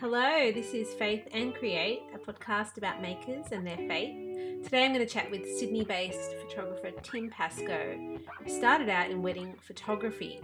Hello, 0.00 0.50
this 0.50 0.74
is 0.74 0.92
Faith 0.94 1.28
and 1.32 1.54
Create, 1.54 2.02
a 2.12 2.18
podcast 2.18 2.78
about 2.78 3.00
makers 3.00 3.46
and 3.52 3.64
their 3.64 3.76
faith. 3.76 4.64
Today 4.64 4.84
I'm 4.84 4.92
going 4.92 5.06
to 5.06 5.12
chat 5.12 5.30
with 5.30 5.46
Sydney 5.56 5.84
based 5.84 6.34
photographer 6.34 6.90
Tim 7.02 7.30
Pascoe, 7.30 8.18
who 8.42 8.50
started 8.50 8.88
out 8.88 9.10
in 9.10 9.22
wedding 9.22 9.54
photography. 9.62 10.40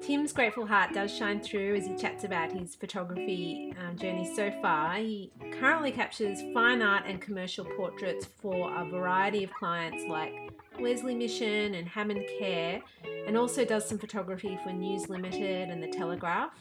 Tim's 0.00 0.32
grateful 0.32 0.66
heart 0.66 0.94
does 0.94 1.14
shine 1.14 1.40
through 1.40 1.74
as 1.74 1.86
he 1.86 1.96
chats 1.96 2.22
about 2.22 2.52
his 2.52 2.76
photography 2.76 3.74
um, 3.80 3.98
journey 3.98 4.32
so 4.34 4.52
far. 4.62 4.94
He 4.94 5.32
currently 5.58 5.90
captures 5.90 6.40
fine 6.54 6.80
art 6.80 7.04
and 7.06 7.20
commercial 7.20 7.64
portraits 7.64 8.26
for 8.40 8.72
a 8.74 8.84
variety 8.84 9.42
of 9.42 9.52
clients 9.52 10.04
like 10.08 10.52
Wesley 10.78 11.16
Mission 11.16 11.74
and 11.74 11.88
Hammond 11.88 12.24
Care, 12.38 12.80
and 13.26 13.36
also 13.36 13.64
does 13.64 13.86
some 13.86 13.98
photography 13.98 14.58
for 14.62 14.72
News 14.72 15.08
Limited 15.08 15.68
and 15.70 15.82
The 15.82 15.88
Telegraph. 15.88 16.52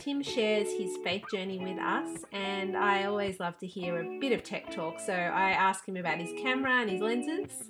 Tim 0.00 0.22
shares 0.22 0.68
his 0.78 0.96
faith 1.04 1.24
journey 1.30 1.58
with 1.58 1.78
us, 1.78 2.24
and 2.32 2.74
I 2.74 3.04
always 3.04 3.38
love 3.38 3.58
to 3.58 3.66
hear 3.66 4.00
a 4.00 4.18
bit 4.18 4.32
of 4.32 4.42
tech 4.42 4.70
talk, 4.70 4.98
so 4.98 5.12
I 5.12 5.50
ask 5.50 5.86
him 5.86 5.98
about 5.98 6.16
his 6.16 6.30
camera 6.40 6.80
and 6.80 6.88
his 6.88 7.02
lenses. 7.02 7.68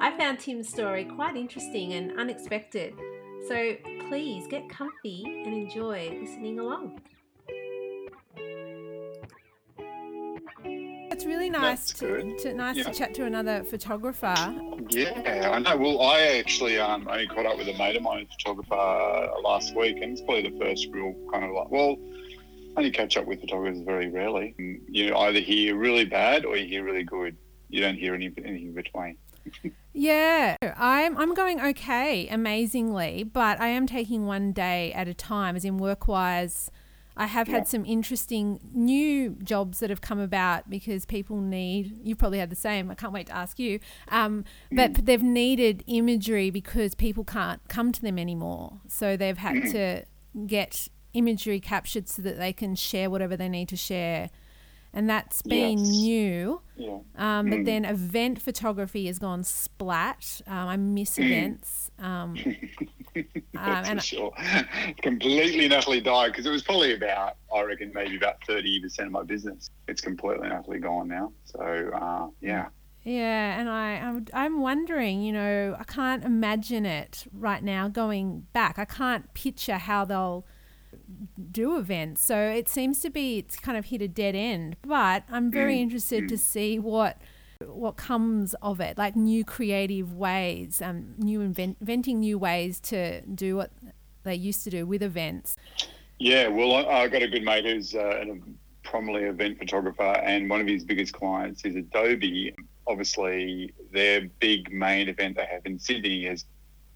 I 0.00 0.16
found 0.16 0.38
Tim's 0.38 0.70
story 0.70 1.04
quite 1.04 1.36
interesting 1.36 1.92
and 1.92 2.18
unexpected, 2.18 2.94
so 3.46 3.74
please 4.08 4.46
get 4.48 4.70
comfy 4.70 5.22
and 5.26 5.54
enjoy 5.54 6.18
listening 6.18 6.60
along. 6.60 6.98
Really 11.52 11.64
nice 11.64 11.92
to, 11.92 12.36
to, 12.38 12.54
nice 12.54 12.76
yeah. 12.76 12.84
to 12.84 12.92
chat 12.92 13.14
to 13.14 13.24
another 13.24 13.64
photographer. 13.64 14.34
Yeah, 14.88 15.50
I 15.52 15.58
know. 15.58 15.76
Well, 15.76 16.02
I 16.02 16.38
actually 16.38 16.78
um, 16.78 17.08
only 17.08 17.26
caught 17.26 17.46
up 17.46 17.58
with 17.58 17.68
a 17.68 17.76
mate 17.78 17.96
of 17.96 18.02
mine, 18.02 18.26
photographer, 18.38 18.74
uh, 18.74 19.40
last 19.42 19.74
week, 19.74 19.98
and 20.00 20.12
it's 20.12 20.20
probably 20.22 20.50
the 20.50 20.58
first 20.58 20.88
real 20.90 21.14
kind 21.32 21.44
of 21.44 21.52
like, 21.52 21.70
well, 21.70 21.96
I 22.76 22.80
only 22.80 22.90
catch 22.90 23.16
up 23.16 23.26
with 23.26 23.40
photographers 23.40 23.82
very 23.82 24.08
rarely. 24.08 24.54
You 24.88 25.14
either 25.14 25.40
hear 25.40 25.76
really 25.76 26.04
bad 26.04 26.44
or 26.44 26.56
you 26.56 26.66
hear 26.66 26.84
really 26.84 27.04
good. 27.04 27.36
You 27.68 27.80
don't 27.80 27.96
hear 27.96 28.14
any, 28.14 28.32
anything 28.44 28.72
between. 28.74 29.16
yeah, 29.92 30.56
I'm 30.76 31.16
I'm 31.16 31.34
going 31.34 31.60
okay, 31.60 32.28
amazingly, 32.28 33.24
but 33.24 33.60
I 33.60 33.68
am 33.68 33.86
taking 33.86 34.26
one 34.26 34.52
day 34.52 34.92
at 34.92 35.08
a 35.08 35.14
time, 35.14 35.56
as 35.56 35.64
in 35.64 35.78
work 35.78 36.06
wise. 36.06 36.70
I 37.20 37.26
have 37.26 37.48
yeah. 37.48 37.56
had 37.56 37.68
some 37.68 37.84
interesting 37.84 38.60
new 38.72 39.36
jobs 39.44 39.80
that 39.80 39.90
have 39.90 40.00
come 40.00 40.18
about 40.18 40.70
because 40.70 41.04
people 41.04 41.36
need, 41.36 41.98
you've 42.02 42.16
probably 42.16 42.38
had 42.38 42.48
the 42.48 42.56
same, 42.56 42.90
I 42.90 42.94
can't 42.94 43.12
wait 43.12 43.26
to 43.26 43.36
ask 43.36 43.58
you, 43.58 43.78
um, 44.08 44.42
but 44.72 44.94
mm. 44.94 45.04
they've 45.04 45.22
needed 45.22 45.84
imagery 45.86 46.48
because 46.48 46.94
people 46.94 47.22
can't 47.22 47.60
come 47.68 47.92
to 47.92 48.00
them 48.00 48.18
anymore. 48.18 48.80
So 48.88 49.18
they've 49.18 49.36
had 49.36 49.56
mm. 49.56 49.72
to 49.72 50.04
get 50.46 50.88
imagery 51.12 51.60
captured 51.60 52.08
so 52.08 52.22
that 52.22 52.38
they 52.38 52.54
can 52.54 52.74
share 52.74 53.10
whatever 53.10 53.36
they 53.36 53.50
need 53.50 53.68
to 53.68 53.76
share 53.76 54.30
and 54.92 55.08
that's 55.08 55.42
been 55.42 55.78
yes. 55.78 55.88
new. 55.88 56.60
Yeah. 56.76 56.98
Um, 57.16 57.46
mm. 57.46 57.50
But 57.50 57.64
then 57.64 57.84
event 57.84 58.42
photography 58.42 59.06
has 59.06 59.18
gone 59.18 59.44
splat. 59.44 60.40
Um, 60.46 60.68
I 60.68 60.76
miss 60.76 61.16
mm. 61.16 61.26
events. 61.26 61.89
Um, 62.00 62.36
um 63.16 63.24
and 63.56 64.02
sure. 64.02 64.32
completely 65.02 65.64
and 65.66 65.74
utterly 65.74 66.00
died 66.00 66.32
because 66.32 66.46
it 66.46 66.50
was 66.50 66.62
probably 66.62 66.94
about, 66.94 67.36
I 67.54 67.62
reckon, 67.62 67.92
maybe 67.94 68.16
about 68.16 68.40
30% 68.48 69.00
of 69.00 69.12
my 69.12 69.22
business. 69.22 69.70
It's 69.86 70.00
completely 70.00 70.46
and 70.46 70.54
utterly 70.54 70.78
gone 70.78 71.08
now. 71.08 71.32
So, 71.44 71.60
uh, 71.60 72.28
yeah. 72.40 72.68
Yeah, 73.02 73.58
and 73.58 73.68
I, 73.68 73.94
I'm, 73.96 74.26
I'm 74.34 74.60
wondering, 74.60 75.22
you 75.22 75.32
know, 75.32 75.76
I 75.78 75.84
can't 75.84 76.24
imagine 76.24 76.84
it 76.84 77.26
right 77.32 77.62
now 77.62 77.88
going 77.88 78.46
back. 78.52 78.78
I 78.78 78.84
can't 78.84 79.32
picture 79.32 79.78
how 79.78 80.04
they'll 80.04 80.46
do 81.50 81.76
events. 81.78 82.22
So 82.22 82.36
it 82.36 82.68
seems 82.68 83.00
to 83.00 83.10
be 83.10 83.38
it's 83.38 83.56
kind 83.56 83.78
of 83.78 83.86
hit 83.86 84.02
a 84.02 84.08
dead 84.08 84.34
end. 84.34 84.76
But 84.82 85.24
I'm 85.30 85.50
very 85.50 85.76
mm. 85.76 85.80
interested 85.80 86.28
to 86.28 86.38
see 86.38 86.78
what 86.78 87.18
what 87.66 87.96
comes 87.96 88.54
of 88.62 88.80
it, 88.80 88.96
like 88.96 89.16
new 89.16 89.44
creative 89.44 90.14
ways, 90.14 90.80
um, 90.82 91.14
new 91.18 91.40
invent, 91.40 91.76
inventing 91.80 92.20
new 92.20 92.38
ways 92.38 92.80
to 92.80 93.20
do 93.22 93.56
what 93.56 93.70
they 94.22 94.34
used 94.34 94.64
to 94.64 94.70
do 94.70 94.86
with 94.86 95.02
events. 95.02 95.56
Yeah, 96.18 96.48
well, 96.48 96.74
I, 96.74 97.02
have 97.02 97.12
got 97.12 97.22
a 97.22 97.28
good 97.28 97.44
mate 97.44 97.64
who's 97.64 97.94
uh, 97.94 98.24
a 98.26 98.38
prominently 98.82 99.28
event 99.28 99.58
photographer, 99.58 100.02
and 100.02 100.48
one 100.48 100.60
of 100.60 100.66
his 100.66 100.84
biggest 100.84 101.12
clients 101.12 101.64
is 101.64 101.76
Adobe. 101.76 102.54
Obviously, 102.86 103.72
their 103.92 104.28
big 104.40 104.72
main 104.72 105.08
event 105.08 105.36
they 105.36 105.46
have 105.46 105.64
in 105.64 105.78
Sydney 105.78 106.26
is 106.26 106.44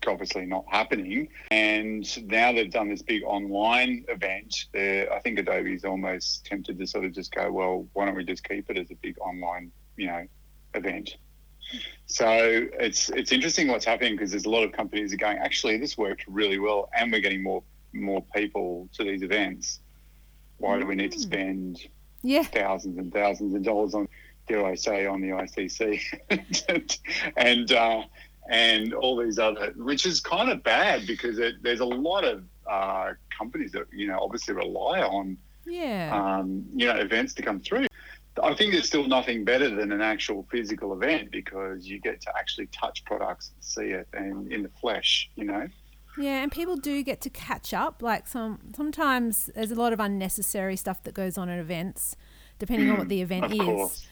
obviously 0.07 0.45
not 0.45 0.65
happening. 0.69 1.29
And 1.51 2.05
now 2.27 2.53
they've 2.53 2.71
done 2.71 2.91
this 2.91 3.01
big 3.01 3.23
online 3.25 4.05
event. 4.09 4.67
I 4.75 5.19
think 5.23 5.39
Adobe's 5.39 5.85
almost 5.85 6.45
tempted 6.45 6.79
to 6.79 6.87
sort 6.87 7.07
of 7.07 7.13
just 7.13 7.35
go, 7.35 7.51
well, 7.51 7.87
why 7.95 8.05
don't 8.05 8.15
we 8.15 8.25
just 8.25 8.47
keep 8.47 8.69
it 8.69 8.77
as 8.77 8.91
a 8.91 8.97
big 8.97 9.19
online, 9.19 9.71
you 9.97 10.09
know, 10.09 10.27
event? 10.75 11.17
So 12.07 12.67
it's 12.79 13.09
it's 13.11 13.33
interesting 13.33 13.69
what's 13.69 13.85
happening 13.85 14.15
because 14.15 14.31
there's 14.31 14.45
a 14.45 14.51
lot 14.51 14.65
of 14.65 14.73
companies 14.73 15.13
are 15.13 15.17
going. 15.17 15.39
Actually, 15.39 15.79
this 15.79 15.97
worked 15.97 16.25
really 16.29 16.59
well, 16.59 16.91
and 16.97 17.11
we're 17.11 17.21
getting 17.21 17.43
more 17.43 17.63
more 17.93 18.23
people 18.35 18.89
to 18.95 19.05
these 19.05 19.23
events. 19.23 19.81
Why 20.59 20.79
do 20.79 20.87
we 20.87 20.95
need 20.95 21.13
to 21.13 21.19
mm. 21.19 21.23
spend 21.23 21.81
yeah. 22.23 22.43
thousands 22.43 22.99
and 22.99 23.13
thousands 23.13 23.55
of 23.55 23.63
dollars 23.63 23.95
on, 23.95 24.09
dare 24.49 24.65
I 24.65 24.75
say, 24.75 25.07
on 25.07 25.21
the 25.21 25.29
ICC? 25.29 26.99
and 27.37 27.73
uh, 27.73 28.03
and 28.51 28.93
all 28.93 29.17
these 29.17 29.39
other, 29.39 29.73
which 29.77 30.07
is 30.07 30.21
kind 30.21 30.51
of 30.51 30.63
bad 30.63 31.07
because 31.07 31.39
it, 31.39 31.57
there's 31.63 31.81
a 31.81 31.87
lot 31.87 32.25
of 32.25 32.45
uh, 32.71 33.13
companies 33.37 33.73
that 33.73 33.87
you 33.93 34.07
know 34.07 34.19
obviously 34.21 34.55
rely 34.55 35.01
on 35.01 35.37
yeah 35.67 36.11
um, 36.13 36.65
you 36.75 36.87
know 36.87 36.97
events 36.97 37.35
to 37.35 37.43
come 37.43 37.61
through. 37.61 37.87
I 38.43 38.55
think 38.55 38.73
there's 38.73 38.87
still 38.87 39.07
nothing 39.07 39.45
better 39.45 39.69
than 39.69 39.93
an 39.93 40.01
actual 40.01 40.47
physical 40.51 40.93
event 40.93 41.31
because 41.31 41.87
you 41.87 42.01
get 42.01 42.21
to 42.23 42.37
actually 42.37 42.67
touch 42.67 43.05
products 43.05 43.53
and 43.55 43.65
see 43.65 43.91
it 43.91 44.09
and 44.13 44.51
in 44.53 44.63
the 44.63 44.71
flesh, 44.81 45.31
you 45.37 45.45
know. 45.45 45.69
Yeah, 46.19 46.43
and 46.43 46.51
people 46.51 46.77
do 46.77 47.03
get 47.03 47.21
to 47.23 47.31
catch 47.31 47.75
up. 47.75 48.03
Like 48.03 48.27
some 48.27 48.61
sometimes 48.75 49.51
there's 49.55 49.71
a 49.71 49.77
lot 49.77 49.93
of 49.93 50.01
unnecessary 50.01 50.77
stuff 50.77 51.03
that 51.05 51.15
goes 51.15 51.37
on 51.37 51.49
at 51.49 51.59
events, 51.59 52.17
depending 52.59 52.91
on 52.91 52.99
what 52.99 53.09
the 53.09 53.21
event 53.23 53.53
is. 53.53 53.61
Course 53.61 54.07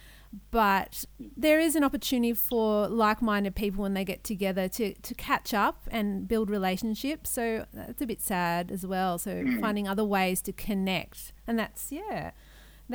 but 0.51 1.05
there 1.37 1.61
is 1.61 1.77
an 1.77 1.85
opportunity 1.85 2.33
for 2.33 2.89
like-minded 2.89 3.55
people 3.55 3.83
when 3.83 3.95
they 3.95 4.05
get 4.05 4.25
together 4.25 4.67
to, 4.67 4.95
to 4.95 5.15
catch 5.15 5.53
up 5.53 5.87
and 5.91 6.27
build 6.27 6.49
relationships 6.49 7.31
so 7.31 7.67
that's 7.73 8.01
a 8.01 8.07
bit 8.07 8.21
sad 8.21 8.71
as 8.71 8.87
well 8.87 9.19
so 9.19 9.31
mm. 9.31 9.61
finding 9.61 9.87
other 9.87 10.05
ways 10.05 10.41
to 10.41 10.53
connect 10.53 11.33
and 11.47 11.59
that's 11.59 11.93
yeah 11.93 12.31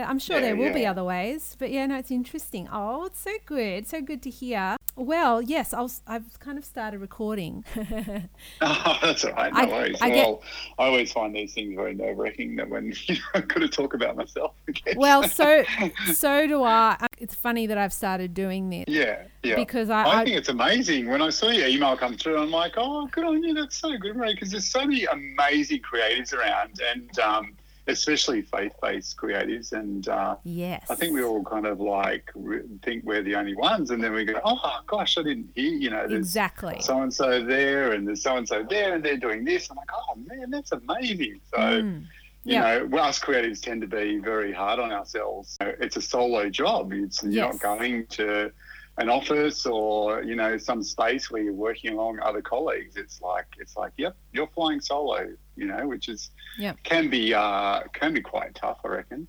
I'm 0.03 0.19
sure 0.19 0.37
yeah, 0.37 0.41
there 0.41 0.55
will 0.55 0.67
yeah. 0.67 0.73
be 0.73 0.85
other 0.85 1.03
ways, 1.03 1.55
but 1.57 1.71
yeah, 1.71 1.85
no, 1.85 1.97
it's 1.97 2.11
interesting. 2.11 2.67
Oh, 2.71 3.05
it's 3.05 3.19
so 3.19 3.31
good, 3.45 3.87
so 3.87 4.01
good 4.01 4.21
to 4.23 4.29
hear. 4.29 4.77
Well, 4.97 5.43
yes, 5.43 5.75
i 5.75 5.87
have 6.11 6.39
kind 6.39 6.57
of 6.57 6.65
started 6.65 6.99
recording. 6.99 7.63
oh, 8.61 8.97
that's 8.99 9.23
all 9.23 9.31
right. 9.33 9.53
No 9.53 9.59
I, 9.59 9.65
worries. 9.65 9.97
I 10.01 10.09
well, 10.09 10.35
get, 10.37 10.43
I 10.79 10.85
always 10.87 11.11
find 11.11 11.35
these 11.35 11.53
things 11.53 11.75
very 11.75 11.93
nerve 11.93 12.17
wracking 12.17 12.55
that 12.55 12.67
when 12.67 12.85
you 13.05 13.13
know, 13.13 13.21
I've 13.35 13.47
got 13.47 13.59
to 13.59 13.67
talk 13.67 13.93
about 13.93 14.15
myself 14.15 14.53
again. 14.67 14.95
Well, 14.97 15.21
so 15.29 15.63
so 16.13 16.47
do 16.47 16.63
I. 16.63 16.97
It's 17.19 17.35
funny 17.35 17.67
that 17.67 17.77
I've 17.77 17.93
started 17.93 18.33
doing 18.33 18.71
this. 18.71 18.85
Yeah, 18.87 19.23
yeah. 19.43 19.55
Because 19.55 19.91
I, 19.91 20.03
I, 20.03 20.21
I 20.21 20.23
think 20.25 20.35
it's 20.35 20.49
amazing. 20.49 21.07
When 21.07 21.21
I 21.21 21.29
saw 21.29 21.49
your 21.49 21.67
email 21.67 21.95
come 21.95 22.17
through, 22.17 22.39
I'm 22.39 22.49
like, 22.49 22.73
oh, 22.77 23.05
good 23.11 23.23
on 23.23 23.43
you. 23.43 23.53
That's 23.53 23.77
so 23.77 23.95
good, 23.97 24.15
Ray, 24.15 24.33
because 24.33 24.49
there's 24.49 24.67
so 24.67 24.79
many 24.79 25.05
amazing 25.05 25.81
creatives 25.81 26.33
around. 26.33 26.81
And, 26.91 27.19
um, 27.19 27.53
especially 27.87 28.41
faith-based 28.41 29.17
creatives. 29.17 29.71
And 29.71 30.07
uh, 30.07 30.35
yes, 30.43 30.85
I 30.89 30.95
think 30.95 31.13
we 31.13 31.23
all 31.23 31.43
kind 31.43 31.65
of 31.65 31.79
like 31.79 32.31
re- 32.35 32.63
think 32.83 33.03
we're 33.03 33.23
the 33.23 33.35
only 33.35 33.55
ones, 33.55 33.91
and 33.91 34.03
then 34.03 34.13
we 34.13 34.25
go, 34.25 34.39
"Oh 34.43 34.79
gosh, 34.85 35.17
I 35.17 35.23
didn't 35.23 35.49
hear." 35.55 35.73
You 35.73 35.89
know, 35.89 36.07
there's 36.07 36.19
exactly 36.19 36.81
so 36.81 37.01
and 37.01 37.13
so 37.13 37.43
there, 37.43 37.93
and 37.93 38.07
there's 38.07 38.23
so 38.23 38.37
and 38.37 38.47
so 38.47 38.63
there, 38.69 38.95
and 38.95 39.03
they're 39.03 39.17
doing 39.17 39.43
this. 39.43 39.69
I'm 39.69 39.77
like, 39.77 39.89
"Oh 39.93 40.15
man, 40.27 40.51
that's 40.51 40.71
amazing!" 40.71 41.39
So. 41.51 41.57
Mm. 41.57 42.05
You 42.43 42.53
yep. 42.53 42.89
know, 42.89 42.99
us 42.99 43.19
creatives 43.19 43.59
tend 43.59 43.81
to 43.81 43.87
be 43.87 44.19
very 44.19 44.53
hard 44.53 44.79
on 44.79 44.93
ourselves. 44.93 45.57
It's 45.59 45.97
a 45.97 46.01
solo 46.01 46.49
job. 46.49 46.93
It's, 46.93 47.21
you're 47.21 47.33
yes. 47.33 47.53
not 47.55 47.61
going 47.61 48.05
to 48.05 48.53
an 48.97 49.09
office 49.09 49.65
or 49.65 50.23
you 50.23 50.35
know 50.35 50.57
some 50.57 50.83
space 50.83 51.29
where 51.29 51.41
you're 51.41 51.53
working 51.53 51.93
along 51.93 52.19
other 52.19 52.41
colleagues 52.41 52.95
it's 52.97 53.21
like 53.21 53.45
it's 53.59 53.77
like 53.77 53.91
yep 53.97 54.15
you're 54.33 54.47
flying 54.47 54.81
solo 54.81 55.27
you 55.55 55.65
know 55.65 55.87
which 55.87 56.09
is 56.09 56.31
yeah 56.57 56.73
can 56.83 57.09
be 57.09 57.33
uh 57.33 57.81
can 57.93 58.13
be 58.13 58.21
quite 58.21 58.55
tough 58.55 58.79
i 58.83 58.87
reckon 58.87 59.27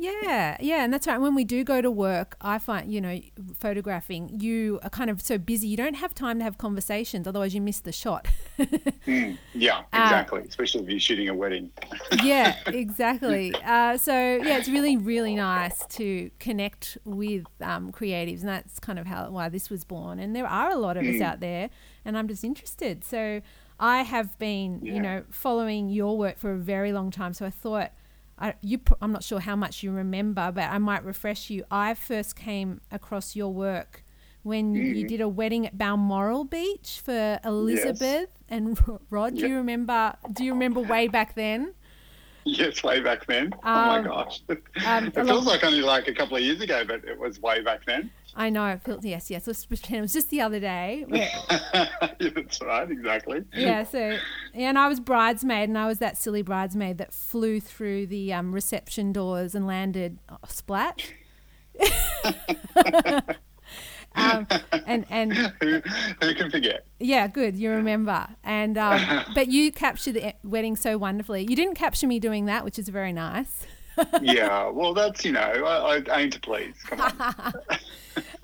yeah, 0.00 0.56
yeah, 0.60 0.82
and 0.82 0.92
that's 0.92 1.06
right. 1.06 1.20
When 1.20 1.34
we 1.34 1.44
do 1.44 1.62
go 1.62 1.82
to 1.82 1.90
work, 1.90 2.36
I 2.40 2.58
find 2.58 2.90
you 2.90 3.00
know 3.00 3.20
photographing, 3.58 4.40
you 4.40 4.80
are 4.82 4.88
kind 4.88 5.10
of 5.10 5.20
so 5.20 5.36
busy, 5.36 5.68
you 5.68 5.76
don't 5.76 5.94
have 5.94 6.14
time 6.14 6.38
to 6.38 6.44
have 6.44 6.56
conversations. 6.56 7.26
Otherwise, 7.26 7.54
you 7.54 7.60
miss 7.60 7.80
the 7.80 7.92
shot. 7.92 8.26
mm, 8.58 9.36
yeah, 9.52 9.78
uh, 9.78 10.02
exactly. 10.02 10.40
Uh, 10.40 10.44
Especially 10.44 10.82
if 10.82 10.88
you're 10.88 11.00
shooting 11.00 11.28
a 11.28 11.34
wedding. 11.34 11.70
yeah, 12.24 12.56
exactly. 12.66 13.54
Uh, 13.62 13.98
so 13.98 14.12
yeah, 14.12 14.56
it's 14.56 14.68
really 14.68 14.96
really 14.96 15.34
nice 15.34 15.84
to 15.86 16.30
connect 16.38 16.96
with 17.04 17.44
um, 17.60 17.92
creatives, 17.92 18.40
and 18.40 18.48
that's 18.48 18.80
kind 18.80 18.98
of 18.98 19.06
how 19.06 19.30
why 19.30 19.50
this 19.50 19.68
was 19.68 19.84
born. 19.84 20.18
And 20.18 20.34
there 20.34 20.46
are 20.46 20.70
a 20.70 20.76
lot 20.76 20.96
of 20.96 21.04
mm. 21.04 21.14
us 21.14 21.20
out 21.20 21.40
there, 21.40 21.68
and 22.06 22.16
I'm 22.16 22.26
just 22.26 22.42
interested. 22.42 23.04
So 23.04 23.42
I 23.78 24.02
have 24.02 24.38
been, 24.38 24.80
yeah. 24.82 24.94
you 24.94 25.00
know, 25.00 25.24
following 25.30 25.90
your 25.90 26.16
work 26.16 26.38
for 26.38 26.52
a 26.52 26.58
very 26.58 26.92
long 26.92 27.10
time. 27.10 27.34
So 27.34 27.44
I 27.44 27.50
thought 27.50 27.92
I, 28.40 28.54
you, 28.62 28.80
I'm 29.02 29.12
not 29.12 29.22
sure 29.22 29.40
how 29.40 29.54
much 29.54 29.82
you 29.82 29.92
remember, 29.92 30.50
but 30.52 30.70
I 30.70 30.78
might 30.78 31.04
refresh 31.04 31.50
you. 31.50 31.64
I 31.70 31.94
first 31.94 32.36
came 32.36 32.80
across 32.90 33.36
your 33.36 33.52
work 33.52 34.02
when 34.42 34.74
mm. 34.74 34.96
you 34.96 35.06
did 35.06 35.20
a 35.20 35.28
wedding 35.28 35.66
at 35.66 35.76
Balmoral 35.76 36.44
Beach 36.44 37.02
for 37.04 37.38
Elizabeth 37.44 38.00
yes. 38.00 38.28
and 38.48 38.78
Rod. 39.10 39.34
Yep. 39.34 39.40
Do 39.40 39.48
you 39.48 39.56
remember? 39.56 40.14
Do 40.32 40.44
you 40.44 40.52
remember 40.52 40.80
way 40.80 41.08
back 41.08 41.34
then? 41.34 41.74
Yes, 42.44 42.82
way 42.82 43.00
back 43.00 43.26
then. 43.26 43.52
Um, 43.52 43.58
oh 43.64 43.86
my 43.86 43.98
um, 43.98 44.04
gosh. 44.04 44.42
Um, 44.86 45.06
it 45.08 45.14
feels 45.14 45.46
like 45.46 45.62
only 45.62 45.82
like 45.82 46.08
a 46.08 46.14
couple 46.14 46.36
of 46.36 46.42
years 46.42 46.60
ago, 46.62 46.84
but 46.86 47.04
it 47.04 47.18
was 47.18 47.40
way 47.40 47.60
back 47.60 47.84
then. 47.84 48.10
I 48.40 48.48
know. 48.48 48.68
It 48.68 48.80
feels, 48.80 49.04
yes, 49.04 49.30
yes. 49.30 49.46
It 49.46 50.00
was 50.00 50.12
just 50.14 50.30
the 50.30 50.40
other 50.40 50.58
day. 50.58 51.04
That's 52.18 52.62
right, 52.62 52.90
exactly. 52.90 53.44
Yeah, 53.52 53.84
so, 53.84 54.16
and 54.54 54.78
I 54.78 54.88
was 54.88 54.98
bridesmaid, 54.98 55.68
and 55.68 55.76
I 55.76 55.86
was 55.86 55.98
that 55.98 56.16
silly 56.16 56.40
bridesmaid 56.40 56.96
that 56.96 57.12
flew 57.12 57.60
through 57.60 58.06
the 58.06 58.32
um, 58.32 58.54
reception 58.54 59.12
doors 59.12 59.54
and 59.54 59.66
landed 59.66 60.20
oh, 60.30 60.38
splat. 60.48 61.12
um, 64.14 64.46
and 64.86 65.04
and 65.10 65.34
who, 65.34 65.82
who 66.22 66.34
can 66.34 66.50
forget? 66.50 66.86
Yeah, 66.98 67.28
good. 67.28 67.56
You 67.56 67.72
remember, 67.72 68.26
and 68.42 68.78
um, 68.78 69.22
but 69.34 69.48
you 69.48 69.70
captured 69.70 70.14
the 70.14 70.32
wedding 70.42 70.76
so 70.76 70.96
wonderfully. 70.96 71.42
You 71.46 71.56
didn't 71.56 71.74
capture 71.74 72.06
me 72.06 72.18
doing 72.18 72.46
that, 72.46 72.64
which 72.64 72.78
is 72.78 72.88
very 72.88 73.12
nice. 73.12 73.66
yeah, 74.22 74.70
well, 74.70 74.94
that's 74.94 75.26
you 75.26 75.32
know, 75.32 75.40
I, 75.40 75.98
I 75.98 76.20
aim 76.20 76.30
to 76.30 76.40
please. 76.40 76.74
Come 76.84 77.02
on. 77.02 77.52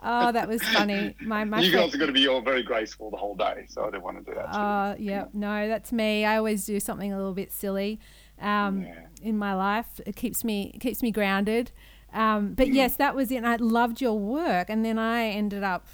Oh, 0.02 0.32
that 0.32 0.48
was 0.48 0.62
funny. 0.62 1.14
My, 1.20 1.44
my 1.44 1.60
you 1.60 1.72
guys 1.72 1.94
are 1.94 1.98
going 1.98 2.12
to 2.12 2.18
be 2.18 2.28
all 2.28 2.40
very 2.40 2.62
graceful 2.62 3.10
the 3.10 3.16
whole 3.16 3.34
day, 3.34 3.66
so 3.68 3.82
I 3.82 3.90
didn't 3.90 4.02
want 4.02 4.24
to 4.24 4.30
do 4.30 4.34
that. 4.36 4.48
Oh, 4.52 4.58
uh, 4.58 4.96
yeah, 4.98 5.26
no, 5.32 5.68
that's 5.68 5.92
me. 5.92 6.24
I 6.24 6.36
always 6.36 6.64
do 6.66 6.78
something 6.80 7.12
a 7.12 7.16
little 7.16 7.34
bit 7.34 7.52
silly 7.52 8.00
um, 8.40 8.82
yeah. 8.82 9.06
in 9.22 9.38
my 9.38 9.54
life. 9.54 10.00
It 10.06 10.16
keeps 10.16 10.44
me 10.44 10.72
it 10.74 10.78
keeps 10.80 11.02
me 11.02 11.10
grounded. 11.10 11.72
Um, 12.12 12.54
but 12.54 12.68
yes, 12.68 12.96
that 12.96 13.14
was 13.14 13.30
it. 13.30 13.36
And 13.36 13.46
I 13.46 13.56
loved 13.56 14.00
your 14.00 14.18
work. 14.18 14.70
And 14.70 14.84
then 14.84 14.98
I 14.98 15.26
ended 15.26 15.62
up, 15.62 15.86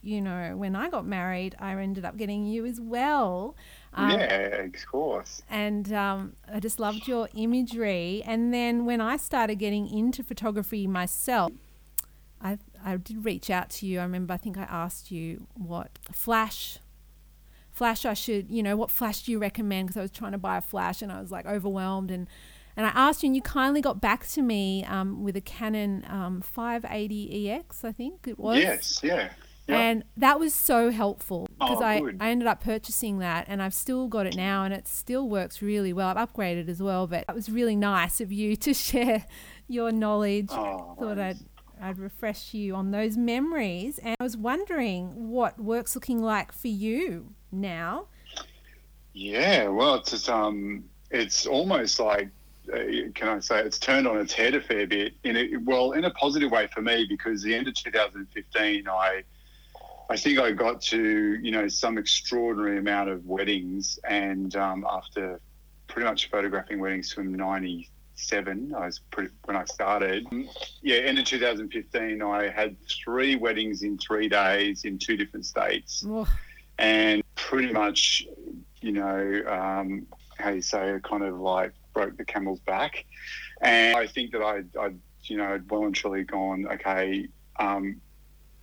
you 0.00 0.20
know, 0.20 0.56
when 0.56 0.74
I 0.74 0.88
got 0.88 1.06
married, 1.06 1.54
I 1.58 1.72
ended 1.72 2.04
up 2.04 2.16
getting 2.16 2.46
you 2.46 2.64
as 2.64 2.80
well. 2.80 3.54
Um, 3.92 4.12
yeah, 4.12 4.62
of 4.62 4.86
course. 4.86 5.42
And 5.50 5.92
um, 5.92 6.36
I 6.50 6.60
just 6.60 6.80
loved 6.80 7.06
your 7.06 7.28
imagery. 7.34 8.22
And 8.24 8.54
then 8.54 8.86
when 8.86 9.00
I 9.00 9.18
started 9.18 9.56
getting 9.56 9.88
into 9.88 10.22
photography 10.22 10.86
myself, 10.86 11.52
I, 12.40 12.58
I 12.84 12.96
did 12.96 13.24
reach 13.24 13.50
out 13.50 13.70
to 13.70 13.86
you. 13.86 14.00
I 14.00 14.02
remember, 14.02 14.34
I 14.34 14.36
think 14.36 14.58
I 14.58 14.62
asked 14.62 15.10
you 15.10 15.46
what 15.54 15.98
flash 16.12 16.78
flash 17.78 18.04
I 18.04 18.14
should, 18.14 18.50
you 18.50 18.60
know, 18.60 18.76
what 18.76 18.90
flash 18.90 19.22
do 19.22 19.30
you 19.30 19.38
recommend? 19.38 19.86
Because 19.86 19.98
I 19.98 20.02
was 20.02 20.10
trying 20.10 20.32
to 20.32 20.38
buy 20.38 20.56
a 20.56 20.60
flash 20.60 21.00
and 21.00 21.12
I 21.12 21.20
was 21.20 21.30
like 21.30 21.46
overwhelmed 21.46 22.10
and 22.10 22.26
and 22.76 22.86
I 22.86 22.90
asked 22.90 23.24
you, 23.24 23.26
and 23.26 23.34
you 23.34 23.42
kindly 23.42 23.80
got 23.80 24.00
back 24.00 24.24
to 24.28 24.40
me 24.40 24.84
um, 24.84 25.24
with 25.24 25.34
a 25.34 25.40
Canon 25.40 26.04
um, 26.08 26.44
580EX, 26.56 27.82
I 27.82 27.90
think 27.90 28.28
it 28.28 28.38
was. 28.38 28.58
Yes, 28.58 29.00
yeah. 29.02 29.30
Yep. 29.66 29.76
And 29.76 30.04
that 30.16 30.38
was 30.38 30.54
so 30.54 30.90
helpful 30.90 31.48
because 31.58 31.78
oh, 31.80 31.84
I, 31.84 32.00
I 32.20 32.30
ended 32.30 32.46
up 32.46 32.62
purchasing 32.62 33.18
that 33.18 33.46
and 33.48 33.60
I've 33.60 33.74
still 33.74 34.06
got 34.06 34.26
it 34.26 34.36
now 34.36 34.62
and 34.64 34.72
it 34.72 34.86
still 34.86 35.28
works 35.28 35.60
really 35.60 35.92
well. 35.92 36.08
I've 36.08 36.32
upgraded 36.32 36.68
as 36.68 36.80
well, 36.80 37.06
but 37.08 37.24
it 37.28 37.34
was 37.34 37.50
really 37.50 37.76
nice 37.76 38.20
of 38.20 38.30
you 38.32 38.54
to 38.56 38.72
share 38.74 39.26
your 39.66 39.90
knowledge. 39.90 40.48
Oh, 40.50 40.96
Thought 40.98 41.16
nice. 41.18 41.36
I'd, 41.36 41.47
I'd 41.80 41.98
refresh 41.98 42.54
you 42.54 42.74
on 42.74 42.90
those 42.90 43.16
memories. 43.16 43.98
And 43.98 44.16
I 44.20 44.22
was 44.22 44.36
wondering 44.36 45.30
what 45.30 45.58
work's 45.58 45.94
looking 45.94 46.22
like 46.22 46.52
for 46.52 46.68
you 46.68 47.34
now. 47.50 48.06
Yeah, 49.12 49.68
well, 49.68 49.94
it's 49.96 50.10
just, 50.10 50.28
um, 50.28 50.84
it's 51.10 51.46
almost 51.46 52.00
like 52.00 52.28
uh, 52.72 53.10
can 53.14 53.28
I 53.28 53.38
say 53.38 53.60
it's 53.60 53.78
turned 53.78 54.06
on 54.06 54.18
its 54.18 54.32
head 54.32 54.54
a 54.54 54.60
fair 54.60 54.86
bit 54.86 55.14
in 55.24 55.36
a, 55.36 55.56
well 55.64 55.92
in 55.92 56.04
a 56.04 56.10
positive 56.10 56.50
way 56.50 56.66
for 56.66 56.82
me 56.82 57.06
because 57.08 57.42
the 57.42 57.54
end 57.54 57.66
of 57.66 57.74
2015 57.74 58.88
I 58.88 59.22
I 60.10 60.16
think 60.16 60.38
I 60.38 60.52
got 60.52 60.82
to 60.82 61.38
you 61.40 61.50
know 61.50 61.66
some 61.68 61.96
extraordinary 61.96 62.78
amount 62.78 63.08
of 63.08 63.24
weddings 63.24 63.98
and 64.04 64.54
um, 64.56 64.86
after 64.90 65.40
pretty 65.86 66.06
much 66.06 66.28
photographing 66.30 66.78
weddings 66.78 67.12
from 67.12 67.34
97 68.18 68.74
I 68.74 68.86
was 68.86 68.98
pretty 69.10 69.30
when 69.44 69.56
I 69.56 69.64
started 69.64 70.26
yeah 70.82 70.96
end 70.96 71.18
of 71.18 71.24
2015 71.24 72.22
I 72.22 72.48
had 72.48 72.76
three 72.86 73.36
weddings 73.36 73.82
in 73.82 73.96
three 73.98 74.28
days 74.28 74.84
in 74.84 74.98
two 74.98 75.16
different 75.16 75.46
states 75.46 76.04
and 76.78 77.22
pretty 77.36 77.72
much 77.72 78.26
you 78.80 78.92
know 78.92 79.42
um, 79.46 80.06
how 80.38 80.50
you 80.50 80.62
say 80.62 80.98
kind 81.02 81.24
of 81.24 81.38
like 81.40 81.72
broke 81.98 82.16
the 82.16 82.24
camel's 82.24 82.60
back. 82.60 83.04
And 83.60 83.96
I 83.96 84.06
think 84.06 84.32
that 84.32 84.42
I, 84.42 84.62
I 84.80 84.92
you 85.24 85.36
know, 85.36 85.60
well 85.68 85.84
and 85.84 85.94
truly 85.94 86.22
gone, 86.24 86.68
okay, 86.72 87.28
um, 87.58 88.00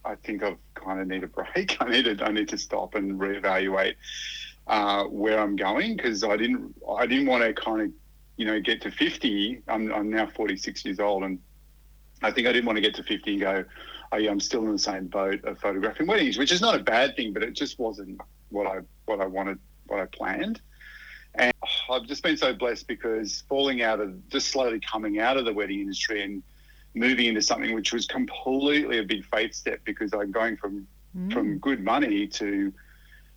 I 0.05 0.15
think 0.15 0.41
I've 0.43 0.57
kind 0.73 1.01
of 1.01 1.07
need 1.07 1.23
a 1.23 1.27
break. 1.27 1.77
I 1.81 1.89
need 1.89 2.05
to, 2.05 2.25
I 2.25 2.31
need 2.31 2.49
to 2.49 2.57
stop 2.57 2.95
and 2.95 3.19
reevaluate 3.19 3.95
uh, 4.67 5.03
where 5.05 5.39
I'm 5.39 5.55
going 5.55 5.97
because 5.97 6.23
I 6.23 6.37
didn't, 6.37 6.75
I 6.97 7.05
didn't 7.05 7.27
want 7.27 7.43
to 7.43 7.53
kind 7.53 7.81
of, 7.81 7.91
you 8.37 8.45
know, 8.45 8.59
get 8.59 8.81
to 8.81 8.91
50. 8.91 9.61
I'm, 9.67 9.91
I'm 9.91 10.09
now 10.09 10.27
46 10.27 10.85
years 10.85 10.99
old, 10.99 11.23
and 11.23 11.39
I 12.21 12.31
think 12.31 12.47
I 12.47 12.51
didn't 12.51 12.65
want 12.65 12.77
to 12.77 12.81
get 12.81 12.95
to 12.95 13.03
50 13.03 13.31
and 13.31 13.41
go, 13.41 13.65
oh 14.11 14.17
yeah, 14.17 14.31
I'm 14.31 14.39
still 14.39 14.63
in 14.63 14.71
the 14.71 14.79
same 14.79 15.07
boat 15.07 15.43
of 15.43 15.59
photographing 15.59 16.07
weddings, 16.07 16.37
which 16.37 16.51
is 16.51 16.61
not 16.61 16.75
a 16.75 16.83
bad 16.83 17.15
thing, 17.15 17.33
but 17.33 17.43
it 17.43 17.53
just 17.53 17.79
wasn't 17.79 18.19
what 18.49 18.67
I, 18.67 18.79
what 19.05 19.19
I 19.19 19.25
wanted, 19.25 19.59
what 19.87 19.99
I 19.99 20.05
planned. 20.05 20.61
And 21.35 21.53
I've 21.89 22.05
just 22.05 22.23
been 22.23 22.37
so 22.37 22.53
blessed 22.53 22.87
because 22.87 23.43
falling 23.49 23.81
out 23.81 23.99
of 23.99 24.29
just 24.29 24.47
slowly 24.47 24.79
coming 24.79 25.19
out 25.19 25.37
of 25.37 25.45
the 25.45 25.53
wedding 25.53 25.81
industry 25.81 26.23
and 26.23 26.41
moving 26.93 27.25
into 27.25 27.41
something 27.41 27.73
which 27.75 27.91
was 27.91 28.07
completely 28.07 28.99
a 28.99 29.03
big 29.03 29.25
faith 29.25 29.53
step 29.53 29.81
because 29.83 30.13
I'm 30.13 30.31
going 30.31 30.55
from 30.55 30.87
mm. 31.15 31.33
from 31.33 31.57
good 31.59 31.83
money 31.83 32.27
to 32.27 32.73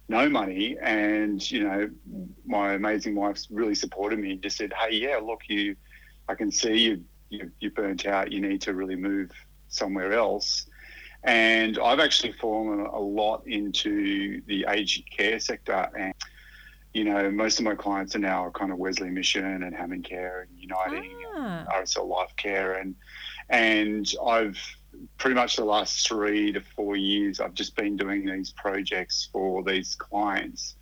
no 0.08 0.28
money 0.28 0.76
and 0.82 1.50
you 1.50 1.64
know 1.64 1.90
my 2.46 2.72
amazing 2.74 3.14
wife's 3.14 3.48
really 3.50 3.74
supported 3.74 4.18
me 4.18 4.32
and 4.32 4.42
just 4.42 4.56
said 4.56 4.72
hey 4.72 4.96
yeah 4.96 5.16
look 5.16 5.42
you 5.48 5.76
I 6.28 6.34
can 6.34 6.50
see 6.50 6.78
you, 6.78 7.04
you 7.28 7.50
you're 7.60 7.70
burnt 7.72 8.06
out 8.06 8.32
you 8.32 8.40
need 8.40 8.62
to 8.62 8.74
really 8.74 8.96
move 8.96 9.30
somewhere 9.68 10.12
else 10.12 10.66
and 11.24 11.78
I've 11.78 12.00
actually 12.00 12.32
fallen 12.32 12.80
a 12.80 12.98
lot 12.98 13.46
into 13.46 14.40
the 14.46 14.66
aged 14.68 15.10
care 15.10 15.38
sector 15.40 15.88
and 15.98 16.14
you 16.94 17.04
know, 17.04 17.30
most 17.30 17.58
of 17.58 17.64
my 17.64 17.74
clients 17.74 18.16
are 18.16 18.20
now 18.20 18.50
kind 18.50 18.72
of 18.72 18.78
Wesley 18.78 19.10
Mission 19.10 19.62
and 19.62 19.74
Hammond 19.74 20.04
Care 20.04 20.48
and 20.48 20.58
Uniting 20.58 21.12
ah. 21.36 21.60
and 21.60 21.68
RSL 21.68 22.08
Life 22.08 22.34
Care 22.36 22.74
and 22.74 22.94
and 23.50 24.10
I've 24.26 24.58
pretty 25.18 25.34
much 25.34 25.56
the 25.56 25.64
last 25.64 26.06
three 26.06 26.52
to 26.52 26.60
four 26.60 26.96
years 26.96 27.40
I've 27.40 27.54
just 27.54 27.76
been 27.76 27.96
doing 27.96 28.26
these 28.26 28.52
projects 28.52 29.28
for 29.32 29.62
these 29.62 29.94
clients, 29.94 30.76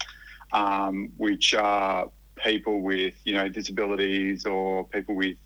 um, 0.52 1.10
which 1.16 1.54
are 1.54 2.10
people 2.36 2.82
with 2.82 3.14
you 3.24 3.34
know 3.34 3.48
disabilities 3.48 4.46
or 4.46 4.86
people 4.88 5.14
with 5.14 5.36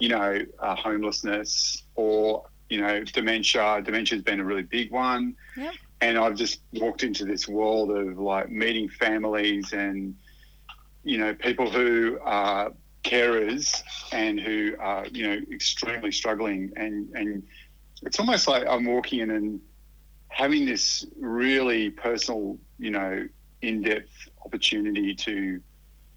you 0.00 0.08
know 0.08 0.38
uh, 0.58 0.74
homelessness 0.74 1.84
or 1.94 2.44
you 2.68 2.80
know 2.80 3.04
dementia. 3.04 3.82
Dementia's 3.84 4.22
been 4.22 4.40
a 4.40 4.44
really 4.44 4.62
big 4.62 4.90
one. 4.90 5.34
Yep 5.56 5.74
and 6.00 6.18
I've 6.18 6.36
just 6.36 6.60
walked 6.74 7.02
into 7.02 7.24
this 7.24 7.48
world 7.48 7.90
of 7.90 8.18
like 8.18 8.50
meeting 8.50 8.88
families 8.88 9.72
and 9.72 10.14
you 11.04 11.18
know 11.18 11.34
people 11.34 11.70
who 11.70 12.18
are 12.22 12.72
carers 13.04 13.82
and 14.12 14.38
who 14.38 14.74
are 14.78 15.06
you 15.06 15.26
know 15.26 15.40
extremely 15.52 16.12
struggling 16.12 16.72
and 16.76 17.08
and 17.14 17.42
it's 18.02 18.18
almost 18.18 18.48
like 18.48 18.66
I'm 18.66 18.84
walking 18.84 19.20
in 19.20 19.30
and 19.30 19.60
having 20.28 20.66
this 20.66 21.06
really 21.18 21.90
personal 21.90 22.58
you 22.78 22.90
know 22.90 23.26
in-depth 23.62 24.28
opportunity 24.44 25.14
to 25.14 25.60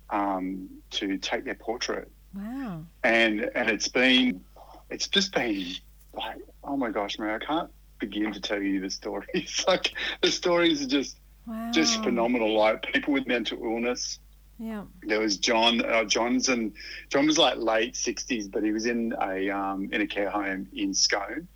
um, 0.10 0.70
to 0.92 1.18
take 1.18 1.46
their 1.46 1.56
portrait 1.56 2.10
wow 2.36 2.84
and 3.04 3.50
and 3.56 3.70
it's 3.70 3.88
been 3.88 4.42
it's 4.90 5.08
just 5.08 5.34
been 5.34 5.66
like 6.14 6.38
oh 6.64 6.78
my 6.78 6.90
gosh 6.90 7.18
man 7.18 7.42
I 7.42 7.46
can't 7.46 7.70
begin 8.02 8.34
to 8.34 8.42
tell 8.42 8.62
you 8.62 8.82
the 8.82 8.90
stories. 8.90 9.64
like 9.68 9.94
the 10.22 10.30
stories 10.30 10.84
are 10.84 10.88
just 10.88 11.18
wow. 11.48 11.72
just 11.72 12.04
phenomenal. 12.04 12.54
Like 12.58 12.82
people 12.92 13.14
with 13.14 13.28
mental 13.28 13.64
illness. 13.64 14.20
Yeah. 14.60 14.84
There 15.04 15.20
was 15.20 15.38
John. 15.38 15.84
Uh, 15.86 16.04
John's 16.04 16.50
and 16.50 16.74
John 17.10 17.26
was 17.26 17.38
like 17.38 17.58
late 17.58 17.96
sixties, 17.96 18.50
but 18.50 18.64
he 18.64 18.72
was 18.72 18.86
in 18.86 19.14
a 19.22 19.50
um, 19.50 19.90
in 19.94 20.02
a 20.02 20.08
care 20.08 20.30
home 20.30 20.68
in 20.74 20.94
Scone. 20.94 21.48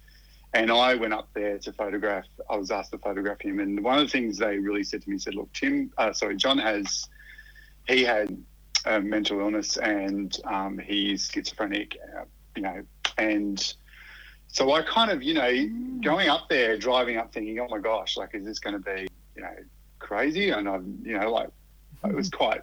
And 0.55 0.71
I 0.71 0.95
went 0.95 1.13
up 1.13 1.27
there 1.33 1.59
to 1.59 1.73
photograph. 1.73 2.23
I 2.49 2.55
was 2.55 2.71
asked 2.71 2.91
to 2.91 2.97
photograph 2.97 3.41
him, 3.41 3.59
and 3.59 3.83
one 3.83 3.99
of 3.99 4.05
the 4.05 4.11
things 4.11 4.37
they 4.37 4.57
really 4.57 4.83
said 4.83 5.01
to 5.01 5.09
me 5.09 5.17
said, 5.17 5.35
"Look, 5.35 5.51
Tim, 5.51 5.91
uh, 5.97 6.13
sorry, 6.13 6.37
John 6.37 6.57
has 6.57 7.09
he 7.89 8.03
had 8.03 8.35
a 8.85 9.01
mental 9.01 9.39
illness 9.41 9.77
and 9.77 10.37
um, 10.45 10.77
he's 10.77 11.29
schizophrenic, 11.29 11.97
uh, 12.17 12.23
you 12.55 12.61
know, 12.61 12.83
and 13.17 13.75
so 14.47 14.71
I 14.71 14.83
kind 14.83 15.11
of, 15.11 15.21
you 15.21 15.33
know, 15.33 15.99
going 16.01 16.29
up 16.29 16.47
there, 16.49 16.77
driving 16.77 17.17
up, 17.17 17.33
thinking, 17.33 17.59
oh 17.59 17.67
my 17.67 17.79
gosh, 17.79 18.15
like, 18.15 18.33
is 18.33 18.45
this 18.45 18.59
going 18.59 18.75
to 18.75 18.79
be, 18.79 19.07
you 19.35 19.41
know, 19.41 19.55
crazy? 19.99 20.51
And 20.51 20.69
I'm, 20.69 20.99
you 21.03 21.19
know, 21.19 21.31
like, 21.31 21.49
it 22.05 22.15
was 22.15 22.29
mm-hmm. 22.29 22.37
quite 22.37 22.61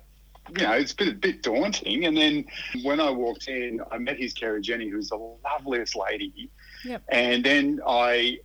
you 0.57 0.67
know, 0.67 0.73
it's 0.73 0.93
been 0.93 1.09
a 1.09 1.15
bit 1.15 1.43
daunting. 1.43 2.05
And 2.05 2.17
then 2.17 2.45
when 2.83 3.01
I 3.01 3.11
walked 3.11 3.49
in, 3.49 3.81
I 3.91 3.99
met 3.99 4.19
his 4.19 4.33
carer 4.33 4.61
Jenny, 4.61 4.89
who's 4.89 5.09
the 5.09 5.17
loveliest 5.17 5.97
lady. 5.97 6.51
Yep. 6.85 7.03
And 7.09 7.45
then 7.45 7.81
I, 7.87 8.39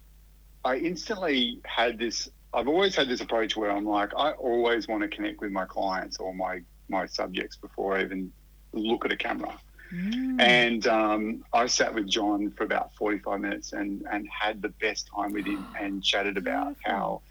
I 0.63 0.77
instantly 0.77 1.59
had 1.65 1.97
this. 1.97 2.29
I've 2.53 2.67
always 2.67 2.95
had 2.95 3.07
this 3.09 3.21
approach 3.21 3.55
where 3.55 3.71
I'm 3.71 3.85
like, 3.85 4.11
I 4.17 4.31
always 4.31 4.87
want 4.87 5.03
to 5.03 5.09
connect 5.09 5.41
with 5.41 5.51
my 5.51 5.65
clients 5.65 6.17
or 6.17 6.33
my 6.33 6.61
my 6.89 7.05
subjects 7.05 7.57
before 7.57 7.97
I 7.97 8.03
even 8.03 8.31
look 8.73 9.05
at 9.05 9.11
a 9.11 9.17
camera. 9.17 9.57
Mm. 9.93 10.41
And 10.41 10.87
um, 10.87 11.45
I 11.53 11.67
sat 11.67 11.93
with 11.93 12.07
John 12.07 12.51
for 12.51 12.63
about 12.63 12.93
45 12.95 13.39
minutes 13.39 13.73
and, 13.73 14.05
and 14.11 14.27
had 14.27 14.61
the 14.61 14.69
best 14.69 15.09
time 15.13 15.33
with 15.33 15.45
him 15.45 15.65
and 15.79 16.03
chatted 16.03 16.37
about 16.37 16.77
Beautiful. 16.77 16.91
how 16.91 17.21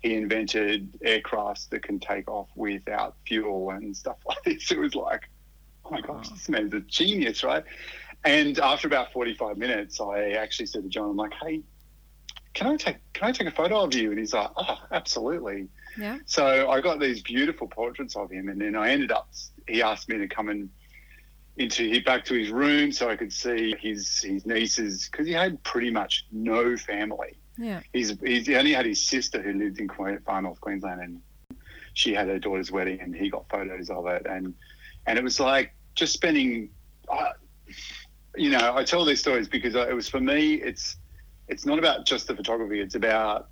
he 0.00 0.14
invented 0.14 0.98
aircrafts 1.00 1.68
that 1.70 1.82
can 1.82 1.98
take 1.98 2.28
off 2.28 2.48
without 2.54 3.16
fuel 3.26 3.70
and 3.70 3.96
stuff 3.96 4.16
like 4.26 4.42
this. 4.44 4.70
It 4.70 4.78
was 4.78 4.94
like, 4.94 5.28
oh 5.84 5.90
my 5.90 6.00
gosh, 6.00 6.28
this 6.28 6.48
man's 6.48 6.74
a 6.74 6.80
genius, 6.80 7.44
right? 7.44 7.64
And 8.26 8.58
after 8.58 8.88
about 8.88 9.12
45 9.12 9.56
minutes, 9.56 10.00
I 10.00 10.30
actually 10.32 10.66
said 10.66 10.82
to 10.82 10.88
John, 10.88 11.10
I'm 11.10 11.16
like, 11.16 11.32
hey, 11.34 11.62
can 12.54 12.66
I 12.66 12.76
take 12.76 12.96
can 13.12 13.28
I 13.28 13.32
take 13.32 13.46
a 13.46 13.52
photo 13.52 13.82
of 13.82 13.94
you? 13.94 14.10
And 14.10 14.18
he's 14.18 14.32
like, 14.32 14.50
oh, 14.56 14.78
absolutely. 14.90 15.68
Yeah. 15.96 16.18
So 16.26 16.68
I 16.68 16.80
got 16.80 16.98
these 16.98 17.22
beautiful 17.22 17.68
portraits 17.68 18.16
of 18.16 18.30
him, 18.30 18.48
and 18.48 18.60
then 18.60 18.74
I 18.74 18.90
ended 18.90 19.12
up. 19.12 19.28
He 19.68 19.82
asked 19.82 20.08
me 20.08 20.18
to 20.18 20.26
come 20.26 20.48
and 20.48 20.70
into 21.56 21.88
he 21.88 22.00
back 22.00 22.24
to 22.26 22.34
his 22.34 22.50
room 22.50 22.92
so 22.92 23.08
I 23.08 23.16
could 23.16 23.32
see 23.32 23.74
his 23.78 24.22
his 24.22 24.44
nieces 24.44 25.08
because 25.10 25.26
he 25.26 25.32
had 25.32 25.62
pretty 25.62 25.90
much 25.90 26.26
no 26.32 26.76
family. 26.76 27.34
Yeah. 27.58 27.80
He's, 27.92 28.18
he's 28.20 28.46
he 28.46 28.56
only 28.56 28.72
had 28.72 28.86
his 28.86 29.06
sister 29.06 29.40
who 29.40 29.52
lived 29.52 29.78
in 29.78 29.88
Queen, 29.88 30.18
far 30.24 30.42
north 30.42 30.60
Queensland, 30.60 31.00
and 31.00 31.20
she 31.94 32.12
had 32.12 32.28
her 32.28 32.38
daughter's 32.38 32.72
wedding, 32.72 33.00
and 33.00 33.14
he 33.14 33.30
got 33.30 33.48
photos 33.48 33.88
of 33.90 34.06
it, 34.06 34.26
and 34.26 34.54
and 35.06 35.18
it 35.18 35.24
was 35.24 35.38
like 35.38 35.74
just 35.94 36.12
spending. 36.12 36.70
Uh, 37.08 37.32
you 38.36 38.50
know, 38.50 38.74
I 38.74 38.84
tell 38.84 39.04
these 39.04 39.20
stories 39.20 39.48
because 39.48 39.74
it 39.74 39.94
was 39.94 40.08
for 40.08 40.20
me. 40.20 40.54
It's 40.54 40.96
it's 41.48 41.64
not 41.66 41.78
about 41.78 42.06
just 42.06 42.26
the 42.28 42.36
photography. 42.36 42.80
It's 42.80 42.94
about 42.94 43.50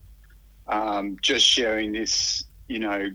um, 0.66 1.16
just 1.22 1.46
sharing 1.46 1.92
this. 1.92 2.44
You 2.68 2.80
know, 2.80 3.08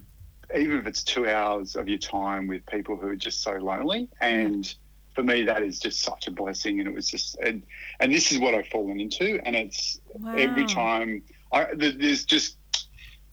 even 0.56 0.78
if 0.78 0.88
it's 0.88 1.04
two 1.04 1.28
hours 1.28 1.76
of 1.76 1.88
your 1.88 1.98
time 2.00 2.48
with 2.48 2.66
people 2.68 2.98
who 2.98 3.08
are 3.08 3.16
just 3.16 3.42
so 3.44 3.54
lonely, 3.54 4.10
and 4.22 4.74
for 5.14 5.24
me 5.24 5.44
that 5.44 5.64
is 5.64 5.80
just 5.80 6.02
such 6.02 6.28
a 6.28 6.32
blessing. 6.32 6.80
And 6.80 6.88
it 6.88 6.94
was 6.94 7.10
just, 7.10 7.36
and, 7.40 7.64
and 8.00 8.14
this 8.14 8.32
is 8.32 8.40
what 8.40 8.54
I've 8.54 8.68
fallen 8.68 9.00
into, 9.00 9.40
and 9.46 9.56
it's 9.56 10.00
Wow. 10.14 10.32
every 10.34 10.66
time 10.66 11.24
I 11.52 11.68
there's 11.76 12.26
just 12.26 12.58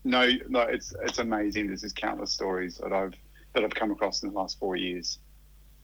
no, 0.04 0.30
no, 0.48 0.60
it's 0.60 0.94
it's 1.02 1.18
amazing. 1.18 1.66
There's 1.68 1.82
just 1.82 1.96
countless 1.96 2.32
stories 2.32 2.78
that 2.78 2.92
I've 2.92 3.14
that 3.54 3.64
I've 3.64 3.74
come 3.74 3.90
across 3.90 4.22
in 4.22 4.30
the 4.30 4.34
last 4.36 4.58
four 4.58 4.76
years. 4.76 5.18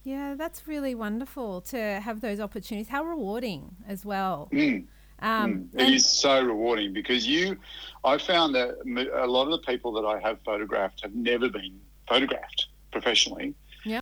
Yeah, 0.04 0.35
that's 0.37 0.66
really 0.66 0.94
wonderful 0.94 1.61
to 1.62 1.78
have 2.00 2.21
those 2.21 2.40
opportunities. 2.40 2.88
How 2.88 3.04
rewarding 3.04 3.76
as 3.88 4.04
well. 4.04 4.49
Mm. 4.62 4.87
Um, 5.21 5.52
Mm. 5.52 5.75
It 5.75 5.80
and- 5.82 5.94
is 5.94 6.04
so 6.09 6.42
rewarding 6.44 6.92
because 6.92 7.28
you, 7.28 7.56
I 8.04 8.18
found 8.18 8.56
that 8.56 8.71
a 9.14 9.26
lot 9.26 9.44
of 9.44 9.52
the 9.52 9.64
people 9.64 9.92
that 9.92 10.04
I 10.04 10.18
have 10.18 10.40
photographed 10.44 11.02
have 11.02 11.14
never 11.14 11.49
been 11.49 11.78
photographed 12.09 12.66
professionally. 12.90 13.54
Yeah. 13.85 14.00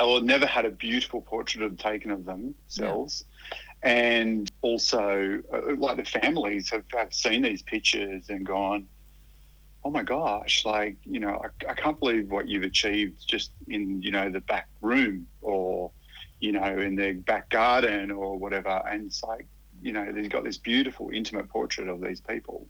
Or 0.00 0.20
never 0.20 0.44
had 0.44 0.64
a 0.64 0.70
beautiful 0.70 1.20
portrait 1.20 1.62
of 1.62 1.78
taken 1.78 2.10
of 2.10 2.24
themselves. 2.24 3.24
And 3.84 4.50
also, 4.62 5.40
uh, 5.52 5.76
like 5.76 5.96
the 5.98 6.04
families 6.04 6.70
have, 6.70 6.82
have 6.92 7.14
seen 7.14 7.42
these 7.42 7.62
pictures 7.62 8.28
and 8.28 8.44
gone, 8.44 8.88
oh 9.86 9.90
my 9.90 10.02
gosh, 10.02 10.64
like, 10.64 10.96
you 11.04 11.20
know, 11.20 11.40
I, 11.44 11.70
I 11.70 11.74
can't 11.74 11.98
believe 12.00 12.28
what 12.28 12.48
you've 12.48 12.64
achieved 12.64 13.24
just 13.24 13.52
in, 13.68 14.02
you 14.02 14.10
know, 14.10 14.28
the 14.28 14.40
back 14.40 14.68
room 14.80 15.28
or, 15.40 15.92
you 16.40 16.50
know, 16.50 16.80
in 16.80 16.96
the 16.96 17.12
back 17.12 17.48
garden 17.50 18.10
or 18.10 18.36
whatever. 18.36 18.82
And 18.90 19.06
it's 19.06 19.22
like, 19.22 19.46
you 19.80 19.92
know, 19.92 20.10
they've 20.10 20.28
got 20.28 20.42
this 20.42 20.58
beautiful, 20.58 21.10
intimate 21.10 21.48
portrait 21.48 21.86
of 21.86 22.00
these 22.00 22.20
people. 22.20 22.66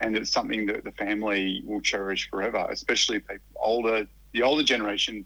And 0.00 0.14
it's 0.14 0.30
something 0.30 0.66
that 0.66 0.84
the 0.84 0.92
family 0.92 1.62
will 1.64 1.80
cherish 1.80 2.28
forever, 2.28 2.66
especially 2.68 3.20
people 3.20 3.38
older, 3.56 4.06
the 4.34 4.42
older 4.42 4.62
generation 4.62 5.24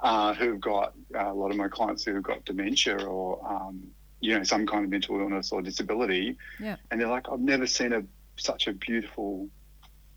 uh, 0.00 0.34
who've 0.34 0.60
got 0.60 0.92
uh, 1.14 1.32
a 1.32 1.34
lot 1.34 1.50
of 1.50 1.56
my 1.56 1.68
clients 1.68 2.04
who've 2.04 2.22
got 2.22 2.44
dementia 2.44 3.02
or, 3.06 3.40
um, 3.48 3.82
you 4.20 4.36
know, 4.36 4.44
some 4.44 4.66
kind 4.66 4.84
of 4.84 4.90
mental 4.90 5.18
illness 5.18 5.50
or 5.50 5.62
disability. 5.62 6.36
Yeah. 6.60 6.76
And 6.90 7.00
they're 7.00 7.08
like, 7.08 7.26
I've 7.32 7.40
never 7.40 7.66
seen 7.66 7.94
a 7.94 8.02
such 8.36 8.66
a 8.66 8.74
beautiful, 8.74 9.48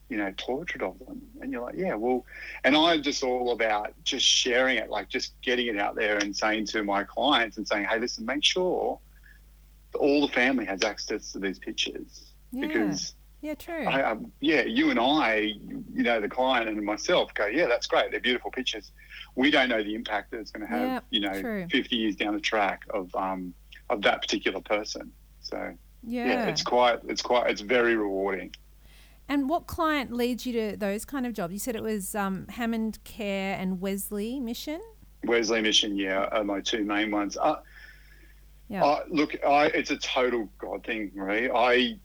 you 0.10 0.18
know, 0.18 0.34
portrait 0.38 0.82
of 0.82 0.98
them. 1.00 1.22
And 1.42 1.52
you're 1.52 1.62
like, 1.62 1.76
yeah, 1.76 1.96
well, 1.96 2.26
and 2.64 2.76
I'm 2.76 3.02
just 3.02 3.24
all 3.24 3.52
about 3.52 3.94
just 4.04 4.26
sharing 4.26 4.78
it, 4.78 4.90
like 4.90 5.10
just 5.10 5.40
getting 5.42 5.68
it 5.68 5.78
out 5.78 5.96
there 5.96 6.18
and 6.18 6.36
saying 6.36 6.68
to 6.68 6.84
my 6.84 7.04
clients 7.04 7.58
and 7.58 7.68
saying, 7.68 7.86
hey, 7.86 8.00
listen, 8.00 8.26
make 8.26 8.44
sure 8.44 9.00
all 10.00 10.22
the 10.22 10.34
family 10.34 10.66
has 10.66 10.84
access 10.84 11.32
to 11.32 11.40
these 11.40 11.60
pictures 11.60 12.34
yeah. 12.52 12.68
because 12.68 13.16
yeah, 13.42 13.54
true. 13.54 13.86
I, 13.86 14.02
um, 14.02 14.32
yeah, 14.40 14.64
you 14.64 14.90
and 14.90 15.00
I, 15.00 15.54
you 15.94 16.04
know, 16.04 16.20
the 16.20 16.28
client 16.28 16.68
and 16.68 16.84
myself 16.84 17.34
go, 17.36 17.46
yeah, 17.46 17.68
that's 17.68 17.86
great. 17.86 18.10
They're 18.10 18.20
beautiful 18.20 18.50
pictures. 18.50 18.92
We 19.36 19.52
don't 19.52 19.70
know 19.70 19.84
the 19.84 19.94
impact 19.94 20.32
that 20.32 20.40
it's 20.40 20.52
going 20.52 20.68
to 20.68 20.74
have, 20.74 21.04
you 21.12 21.20
know, 21.20 21.40
true. 21.40 21.68
50 21.70 21.96
years 21.96 22.16
down 22.16 22.34
the 22.34 22.42
track 22.42 22.84
of 22.90 23.14
um, 23.16 23.54
of 23.90 24.02
that 24.02 24.22
particular 24.22 24.62
person. 24.62 25.12
So 25.42 25.74
yeah. 26.04 26.26
yeah. 26.26 26.48
it's 26.48 26.64
quite, 26.64 27.00
it's 27.08 27.22
quite, 27.22 27.50
it's 27.50 27.62
very 27.62 27.96
rewarding. 27.96 28.56
And 29.30 29.50
what 29.50 29.68
client 29.68 30.14
leads 30.14 30.46
you 30.46 30.54
to 30.54 30.78
those 30.78 31.06
kind 31.06 31.26
of 31.26 31.34
jobs? 31.34 31.54
You 31.54 31.60
said 31.60 31.76
it 31.76 31.84
was 31.84 32.16
um, 32.16 32.48
Hammond 32.48 33.00
Care 33.04 33.58
and 33.60 33.82
Wesley 33.82 34.40
Mission. 34.40 34.80
Wesley 35.26 35.62
Mission, 35.62 35.98
yeah, 35.98 36.26
are 36.32 36.44
my 36.44 36.62
two 36.62 36.84
main 36.84 37.12
ones. 37.12 37.38
Uh, 37.38 37.58
Yeah. 38.70 38.84
uh, 38.86 39.04
look, 39.10 39.36
I, 39.46 39.66
it's 39.68 39.92
a 39.92 39.98
total 39.98 40.50
God 40.58 40.86
thing, 40.86 41.12
Marie. 41.16 41.50
I, 41.50 42.00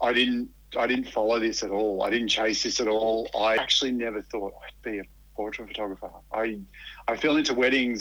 I 0.00 0.12
didn't, 0.12 0.48
I 0.76 0.86
didn't 0.86 1.10
follow 1.10 1.38
this 1.38 1.62
at 1.62 1.70
all. 1.70 2.02
I 2.02 2.10
didn't 2.10 2.28
chase 2.28 2.62
this 2.62 2.80
at 2.80 2.88
all. 2.88 3.28
I 3.38 3.56
actually 3.56 3.92
never 3.92 4.22
thought 4.22 4.54
I'd 4.64 4.82
be 4.90 4.98
a 4.98 5.02
portrait 5.36 5.68
photographer. 5.68 6.10
I, 6.32 6.58
I 7.08 7.16
fell 7.16 7.36
into 7.36 7.54
weddings, 7.54 8.00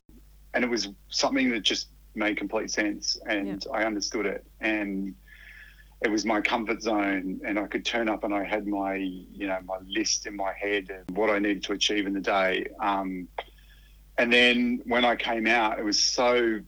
and 0.54 0.64
it 0.64 0.70
was 0.70 0.90
something 1.10 1.50
that 1.52 1.62
just 1.62 1.90
made 2.16 2.38
complete 2.38 2.72
sense, 2.72 3.18
and 3.28 3.64
I 3.74 3.84
understood 3.84 4.26
it, 4.26 4.46
and 4.62 5.14
it 6.02 6.10
was 6.10 6.26
my 6.26 6.40
comfort 6.42 6.82
zone, 6.82 7.42
and 7.46 7.60
I 7.60 7.68
could 7.68 7.86
turn 7.86 8.08
up, 8.08 8.24
and 8.24 8.34
I 8.34 8.44
had 8.44 8.66
my, 8.68 8.96
you 8.96 9.48
know, 9.48 9.60
my 9.66 9.78
list 9.88 10.26
in 10.28 10.36
my 10.36 10.54
head 10.54 10.90
of 10.92 11.16
what 11.18 11.30
I 11.30 11.40
needed 11.40 11.64
to 11.66 11.74
achieve 11.74 12.08
in 12.08 12.14
the 12.14 12.22
day. 12.22 12.68
Um, 12.80 13.28
and 14.18 14.32
then 14.32 14.82
when 14.86 15.04
I 15.06 15.16
came 15.16 15.46
out, 15.48 15.78
it 15.80 15.84
was 15.86 16.00
so 16.00 16.60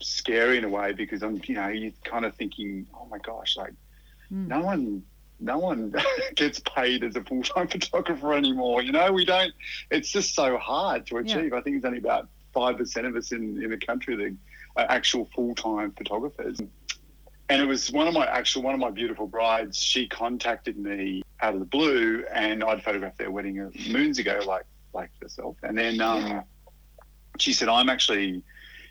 scary 0.00 0.58
in 0.58 0.64
a 0.64 0.68
way 0.68 0.92
because 0.92 1.22
I'm, 1.22 1.40
you 1.44 1.54
know, 1.54 1.68
you're 1.68 1.92
kind 2.04 2.24
of 2.24 2.34
thinking, 2.34 2.86
oh 2.94 3.06
my 3.10 3.18
gosh, 3.18 3.56
like 3.56 3.72
Mm. 4.32 4.48
no 4.48 4.60
one, 4.62 5.02
no 5.40 5.58
one 5.58 5.94
gets 6.36 6.58
paid 6.60 7.04
as 7.04 7.16
a 7.16 7.22
full 7.22 7.42
time 7.42 7.68
photographer 7.76 8.32
anymore. 8.32 8.80
You 8.82 8.92
know, 8.92 9.12
we 9.12 9.26
don't. 9.26 9.52
It's 9.90 10.10
just 10.10 10.34
so 10.34 10.56
hard 10.56 11.06
to 11.08 11.16
Yeah. 11.16 11.20
achieve. 11.20 11.52
I 11.52 11.60
think 11.60 11.76
it's 11.76 11.84
only 11.84 11.98
about 11.98 12.28
five 12.54 12.78
percent 12.78 13.06
of 13.06 13.14
us 13.14 13.32
in 13.32 13.62
in 13.62 13.68
the 13.68 13.76
country 13.76 14.16
that 14.16 14.34
are 14.76 14.86
actual 14.90 15.28
full 15.34 15.54
time 15.54 15.92
photographers. 15.92 16.58
And 17.52 17.60
it 17.60 17.66
was 17.66 17.92
one 17.92 18.08
of 18.08 18.14
my 18.14 18.24
actual 18.26 18.62
one 18.62 18.72
of 18.72 18.80
my 18.80 18.90
beautiful 18.90 19.26
brides. 19.26 19.76
She 19.76 20.08
contacted 20.08 20.78
me 20.78 21.22
out 21.42 21.52
of 21.52 21.60
the 21.60 21.66
blue, 21.66 22.24
and 22.32 22.64
I'd 22.64 22.82
photographed 22.82 23.18
their 23.18 23.30
wedding 23.30 23.70
moons 23.90 24.18
ago, 24.18 24.40
like 24.46 24.64
like 24.94 25.10
yourself. 25.20 25.56
And 25.62 25.76
then 25.76 26.00
um, 26.00 26.44
she 27.38 27.52
said, 27.52 27.68
"I'm 27.68 27.90
actually 27.90 28.42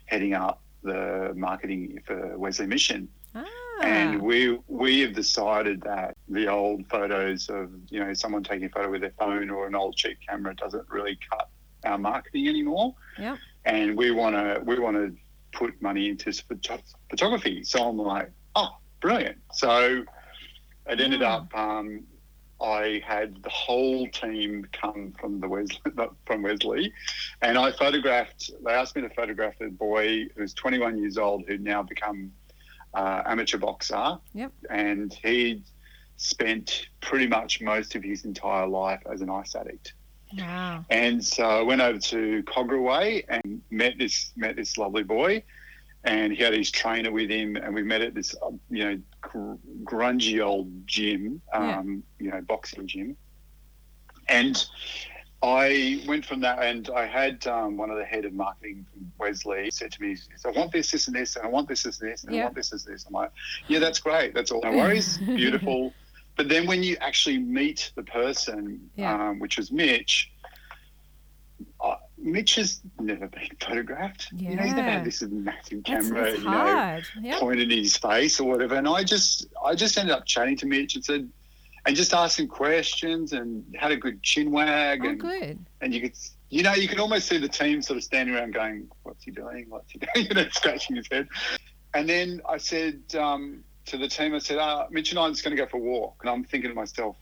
heading 0.05 0.35
up 0.35 0.61
the 0.83 1.33
marketing 1.35 2.03
for 2.05 2.37
Wesley 2.37 2.67
Mission." 2.67 3.09
Ah. 3.33 3.45
And 3.81 4.21
we 4.21 4.59
we 4.67 4.99
have 4.99 5.13
decided 5.13 5.81
that 5.81 6.15
the 6.29 6.47
old 6.47 6.85
photos 6.87 7.49
of 7.49 7.71
you 7.89 7.99
know 7.99 8.13
someone 8.13 8.43
taking 8.43 8.65
a 8.65 8.69
photo 8.69 8.91
with 8.91 9.01
their 9.01 9.13
phone 9.17 9.49
or 9.49 9.65
an 9.65 9.73
old 9.73 9.95
cheap 9.95 10.19
camera 10.29 10.53
doesn't 10.53 10.87
really 10.87 11.17
cut 11.31 11.49
our 11.83 11.97
marketing 11.97 12.47
anymore. 12.47 12.93
Yep. 13.17 13.39
And 13.65 13.97
we 13.97 14.11
want 14.11 14.35
to 14.35 14.61
we 14.63 14.77
want 14.77 14.97
to 14.97 15.15
put 15.51 15.81
money 15.81 16.09
into 16.09 16.31
photography. 17.09 17.63
So 17.63 17.89
I'm 17.89 17.97
like, 17.97 18.31
brilliant. 19.01 19.37
So 19.53 20.03
it 20.87 20.99
ended 21.01 21.21
Yeah. 21.21 21.35
up. 21.35 21.55
Um, 21.57 22.03
I 22.61 23.01
had 23.05 23.41
the 23.41 23.49
whole 23.49 24.07
team 24.09 24.67
come 24.71 25.13
from 25.19 25.39
the 25.39 25.47
Wesley, 25.47 25.79
from 26.27 26.43
Wesley, 26.43 26.93
and 27.41 27.57
I 27.57 27.71
photographed. 27.71 28.51
They 28.63 28.71
asked 28.71 28.95
me 28.95 29.01
to 29.01 29.09
photograph 29.09 29.55
a 29.61 29.69
boy 29.69 30.27
who's 30.35 30.53
21 30.53 30.99
years 30.99 31.17
old 31.17 31.43
who'd 31.47 31.63
now 31.63 31.81
become 31.81 32.31
uh, 32.93 33.23
amateur 33.25 33.57
boxer. 33.57 34.17
Yep. 34.35 34.51
And 34.69 35.11
he 35.23 35.63
spent 36.17 36.87
pretty 37.01 37.25
much 37.25 37.61
most 37.61 37.95
of 37.95 38.03
his 38.03 38.25
entire 38.25 38.67
life 38.67 39.01
as 39.11 39.21
an 39.21 39.29
ice 39.31 39.55
addict. 39.55 39.93
Wow. 40.37 40.85
And 40.91 41.23
so 41.25 41.43
I 41.43 41.61
went 41.63 41.81
over 41.81 41.97
to 41.99 42.43
Cogra 42.43 42.81
Way 42.81 43.23
and 43.27 43.61
met 43.71 43.97
this 43.97 44.31
met 44.35 44.55
this 44.55 44.77
lovely 44.77 45.03
boy, 45.03 45.43
and 46.03 46.33
he 46.33 46.41
had 46.43 46.53
his 46.53 46.71
trainer 46.71 47.11
with 47.11 47.29
him, 47.29 47.55
and 47.55 47.73
we 47.75 47.83
met 47.83 48.01
at 48.01 48.13
this 48.13 48.35
uh, 48.41 48.49
you 48.69 48.83
know 48.83 48.99
gr- 49.21 49.53
grungy 49.83 50.43
old 50.43 50.87
gym, 50.87 51.41
um, 51.53 52.03
you 52.19 52.31
know 52.31 52.41
boxing 52.41 52.87
gym, 52.87 53.15
and 54.27 54.65
I 55.43 56.03
went 56.07 56.25
from 56.25 56.39
that, 56.41 56.61
and 56.63 56.89
I 56.95 57.05
had 57.07 57.45
um, 57.47 57.75
one 57.75 57.89
of 57.89 57.97
the 57.97 58.05
head 58.05 58.25
of 58.25 58.33
marketing 58.33 58.85
from 58.91 59.11
Wesley 59.17 59.71
said 59.71 59.91
to 59.93 60.01
me, 60.01 60.15
"I 60.45 60.49
want 60.51 60.71
this, 60.71 60.91
this, 60.91 61.07
and 61.07 61.15
this, 61.15 61.35
and 61.35 61.45
I 61.45 61.49
want 61.49 61.67
this, 61.67 61.83
this, 61.83 61.99
and 61.99 62.11
this, 62.11 62.23
and 62.23 62.33
Yeah. 62.35 62.41
I 62.41 62.43
want 62.45 62.55
this, 62.55 62.69
this, 62.69 62.83
this." 62.83 63.05
I'm 63.07 63.13
like, 63.13 63.31
"Yeah, 63.67 63.79
that's 63.79 63.99
great. 63.99 64.33
That's 64.33 64.51
all. 64.51 64.61
No 64.63 64.71
worries. 64.71 65.17
Beautiful." 65.25 65.93
But 66.37 66.47
then 66.47 66.65
when 66.65 66.81
you 66.81 66.95
actually 67.01 67.39
meet 67.39 67.91
the 67.95 68.03
person, 68.03 68.89
Yeah. 68.95 69.29
um, 69.29 69.39
which 69.39 69.57
was 69.57 69.71
Mitch, 69.71 70.30
Mitch 72.21 72.55
has 72.55 72.81
never 72.99 73.27
been 73.27 73.49
photographed. 73.59 74.27
You 74.35 74.55
know, 74.55 74.63
he's 74.63 74.73
never 74.73 74.87
Yeah. 74.87 74.93
had 74.97 75.05
this 75.05 75.21
massive 75.21 75.83
camera, 75.83 76.29
it's 76.29 76.37
you 76.39 76.43
know. 76.49 77.01
Yeah. 77.21 77.39
pointed 77.39 77.71
in 77.71 77.79
his 77.79 77.97
face 77.97 78.39
or 78.39 78.47
whatever. 78.49 78.75
And 78.75 78.87
I 78.87 79.03
just, 79.03 79.47
I 79.65 79.75
just 79.75 79.97
ended 79.97 80.15
up 80.15 80.25
chatting 80.25 80.55
to 80.57 80.65
Mitch 80.65 80.95
and 80.95 81.03
said, 81.03 81.29
and 81.85 81.95
just 81.95 82.13
asked 82.13 82.39
him 82.39 82.47
questions 82.47 83.33
and 83.33 83.65
had 83.79 83.91
a 83.91 83.97
good 83.97 84.21
chin 84.21 84.51
wag 84.51 85.01
Oh, 85.03 85.09
and 85.09 85.19
good. 85.19 85.57
and 85.81 85.93
you 85.93 86.01
could, 86.01 86.13
you 86.49 86.61
know, 86.61 86.73
you 86.73 86.87
could 86.87 86.99
almost 86.99 87.27
see 87.27 87.37
the 87.39 87.47
team 87.49 87.81
sort 87.81 87.97
of 87.97 88.03
standing 88.03 88.35
around 88.35 88.53
going, 88.53 88.87
"What's 89.01 89.23
he 89.23 89.31
doing? 89.31 89.65
What's 89.69 89.89
he 89.91 89.97
doing?" 90.13 90.27
You 90.27 90.33
know, 90.35 90.47
scratching 90.51 90.95
his 90.97 91.07
head. 91.11 91.27
And 91.95 92.07
then 92.07 92.39
I 92.47 92.57
said 92.57 93.01
um, 93.17 93.63
to 93.87 93.97
the 93.97 94.07
team, 94.07 94.35
I 94.35 94.39
said, 94.39 94.59
uh, 94.59 94.85
"Mitch 94.91 95.09
and 95.09 95.17
I 95.17 95.23
are 95.23 95.29
just 95.31 95.43
going 95.43 95.55
to 95.57 95.61
go 95.63 95.67
for 95.67 95.77
a 95.77 95.79
walk." 95.79 96.17
And 96.21 96.29
I'm 96.29 96.43
thinking 96.43 96.69
to 96.69 96.75
myself, 96.75 97.15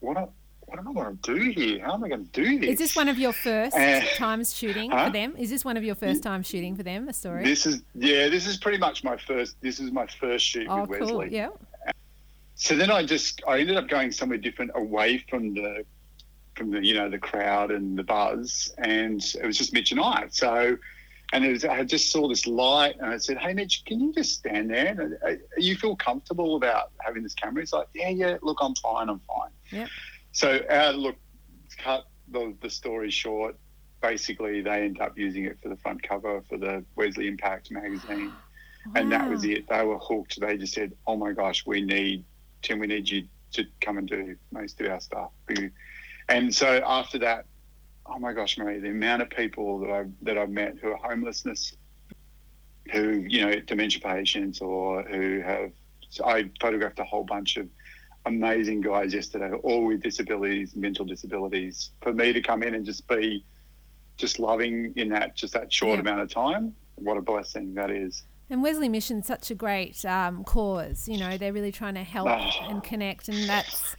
"What? 0.00 0.18
Am, 0.18 0.28
what 0.72 0.78
am 0.78 0.88
I 0.88 0.92
going 0.92 1.18
to 1.18 1.34
do 1.34 1.50
here? 1.50 1.84
How 1.84 1.94
am 1.94 2.04
I 2.04 2.08
going 2.08 2.26
to 2.26 2.30
do 2.30 2.58
this?" 2.58 2.70
Is 2.70 2.78
this 2.78 2.96
one 2.96 3.08
of 3.08 3.18
your 3.18 3.32
first 3.32 3.76
Uh, 3.76 4.00
times 4.16 4.56
shooting 4.56 4.90
huh? 4.90 5.06
for 5.06 5.12
them? 5.12 5.34
Is 5.36 5.50
this 5.50 5.64
one 5.64 5.76
of 5.76 5.84
your 5.84 5.94
first 5.94 6.22
time 6.22 6.42
shooting 6.42 6.74
for 6.76 6.82
them? 6.82 7.08
A 7.08 7.12
story? 7.12 7.44
This 7.44 7.66
is 7.66 7.82
yeah. 7.94 8.28
This 8.28 8.46
is 8.46 8.56
pretty 8.56 8.78
much 8.78 9.04
my 9.04 9.16
first. 9.16 9.56
This 9.60 9.80
is 9.80 9.92
my 9.92 10.06
first 10.06 10.46
shoot 10.46 10.66
oh, 10.68 10.84
with 10.84 11.00
cool. 11.00 11.18
Wesley. 11.18 11.36
Yeah. 11.36 11.48
So 12.54 12.76
then 12.76 12.90
I 12.90 13.04
just 13.04 13.42
I 13.46 13.60
ended 13.60 13.76
up 13.76 13.88
going 13.88 14.12
somewhere 14.12 14.38
different, 14.38 14.70
away 14.74 15.18
from 15.28 15.54
the 15.54 15.84
from 16.56 16.70
the 16.70 16.84
you 16.84 16.94
know 16.94 17.08
the 17.10 17.18
crowd 17.18 17.70
and 17.70 17.98
the 17.98 18.04
buzz, 18.04 18.74
and 18.78 19.22
it 19.42 19.46
was 19.46 19.58
just 19.58 19.72
Mitch 19.72 19.92
and 19.92 20.00
I. 20.00 20.26
So, 20.30 20.78
and 21.32 21.44
it 21.44 21.50
was 21.50 21.64
I 21.64 21.84
just 21.84 22.10
saw 22.10 22.28
this 22.28 22.46
light, 22.46 22.96
and 22.98 23.10
I 23.10 23.18
said, 23.18 23.38
"Hey 23.38 23.52
Mitch, 23.52 23.84
can 23.84 24.00
you 24.00 24.12
just 24.12 24.32
stand 24.34 24.70
there? 24.70 24.96
And, 24.98 25.18
uh, 25.26 25.42
you 25.58 25.76
feel 25.76 25.96
comfortable 25.96 26.56
about 26.56 26.92
having 27.00 27.22
this 27.22 27.34
camera?" 27.34 27.62
He's 27.62 27.72
like, 27.72 27.88
"Yeah, 27.94 28.10
yeah. 28.10 28.36
Look, 28.42 28.58
I'm 28.60 28.74
fine. 28.76 29.08
I'm 29.10 29.20
fine." 29.20 29.50
Yep. 29.70 29.88
So, 30.32 30.60
uh, 30.70 30.92
look, 30.96 31.16
cut 31.78 32.04
the 32.28 32.54
the 32.60 32.70
story 32.70 33.10
short. 33.10 33.56
Basically, 34.00 34.62
they 34.62 34.82
end 34.82 35.00
up 35.00 35.16
using 35.16 35.44
it 35.44 35.58
for 35.62 35.68
the 35.68 35.76
front 35.76 36.02
cover 36.02 36.42
for 36.48 36.58
the 36.58 36.84
Wesley 36.96 37.28
Impact 37.28 37.70
magazine 37.70 38.36
and 38.94 39.12
that 39.12 39.28
was 39.28 39.44
it. 39.44 39.68
They 39.68 39.84
were 39.84 39.98
hooked. 39.98 40.40
They 40.40 40.56
just 40.56 40.74
said, 40.74 40.92
"Oh 41.06 41.16
my 41.16 41.32
gosh, 41.32 41.64
we 41.66 41.80
need 41.80 42.24
Tim. 42.62 42.78
We 42.78 42.86
need 42.86 43.08
you 43.08 43.26
to 43.52 43.64
come 43.80 43.98
and 43.98 44.08
do 44.08 44.36
most 44.50 44.80
of 44.80 44.90
our 44.90 45.00
stuff." 45.00 45.30
And 46.28 46.54
so 46.54 46.80
after 46.84 47.18
that, 47.20 47.46
oh 48.06 48.18
my 48.18 48.32
gosh, 48.32 48.58
Marie, 48.58 48.78
the 48.78 48.90
amount 48.90 49.22
of 49.22 49.30
people 49.30 49.80
that 49.80 49.90
I 49.90 50.04
that 50.22 50.38
I've 50.38 50.50
met 50.50 50.76
who 50.80 50.90
are 50.92 50.96
homelessness, 50.96 51.76
who 52.92 53.24
you 53.28 53.44
know 53.44 53.54
dementia 53.60 54.00
patients, 54.00 54.60
or 54.60 55.02
who 55.02 55.40
have. 55.40 55.72
So 56.08 56.26
I 56.26 56.50
photographed 56.60 56.98
a 56.98 57.04
whole 57.04 57.24
bunch 57.24 57.56
of 57.56 57.68
amazing 58.26 58.80
guys 58.80 59.12
yesterday, 59.12 59.50
all 59.62 59.86
with 59.86 60.02
disabilities, 60.02 60.74
mental 60.76 61.04
disabilities. 61.04 61.90
For 62.02 62.12
me 62.12 62.32
to 62.32 62.40
come 62.40 62.62
in 62.62 62.74
and 62.74 62.84
just 62.84 63.06
be 63.08 63.44
just 64.16 64.38
loving 64.38 64.92
in 64.96 65.08
that 65.10 65.34
just 65.36 65.54
that 65.54 65.72
short 65.72 65.94
Yeah. 65.96 66.00
amount 66.00 66.20
of 66.20 66.30
time, 66.30 66.74
what 66.96 67.16
a 67.16 67.22
blessing 67.22 67.74
that 67.74 67.90
is. 67.90 68.22
And 68.50 68.62
Wesley 68.62 68.88
Mission's 68.88 69.26
such 69.26 69.50
a 69.50 69.54
great 69.54 70.04
um, 70.04 70.44
cause. 70.44 71.08
You 71.08 71.18
know, 71.18 71.38
they're 71.38 71.52
really 71.54 71.72
trying 71.72 71.94
to 71.94 72.04
help 72.04 72.28
Oh. 72.28 72.66
and 72.68 72.82
connect, 72.84 73.28
and 73.28 73.48
that's 73.48 73.96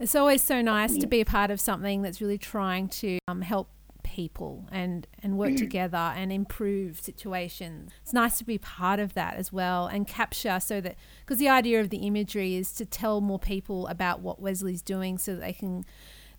it's 0.00 0.14
always 0.14 0.42
so 0.42 0.60
nice 0.62 0.96
to 0.96 1.06
be 1.06 1.20
a 1.20 1.24
part 1.24 1.50
of 1.50 1.60
something 1.60 2.02
that's 2.02 2.20
really 2.20 2.38
trying 2.38 2.88
to 2.88 3.18
um, 3.28 3.42
help 3.42 3.68
people 4.12 4.68
and 4.70 5.06
and 5.22 5.38
work 5.38 5.56
together 5.66 6.12
and 6.16 6.30
improve 6.32 7.00
situations. 7.00 7.92
It's 8.02 8.12
nice 8.12 8.38
to 8.38 8.44
be 8.44 8.58
part 8.58 9.00
of 9.00 9.14
that 9.14 9.34
as 9.34 9.52
well 9.52 9.86
and 9.86 10.06
capture 10.06 10.60
so 10.60 10.80
that 10.80 10.96
because 11.20 11.38
the 11.38 11.48
idea 11.48 11.80
of 11.80 11.90
the 11.90 11.98
imagery 11.98 12.54
is 12.56 12.72
to 12.74 12.84
tell 12.84 13.20
more 13.20 13.38
people 13.38 13.86
about 13.88 14.20
what 14.20 14.40
Wesley's 14.40 14.82
doing 14.82 15.18
so 15.18 15.34
that 15.34 15.40
they 15.40 15.52
can 15.52 15.84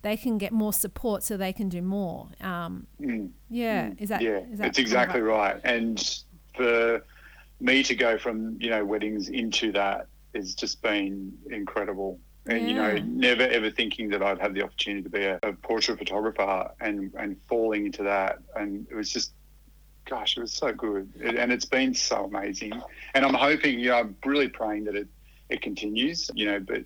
they 0.02 0.16
can 0.16 0.36
get 0.38 0.52
more 0.52 0.72
support 0.72 1.22
so 1.22 1.36
they 1.36 1.52
can 1.52 1.68
do 1.68 1.82
more. 1.82 2.28
Um, 2.40 2.86
Mm. 3.00 3.30
yeah, 3.48 3.92
is 3.98 4.08
that 4.10 4.20
yeah, 4.22 4.40
is 4.52 4.58
that 4.58 4.68
it's 4.68 4.78
exactly 4.78 5.20
right. 5.20 5.60
And 5.64 5.98
for 6.56 7.02
me 7.60 7.82
to 7.82 7.94
go 7.94 8.18
from 8.18 8.56
you 8.60 8.70
know 8.70 8.84
weddings 8.84 9.28
into 9.28 9.72
that 9.72 10.06
has 10.34 10.54
just 10.54 10.82
been 10.82 11.32
incredible. 11.50 12.18
And 12.46 12.68
you 12.68 12.74
know, 12.74 12.96
never 12.98 13.42
ever 13.42 13.70
thinking 13.70 14.10
that 14.10 14.22
I'd 14.22 14.38
have 14.38 14.52
the 14.54 14.62
opportunity 14.62 15.02
to 15.02 15.08
be 15.08 15.24
a, 15.24 15.38
a 15.42 15.52
portrait 15.54 15.98
photographer 15.98 16.70
and 16.80 17.12
and 17.18 17.36
falling 17.48 17.86
into 17.86 18.02
that, 18.02 18.38
and 18.54 18.86
it 18.90 18.94
was 18.94 19.10
just, 19.10 19.32
gosh, 20.04 20.36
it 20.36 20.40
was 20.40 20.52
so 20.52 20.72
good, 20.72 21.10
It- 21.18 21.36
and 21.36 21.50
it's 21.50 21.64
been 21.64 21.94
so 21.94 22.24
amazing. 22.24 22.72
And 23.14 23.24
I'm 23.24 23.32
hoping, 23.34 23.78
you 23.80 23.88
know, 23.90 23.98
I'm 24.00 24.16
really 24.26 24.48
praying 24.48 24.84
that 24.84 24.94
it 24.94 25.08
it 25.48 25.62
continues. 25.62 26.30
You 26.34 26.46
know, 26.46 26.60
but 26.60 26.84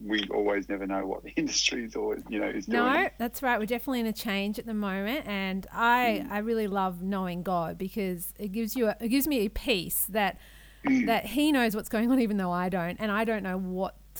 we 0.00 0.24
always 0.30 0.68
never 0.68 0.86
know 0.86 1.04
what 1.04 1.24
the 1.24 1.30
industry 1.36 1.84
is 1.84 1.96
always 1.96 2.22
you 2.28 2.38
know 2.38 2.46
is 2.48 2.66
doing. 2.66 2.84
No, 2.84 3.08
that's 3.18 3.42
right. 3.42 3.58
We're 3.58 3.66
definitely 3.66 4.00
in 4.00 4.06
a 4.06 4.12
change 4.12 4.60
at 4.60 4.66
the 4.66 4.74
moment, 4.74 5.26
and 5.26 5.66
I 5.72 6.22
Mm. 6.24 6.30
I 6.30 6.38
really 6.38 6.68
love 6.68 7.02
knowing 7.02 7.42
God 7.42 7.78
because 7.78 8.32
it 8.38 8.52
gives 8.52 8.76
you 8.76 8.86
a, 8.86 8.96
it 9.00 9.08
gives 9.08 9.26
me 9.26 9.38
a 9.44 9.48
peace 9.48 10.06
that 10.10 10.38
Mm. 10.86 11.06
that 11.06 11.26
He 11.26 11.50
knows 11.52 11.74
what's 11.74 11.88
going 11.90 12.10
on, 12.12 12.20
even 12.20 12.36
though 12.36 12.52
I 12.52 12.68
don't, 12.68 12.96
and 13.00 13.10
I 13.10 13.24
don't 13.24 13.42
know 13.42 13.58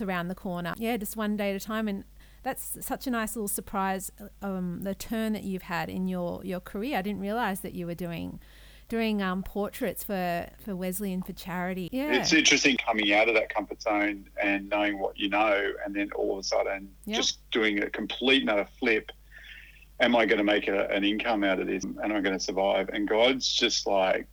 around 0.03 0.29
the 0.29 0.35
corner. 0.35 0.75
Yeah, 0.79 0.97
just 0.97 1.17
one 1.17 1.37
day 1.37 1.51
at 1.51 1.57
a 1.57 1.65
time, 1.65 1.89
and 1.89 2.05
that's 2.43 2.79
such 2.85 3.07
a 3.07 3.11
nice 3.11 3.37
little 3.37 3.49
surprise. 3.49 4.11
Um, 4.43 4.81
the 4.83 4.95
turn 4.95 5.33
that 5.35 5.45
you've 5.45 5.63
had 5.63 5.89
in 5.89 6.09
your 6.09 6.41
your 6.45 6.61
career. 6.61 6.99
I 6.99 7.03
didn't 7.03 7.21
realize 7.21 7.61
that 7.61 7.75
you 7.75 7.87
were 7.87 7.95
doing 7.95 8.41
doing 8.89 9.23
um, 9.23 9.43
portraits 9.43 10.03
for 10.03 10.49
for 10.65 10.75
Wesley 10.75 11.13
and 11.13 11.25
for 11.25 11.33
charity. 11.33 11.89
Yeah, 11.93 12.13
It's 12.13 12.33
interesting 12.33 12.77
coming 12.77 13.13
out 13.13 13.29
of 13.29 13.35
that 13.35 13.49
comfort 13.55 13.81
zone 13.83 14.29
and 14.43 14.69
knowing 14.69 14.99
what 14.99 15.19
you 15.19 15.29
know, 15.29 15.73
and 15.85 15.95
then 15.95 16.11
all 16.13 16.33
of 16.33 16.39
a 16.39 16.43
sudden 16.43 16.91
Yep. 17.07 17.17
just 17.17 17.51
doing 17.51 17.83
a 17.83 17.91
complete 17.91 18.43
another 18.43 18.67
flip. 18.79 19.11
Am 20.01 20.17
I 20.17 20.25
going 20.25 20.39
to 20.39 20.45
make 20.45 20.67
a, 20.67 20.89
an 20.89 21.05
income 21.05 21.45
out 21.45 21.61
of 21.61 21.67
this? 21.67 21.85
And 21.85 21.99
am 22.03 22.13
I 22.13 22.21
going 22.21 22.37
to 22.37 22.43
survive? 22.43 22.89
And 22.89 23.07
God's 23.07 23.47
just 23.47 23.87
like, 23.87 24.27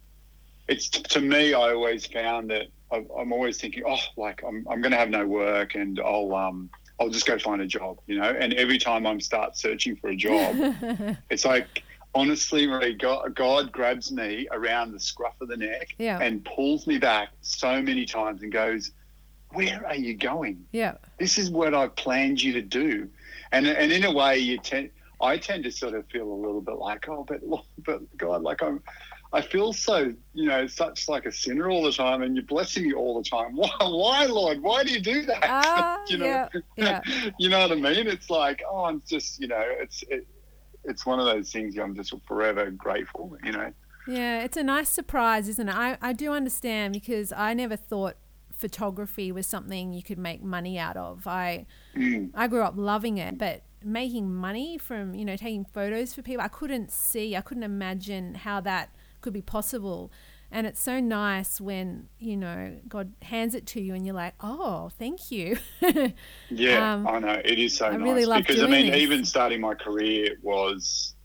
it's 0.68 0.90
to 0.90 1.22
me. 1.22 1.54
I 1.54 1.74
always 1.74 2.06
found 2.06 2.50
that 2.50 2.68
I- 2.92 3.06
I'm 3.18 3.32
always 3.34 3.60
thinking, 3.60 3.84
oh, 3.88 4.00
like 4.18 4.42
I'm, 4.48 4.66
I'm 4.70 4.82
going 4.82 4.92
to 4.92 4.98
have 4.98 5.10
no 5.10 5.26
work, 5.26 5.76
and 5.76 6.00
I'll 6.00 6.34
um 6.36 6.70
I'll 7.00 7.10
just 7.10 7.26
go 7.28 7.38
find 7.38 7.62
a 7.62 7.68
job, 7.68 8.00
you 8.08 8.18
know. 8.20 8.30
And 8.40 8.54
every 8.54 8.78
time 8.80 9.06
I'm 9.06 9.20
start 9.22 9.58
searching 9.58 9.96
for 9.98 10.10
a 10.10 10.16
job, 10.16 10.56
it's 11.30 11.46
like 11.46 11.84
honestly, 12.16 12.66
Marie, 12.66 12.96
God, 12.96 13.36
God 13.36 13.72
grabs 13.72 14.12
me 14.12 14.48
around 14.52 14.92
the 14.92 15.00
scruff 15.00 15.36
of 15.40 15.48
the 15.50 15.58
neck 15.58 15.90
Yeah. 16.00 16.20
and 16.20 16.44
pulls 16.44 16.88
me 16.88 16.98
back 16.98 17.30
so 17.42 17.82
many 17.82 18.06
times 18.06 18.42
and 18.42 18.52
goes, 18.52 18.92
"Where 19.54 19.86
are 19.86 19.96
you 19.96 20.16
going? 20.16 20.66
yeah, 20.72 20.96
This 21.20 21.38
is 21.38 21.52
what 21.52 21.74
I've 21.76 21.96
planned 21.96 22.42
you 22.42 22.54
to 22.54 22.62
do." 22.62 23.08
And 23.52 23.68
and 23.68 23.92
in 23.92 24.04
a 24.06 24.12
way, 24.12 24.40
you 24.40 24.58
tend, 24.58 24.90
I 25.22 25.38
tend 25.38 25.64
to 25.66 25.72
sort 25.72 25.94
of 25.94 26.06
feel 26.10 26.28
a 26.32 26.40
little 26.46 26.62
bit 26.62 26.76
like, 26.78 27.08
"Oh, 27.08 27.24
but 27.28 27.42
but 27.86 28.18
God, 28.18 28.42
like 28.42 28.62
I'm." 28.64 28.82
I 29.34 29.42
feel 29.42 29.74
so, 29.74 30.14
you 30.34 30.48
know, 30.48 30.68
such 30.68 31.08
like 31.10 31.26
a 31.26 31.32
sinner 31.32 31.70
all 31.70 31.84
the 31.84 31.92
time, 31.92 32.22
and 32.22 32.36
you're 32.36 32.46
blessing 32.46 32.88
me 32.88 32.94
all 32.94 33.22
the 33.22 33.30
time. 33.30 33.56
Why, 33.56 33.70
why, 33.80 34.26
Lord? 34.26 34.62
Why 34.62 34.84
do 34.84 34.92
you 34.92 35.02
do 35.02 35.26
that? 35.26 35.44
Ah, 35.44 36.02
you 36.10 36.18
know, 36.18 36.26
yeah, 36.26 36.48
yeah. 36.78 37.32
you 37.38 37.50
know 37.50 37.60
what 37.60 37.72
I 37.72 37.76
mean? 37.76 38.08
It's 38.08 38.30
like, 38.30 38.62
oh, 38.70 38.86
I'm 38.86 39.02
just, 39.08 39.40
you 39.40 39.48
know, 39.48 39.64
it's 39.64 40.04
it, 40.10 40.26
it's 40.84 41.06
one 41.06 41.20
of 41.20 41.26
those 41.26 41.52
things. 41.52 41.78
I'm 41.78 41.96
just 41.96 42.14
forever 42.28 42.72
grateful. 42.72 43.38
You 43.44 43.52
know. 43.52 43.74
Yeah, 44.08 44.44
it's 44.44 44.56
a 44.56 44.64
nice 44.64 44.88
surprise, 44.88 45.50
isn't 45.50 45.68
it? 45.68 45.76
I, 45.76 45.98
I 46.02 46.14
do 46.14 46.32
understand 46.32 46.94
because 46.94 47.34
I 47.34 47.54
never 47.54 47.76
thought 47.76 48.16
photography 48.54 49.32
was 49.32 49.46
something 49.46 49.92
you 49.92 50.02
could 50.02 50.18
make 50.18 50.42
money 50.42 50.80
out 50.80 50.98
of. 50.98 51.28
I 51.28 51.66
Mm. 51.96 52.32
I 52.34 52.48
grew 52.48 52.62
up 52.62 52.76
loving 52.78 53.18
it, 53.18 53.38
but 53.38 53.64
making 53.84 54.34
money 54.34 54.78
from, 54.78 55.14
you 55.14 55.26
know, 55.26 55.36
taking 55.36 55.66
photos 55.66 56.14
for 56.14 56.22
people, 56.22 56.44
I 56.44 56.48
couldn't 56.48 56.92
see, 56.92 57.36
I 57.36 57.42
couldn't 57.42 57.64
imagine 57.64 58.36
how 58.36 58.60
that 58.62 58.90
could 59.22 59.34
be 59.34 59.42
possible. 59.42 60.12
And 60.50 60.66
it's 60.66 60.80
so 60.80 61.02
nice 61.02 61.60
when, 61.60 62.08
you 62.20 62.38
know, 62.38 62.78
God 62.88 63.12
hands 63.22 63.54
it 63.54 63.66
to 63.68 63.82
you 63.82 63.94
and 63.94 64.06
you're 64.06 64.16
like, 64.16 64.34
oh, 64.40 64.90
thank 64.98 65.30
you. 65.32 65.58
Yeah, 66.50 66.94
Um, 66.94 67.08
I 67.08 67.20
know 67.20 67.42
it 67.44 67.60
is 67.60 67.78
so 67.78 67.88
I 67.88 67.98
nice 67.98 68.02
really 68.08 68.42
because 68.42 68.64
I 68.64 68.68
mean, 68.68 68.88
this. 68.92 69.02
even 69.02 69.26
starting 69.26 69.60
my 69.60 69.74
career 69.74 70.38
was 70.42 71.16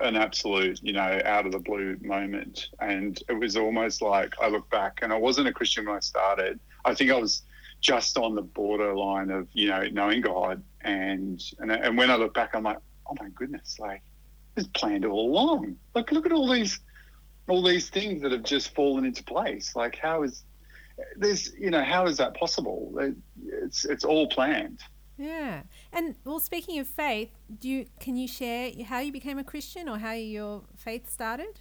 an 0.00 0.16
absolute, 0.16 0.80
you 0.82 0.92
know, 0.92 1.20
out 1.24 1.46
of 1.46 1.52
the 1.52 1.58
blue 1.58 1.96
moment, 2.02 2.68
and 2.80 3.22
it 3.28 3.32
was 3.34 3.56
almost 3.56 4.02
like 4.02 4.34
I 4.40 4.48
look 4.48 4.68
back, 4.70 4.98
and 5.02 5.12
I 5.12 5.16
wasn't 5.16 5.48
a 5.48 5.52
Christian 5.52 5.86
when 5.86 5.96
I 5.96 6.00
started. 6.00 6.58
I 6.84 6.94
think 6.94 7.10
I 7.10 7.16
was 7.16 7.42
just 7.80 8.16
on 8.18 8.34
the 8.34 8.42
borderline 8.42 9.30
of, 9.30 9.48
you 9.52 9.68
know, 9.68 9.84
knowing 9.92 10.20
God, 10.20 10.62
and 10.82 11.42
and 11.60 11.70
and 11.72 11.96
when 11.96 12.10
I 12.10 12.16
look 12.16 12.34
back, 12.34 12.50
I'm 12.54 12.64
like, 12.64 12.78
oh 13.06 13.14
my 13.20 13.28
goodness, 13.34 13.78
like 13.78 14.02
it's 14.56 14.68
planned 14.68 15.04
all 15.04 15.30
along. 15.30 15.76
Look, 15.94 16.12
look 16.12 16.26
at 16.26 16.32
all 16.32 16.50
these, 16.52 16.80
all 17.48 17.62
these 17.62 17.90
things 17.90 18.22
that 18.22 18.32
have 18.32 18.42
just 18.42 18.74
fallen 18.74 19.04
into 19.04 19.22
place. 19.24 19.74
Like, 19.74 19.96
how 19.96 20.22
is 20.22 20.44
there's, 21.16 21.52
you 21.54 21.70
know, 21.70 21.82
how 21.82 22.06
is 22.06 22.16
that 22.18 22.34
possible? 22.34 22.92
It- 22.98 23.16
It's 23.64 23.84
it's 23.84 24.04
all 24.04 24.26
planned. 24.28 24.80
Yeah. 25.18 25.62
And 25.92 26.14
well, 26.24 26.40
speaking 26.40 26.78
of 26.78 26.88
faith, 26.88 27.30
do 27.60 27.68
you 27.68 27.86
can 28.00 28.16
you 28.16 28.26
share 28.26 28.72
how 28.84 29.00
you 29.00 29.12
became 29.12 29.38
a 29.38 29.44
Christian 29.44 29.88
or 29.88 29.98
how 29.98 30.12
your 30.12 30.62
faith 30.76 31.10
started? 31.10 31.60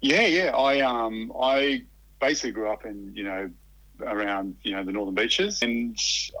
Yeah, 0.00 0.26
yeah. 0.26 0.56
I 0.56 0.80
um 0.80 1.32
I 1.40 1.84
basically 2.20 2.52
grew 2.52 2.70
up 2.70 2.84
in 2.86 3.12
you 3.14 3.24
know 3.24 3.50
around 4.00 4.56
you 4.62 4.72
know 4.72 4.84
the 4.84 4.92
northern 4.92 5.14
beaches, 5.14 5.62
and 5.62 5.96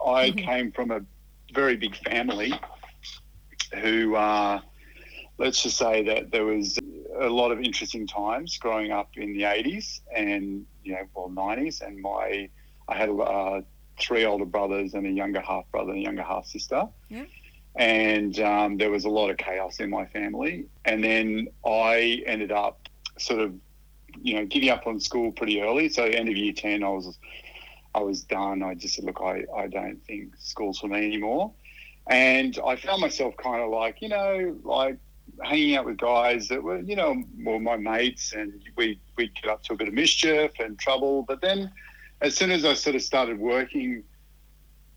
I 0.06 0.30
mm-hmm. 0.30 0.38
came 0.38 0.72
from 0.72 0.90
a 0.90 1.00
very 1.52 1.76
big 1.76 1.96
family 1.96 2.52
who 3.82 4.14
uh, 4.14 4.60
let's 5.38 5.62
just 5.62 5.76
say 5.76 6.02
that 6.04 6.30
there 6.30 6.44
was 6.44 6.78
a 7.20 7.28
lot 7.28 7.52
of 7.52 7.60
interesting 7.60 8.06
times 8.06 8.56
growing 8.58 8.90
up 8.90 9.10
in 9.16 9.32
the 9.32 9.42
80s 9.42 10.00
and 10.16 10.66
you 10.82 10.92
know 10.92 11.02
well 11.14 11.28
90s 11.28 11.80
and 11.80 12.00
my 12.00 12.48
I 12.88 12.96
had 12.96 13.08
uh, 13.08 13.60
three 14.00 14.24
older 14.24 14.44
brothers 14.44 14.94
and 14.94 15.06
a 15.06 15.10
younger 15.10 15.40
half 15.40 15.70
brother 15.70 15.90
and 15.90 16.00
a 16.00 16.02
younger 16.02 16.22
half 16.22 16.46
sister. 16.46 16.88
Yeah. 17.08 17.24
And 17.76 18.38
um, 18.40 18.76
there 18.78 18.90
was 18.90 19.04
a 19.04 19.08
lot 19.08 19.30
of 19.30 19.36
chaos 19.36 19.78
in 19.78 19.90
my 19.90 20.06
family. 20.06 20.66
And 20.84 21.04
then 21.04 21.48
I 21.64 22.22
ended 22.26 22.50
up 22.50 22.88
sort 23.18 23.40
of, 23.40 23.54
you 24.20 24.34
know, 24.34 24.44
giving 24.44 24.70
up 24.70 24.86
on 24.86 24.98
school 24.98 25.30
pretty 25.30 25.60
early. 25.60 25.88
So 25.88 26.04
end 26.04 26.28
of 26.28 26.36
year 26.36 26.52
10, 26.52 26.82
I 26.82 26.88
was, 26.88 27.18
I 27.94 28.00
was 28.00 28.22
done. 28.24 28.62
I 28.64 28.74
just 28.74 28.96
said, 28.96 29.04
look, 29.04 29.20
I, 29.22 29.44
I 29.56 29.68
don't 29.68 30.04
think 30.04 30.34
school's 30.38 30.80
for 30.80 30.88
me 30.88 30.98
anymore. 30.98 31.52
And 32.08 32.58
I 32.66 32.74
found 32.74 33.00
myself 33.00 33.36
kind 33.36 33.62
of 33.62 33.70
like, 33.70 34.02
you 34.02 34.08
know, 34.08 34.56
like 34.64 34.98
hanging 35.42 35.76
out 35.76 35.84
with 35.84 35.96
guys 35.96 36.48
that 36.48 36.62
were, 36.62 36.78
you 36.78 36.96
know, 36.96 37.22
were 37.42 37.58
my 37.58 37.76
mates 37.76 38.32
and 38.32 38.52
we, 38.76 39.00
we'd 39.16 39.34
get 39.34 39.50
up 39.50 39.62
to 39.64 39.72
a 39.72 39.76
bit 39.76 39.88
of 39.88 39.94
mischief 39.94 40.52
and 40.58 40.78
trouble. 40.78 41.22
But 41.22 41.40
then 41.40 41.70
as 42.20 42.36
soon 42.36 42.50
as 42.50 42.64
I 42.64 42.74
sort 42.74 42.96
of 42.96 43.02
started 43.02 43.38
working, 43.38 44.02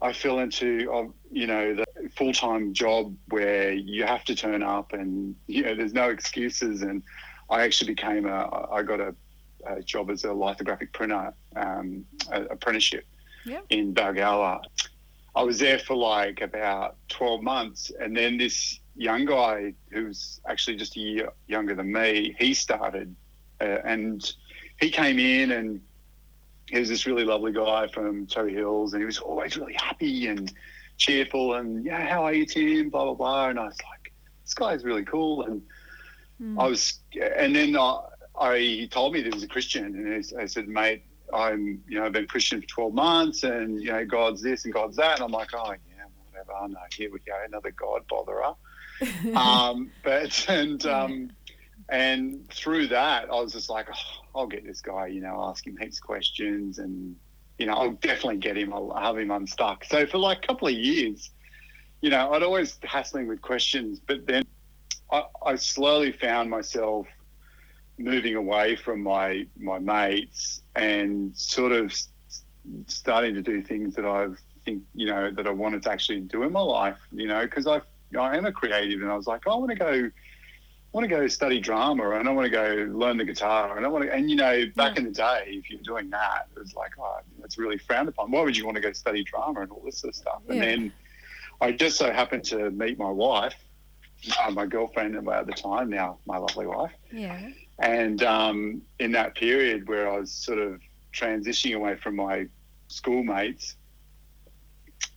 I 0.01 0.11
fell 0.11 0.39
into, 0.39 1.13
you 1.31 1.47
know, 1.47 1.75
the 1.75 2.09
full 2.17 2.33
time 2.33 2.73
job 2.73 3.15
where 3.29 3.71
you 3.71 4.03
have 4.03 4.25
to 4.25 4.35
turn 4.35 4.61
up 4.61 4.93
and, 4.93 5.35
you 5.47 5.63
know, 5.63 5.75
there's 5.75 5.93
no 5.93 6.09
excuses. 6.09 6.81
And 6.81 7.03
I 7.49 7.63
actually 7.63 7.93
became 7.93 8.25
a, 8.25 8.67
I 8.71 8.83
got 8.83 8.99
a, 8.99 9.15
a 9.65 9.81
job 9.81 10.09
as 10.11 10.25
a 10.25 10.33
lithographic 10.33 10.91
printer 10.91 11.33
um, 11.55 12.05
apprenticeship 12.31 13.05
in 13.69 13.93
Balgowlah. 13.93 14.61
I 15.35 15.43
was 15.43 15.59
there 15.59 15.79
for 15.79 15.95
like 15.95 16.41
about 16.41 16.97
12 17.07 17.41
months. 17.41 17.91
And 17.99 18.15
then 18.15 18.37
this 18.37 18.79
young 18.95 19.25
guy 19.25 19.73
who's 19.91 20.39
actually 20.47 20.77
just 20.77 20.95
a 20.97 20.99
year 20.99 21.29
younger 21.47 21.75
than 21.75 21.91
me, 21.91 22.35
he 22.39 22.53
started 22.53 23.15
uh, 23.61 23.79
and 23.85 24.35
he 24.79 24.89
came 24.89 25.19
in 25.19 25.51
and 25.51 25.81
he 26.69 26.79
was 26.79 26.89
this 26.89 27.05
really 27.05 27.23
lovely 27.23 27.51
guy 27.51 27.87
from 27.87 28.25
Terrey 28.25 28.53
Hills, 28.53 28.93
and 28.93 29.01
he 29.01 29.05
was 29.05 29.19
always 29.19 29.57
really 29.57 29.73
happy 29.73 30.27
and 30.27 30.51
cheerful. 30.97 31.55
And 31.55 31.85
yeah, 31.85 32.07
how 32.07 32.23
are 32.23 32.33
you, 32.33 32.45
Tim? 32.45 32.89
Blah 32.89 33.05
blah 33.05 33.13
blah. 33.13 33.49
And 33.49 33.59
I 33.59 33.65
was 33.65 33.77
like, 33.89 34.13
this 34.43 34.53
guy's 34.53 34.83
really 34.83 35.03
cool. 35.03 35.43
And 35.43 35.61
mm. 36.41 36.61
I 36.61 36.67
was, 36.67 36.99
and 37.37 37.55
then 37.55 37.77
I, 37.77 37.99
I, 38.35 38.57
he 38.57 38.87
told 38.87 39.13
me 39.13 39.21
that 39.21 39.33
he 39.33 39.35
was 39.35 39.43
a 39.43 39.47
Christian, 39.47 39.85
and 39.85 40.25
I 40.39 40.45
said, 40.45 40.67
mate, 40.67 41.03
I'm, 41.33 41.83
you 41.87 41.99
know, 41.99 42.05
I've 42.05 42.11
been 42.13 42.27
Christian 42.27 42.61
for 42.61 42.67
12 42.67 42.93
months, 42.93 43.43
and 43.43 43.81
you 43.81 43.91
know, 43.91 44.05
God's 44.05 44.41
this 44.41 44.65
and 44.65 44.73
God's 44.73 44.97
that. 44.97 45.15
And 45.15 45.25
I'm 45.25 45.31
like, 45.31 45.49
oh 45.53 45.71
yeah, 45.71 46.05
whatever. 46.31 46.53
I 46.53 46.67
know. 46.67 46.79
Here 46.95 47.11
we 47.11 47.19
go, 47.19 47.33
another 47.45 47.71
God 47.71 48.03
botherer. 48.09 48.55
um, 49.35 49.91
but 50.03 50.45
and 50.49 50.85
um, 50.85 51.31
and 51.89 52.49
through 52.49 52.87
that, 52.87 53.29
I 53.29 53.39
was 53.39 53.53
just 53.53 53.69
like, 53.69 53.87
oh, 53.93 54.39
I'll 54.39 54.47
get 54.47 54.65
this 54.65 54.81
guy, 54.81 55.07
you 55.07 55.21
know, 55.21 55.43
ask 55.47 55.65
him 55.65 55.77
heaps 55.77 55.97
of 55.97 56.03
questions 56.03 56.79
and, 56.79 57.15
you 57.57 57.65
know, 57.65 57.73
I'll 57.73 57.91
definitely 57.91 58.37
get 58.37 58.57
him, 58.57 58.73
I'll 58.73 58.93
have 58.95 59.17
him 59.17 59.31
unstuck. 59.31 59.85
So 59.85 60.05
for 60.07 60.17
like 60.17 60.43
a 60.43 60.47
couple 60.47 60.67
of 60.67 60.73
years, 60.73 61.31
you 62.01 62.09
know, 62.09 62.33
I'd 62.33 62.43
always 62.43 62.79
hassling 62.83 63.27
with 63.27 63.41
questions, 63.41 63.99
but 63.99 64.25
then 64.25 64.43
I, 65.11 65.23
I 65.45 65.55
slowly 65.55 66.11
found 66.11 66.49
myself 66.49 67.05
moving 67.97 68.35
away 68.35 68.75
from 68.75 69.03
my, 69.03 69.45
my 69.59 69.79
mates 69.79 70.61
and 70.75 71.35
sort 71.37 71.73
of 71.73 71.93
starting 72.87 73.35
to 73.35 73.41
do 73.41 73.61
things 73.61 73.93
that 73.95 74.05
I 74.05 74.29
think, 74.65 74.83
you 74.95 75.05
know, 75.05 75.31
that 75.31 75.45
I 75.45 75.51
wanted 75.51 75.83
to 75.83 75.91
actually 75.91 76.21
do 76.21 76.43
in 76.43 76.51
my 76.53 76.61
life, 76.61 76.97
you 77.11 77.27
know, 77.27 77.43
because 77.43 77.67
I, 77.67 77.81
I 78.17 78.37
am 78.37 78.45
a 78.45 78.51
creative 78.51 79.01
and 79.01 79.11
I 79.11 79.15
was 79.15 79.27
like, 79.27 79.41
oh, 79.45 79.51
I 79.51 79.55
want 79.55 79.71
to 79.71 79.75
go 79.75 80.11
want 80.93 81.03
to 81.03 81.09
go 81.09 81.27
study 81.27 81.59
drama 81.59 82.11
and 82.11 82.29
I 82.29 82.31
want 82.31 82.45
to 82.45 82.51
go 82.51 82.87
learn 82.95 83.17
the 83.17 83.25
guitar 83.25 83.75
and 83.75 83.85
I 83.85 83.89
want 83.89 84.05
to, 84.05 84.13
and 84.13 84.29
you 84.29 84.35
know, 84.35 84.63
back 84.75 84.93
yeah. 84.93 84.99
in 84.99 85.05
the 85.05 85.11
day, 85.11 85.43
if 85.47 85.69
you're 85.69 85.81
doing 85.81 86.09
that, 86.11 86.47
it 86.55 86.59
was 86.59 86.75
like, 86.75 86.91
oh, 86.99 87.17
it's 87.43 87.57
really 87.57 87.79
frowned 87.79 88.09
upon. 88.09 88.29
Why 88.29 88.43
would 88.43 88.55
you 88.55 88.63
want 88.63 88.75
to 88.75 88.81
go 88.81 88.93
study 88.93 89.23
drama 89.23 89.61
and 89.61 89.71
all 89.71 89.81
this 89.83 89.97
sort 89.97 90.13
of 90.13 90.15
stuff? 90.15 90.41
Yeah. 90.47 90.53
And 90.53 90.61
then 90.61 90.93
I 91.61 91.71
just 91.71 91.97
so 91.97 92.11
happened 92.11 92.43
to 92.45 92.69
meet 92.69 92.99
my 92.99 93.09
wife, 93.09 93.55
uh, 94.39 94.51
my 94.51 94.67
girlfriend 94.67 95.15
at 95.15 95.47
the 95.47 95.53
time, 95.53 95.89
now 95.89 96.19
my 96.27 96.37
lovely 96.37 96.67
wife. 96.67 96.91
Yeah. 97.11 97.49
And 97.79 98.21
um, 98.21 98.83
in 98.99 99.11
that 99.13 99.33
period 99.33 99.89
where 99.89 100.07
I 100.07 100.19
was 100.19 100.31
sort 100.31 100.59
of 100.59 100.79
transitioning 101.11 101.75
away 101.75 101.95
from 101.95 102.15
my 102.15 102.47
schoolmates, 102.87 103.77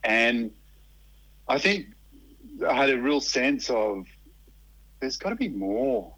and 0.04 0.50
I 1.48 1.58
think 1.58 1.88
I 2.66 2.74
had 2.74 2.90
a 2.90 3.00
real 3.00 3.20
sense 3.20 3.70
of 3.70 4.06
there's 5.00 5.16
got 5.16 5.30
to 5.30 5.36
be 5.36 5.48
more. 5.48 6.14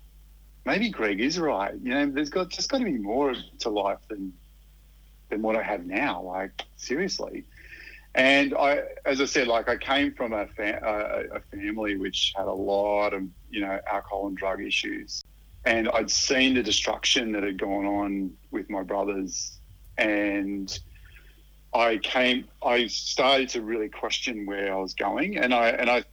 Maybe 0.65 0.91
Greg 0.91 1.21
is 1.21 1.39
right. 1.39 1.75
You 1.83 1.91
know, 1.91 2.07
there's 2.07 2.31
got 2.31 2.51
just 2.51 2.71
got 2.71 2.79
to 2.79 2.85
be 2.85 2.93
more 2.93 3.35
to 3.61 3.69
life 3.69 3.99
than 4.09 4.33
than 5.31 5.43
what 5.43 5.57
I 5.57 5.63
have 5.63 5.87
now. 5.87 6.23
Like 6.23 6.63
seriously. 6.77 7.45
And 8.15 8.55
I, 8.55 8.83
as 9.05 9.21
I 9.21 9.27
said, 9.27 9.49
like 9.49 9.69
I 9.69 9.77
came 9.77 10.13
from 10.15 10.33
a, 10.33 10.49
a, 10.59 11.37
a 11.37 11.41
family 11.53 11.97
which 11.97 12.33
had 12.37 12.47
a 12.47 12.53
lot 12.53 13.15
of 13.15 13.23
you 13.51 13.61
know 13.61 13.79
alcohol 13.87 14.27
and 14.27 14.37
drug 14.37 14.63
issues, 14.63 15.25
and 15.65 15.89
I'd 15.91 16.11
seen 16.11 16.55
the 16.55 16.63
destruction 16.63 17.33
that 17.33 17.43
had 17.43 17.59
gone 17.59 17.87
on 17.87 18.33
with 18.51 18.71
my 18.71 18.83
brothers, 18.83 19.59
and 19.99 20.79
I 21.75 21.99
came, 21.99 22.47
I 22.63 22.87
started 22.87 23.51
to 23.51 23.63
really 23.63 23.89
question 23.89 24.47
where 24.47 24.73
I 24.73 24.79
was 24.79 24.95
going, 24.95 25.37
and 25.37 25.53
I 25.53 25.69
and 25.69 25.91
I 25.91 26.05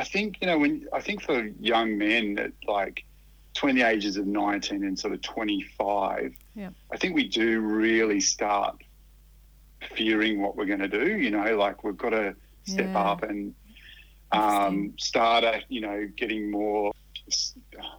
I 0.00 0.04
think 0.04 0.38
you 0.40 0.46
know 0.46 0.58
when 0.58 0.88
I 0.94 1.00
think 1.00 1.22
for 1.22 1.46
young 1.60 1.98
men 1.98 2.38
at 2.38 2.52
like 2.66 3.04
between 3.52 3.74
the 3.74 3.82
ages 3.82 4.16
of 4.16 4.26
19 4.26 4.82
and 4.84 4.98
sort 4.98 5.12
of 5.12 5.20
25, 5.20 6.34
yeah. 6.54 6.70
I 6.90 6.96
think 6.96 7.14
we 7.14 7.28
do 7.28 7.60
really 7.60 8.20
start 8.20 8.82
fearing 9.94 10.40
what 10.40 10.56
we're 10.56 10.64
going 10.64 10.80
to 10.80 10.88
do. 10.88 11.18
You 11.18 11.30
know, 11.30 11.54
like 11.56 11.84
we've 11.84 11.98
got 11.98 12.10
to 12.10 12.34
step 12.64 12.86
yeah. 12.92 12.98
up 12.98 13.22
and 13.24 13.54
um, 14.32 14.94
start 14.98 15.44
at 15.44 15.64
you 15.68 15.82
know 15.82 16.08
getting 16.16 16.50
more. 16.50 16.92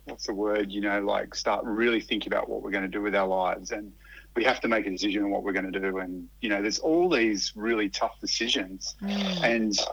What's 0.06 0.26
the 0.26 0.34
word? 0.34 0.72
You 0.72 0.82
know, 0.82 1.02
like 1.02 1.36
start 1.36 1.64
really 1.66 2.02
thinking 2.02 2.34
about 2.34 2.50
what 2.50 2.64
we're 2.64 2.72
going 2.72 2.84
to 2.84 2.90
do 2.90 3.02
with 3.02 3.16
our 3.16 3.28
lives 3.28 3.72
and 3.72 3.94
we 4.36 4.44
have 4.46 4.60
to 4.62 4.68
make 4.68 4.88
a 4.88 4.90
decision 4.90 5.24
on 5.24 5.30
what 5.30 5.44
we're 5.44 5.54
going 5.54 5.72
to 5.72 5.80
do. 5.80 5.98
And, 5.98 6.28
you 6.40 6.50
know, 6.50 6.62
there's 6.62 6.80
all 6.80 7.10
these 7.10 7.52
really 7.56 7.90
tough 7.90 8.20
decisions. 8.22 8.96
Mm. 9.02 9.44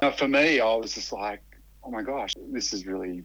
And 0.00 0.16
for 0.16 0.28
me, 0.28 0.60
I 0.60 0.74
was 0.74 0.94
just 0.94 1.12
like, 1.12 1.40
oh 1.88 1.90
my 1.90 2.02
gosh, 2.02 2.34
this 2.52 2.74
is 2.74 2.86
really, 2.86 3.24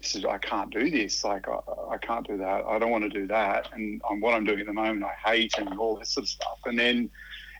this 0.00 0.14
is, 0.14 0.24
I 0.24 0.38
can't 0.38 0.70
do 0.70 0.88
this. 0.88 1.24
Like, 1.24 1.48
I, 1.48 1.58
I 1.90 1.98
can't 1.98 2.24
do 2.26 2.36
that. 2.38 2.64
I 2.64 2.78
don't 2.78 2.92
want 2.92 3.02
to 3.02 3.10
do 3.10 3.26
that. 3.26 3.68
And 3.72 4.00
um, 4.08 4.20
what 4.20 4.34
I'm 4.34 4.44
doing 4.44 4.60
at 4.60 4.66
the 4.66 4.72
moment, 4.72 5.04
I 5.04 5.30
hate 5.30 5.58
and 5.58 5.76
all 5.76 5.96
this 5.96 6.10
sort 6.10 6.22
of 6.22 6.28
stuff. 6.28 6.60
And 6.64 6.78
then, 6.78 7.10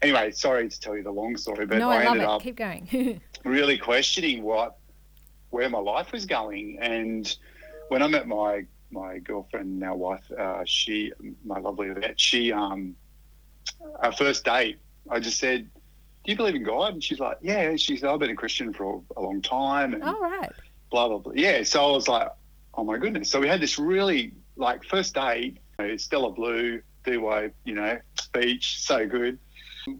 anyway, 0.01 0.31
sorry 0.31 0.69
to 0.69 0.81
tell 0.81 0.97
you 0.97 1.03
the 1.03 1.11
long 1.11 1.37
story, 1.37 1.67
but 1.67 1.79
no, 1.79 1.91
I, 1.91 2.03
I 2.03 2.07
ended 2.07 2.23
up 2.23 2.41
Keep 2.41 2.57
going. 2.57 3.21
really 3.45 3.77
questioning 3.77 4.45
what, 4.45 4.77
where 5.51 5.69
my 5.69 5.81
life 5.81 6.13
was 6.13 6.25
going. 6.25 6.79
And 6.81 7.37
when 7.89 8.01
I 8.01 8.07
met 8.07 8.29
my, 8.29 8.65
my 8.93 9.19
girlfriend, 9.19 9.81
now 9.81 9.97
wife, 9.97 10.31
uh, 10.39 10.63
she, 10.67 11.13
my 11.45 11.59
lovely 11.59 11.89
Yvette, 11.89 12.21
she, 12.21 12.53
um, 12.53 12.95
our 13.99 14.13
first 14.13 14.45
date, 14.45 14.79
I 15.11 15.19
just 15.19 15.39
said, 15.39 15.69
do 16.25 16.31
you 16.33 16.37
believe 16.37 16.55
in 16.55 16.63
God? 16.63 16.95
And 16.95 17.05
she's 17.05 17.21
like, 17.21 17.39
yeah. 17.43 17.77
She's, 17.77 18.03
I've 18.03 18.19
been 18.19 18.31
a 18.31 18.35
Christian 18.35 18.73
for 18.73 19.03
a, 19.17 19.21
long 19.21 19.43
time. 19.43 19.93
And 19.95 20.03
All 20.03 20.21
right. 20.21 20.51
Blah, 20.91 21.09
blah, 21.09 21.19
blah. 21.19 21.33
Yeah. 21.37 21.63
So 21.63 21.85
I 21.85 21.91
was 21.91 22.09
like, 22.09 22.29
oh 22.75 22.85
my 22.85 22.97
goodness. 22.99 23.31
So 23.31 23.41
we 23.41 23.49
had 23.49 23.61
this 23.61 23.79
really, 23.79 24.33
like, 24.57 24.85
first 24.85 25.15
date, 25.15 25.59
you 25.79 25.87
know, 25.87 25.97
Stella 25.97 26.31
Blue, 26.31 26.81
D-Way, 27.05 27.51
you 27.65 27.75
know, 27.75 27.99
speech, 28.19 28.81
so 28.81 29.07
good. 29.07 29.39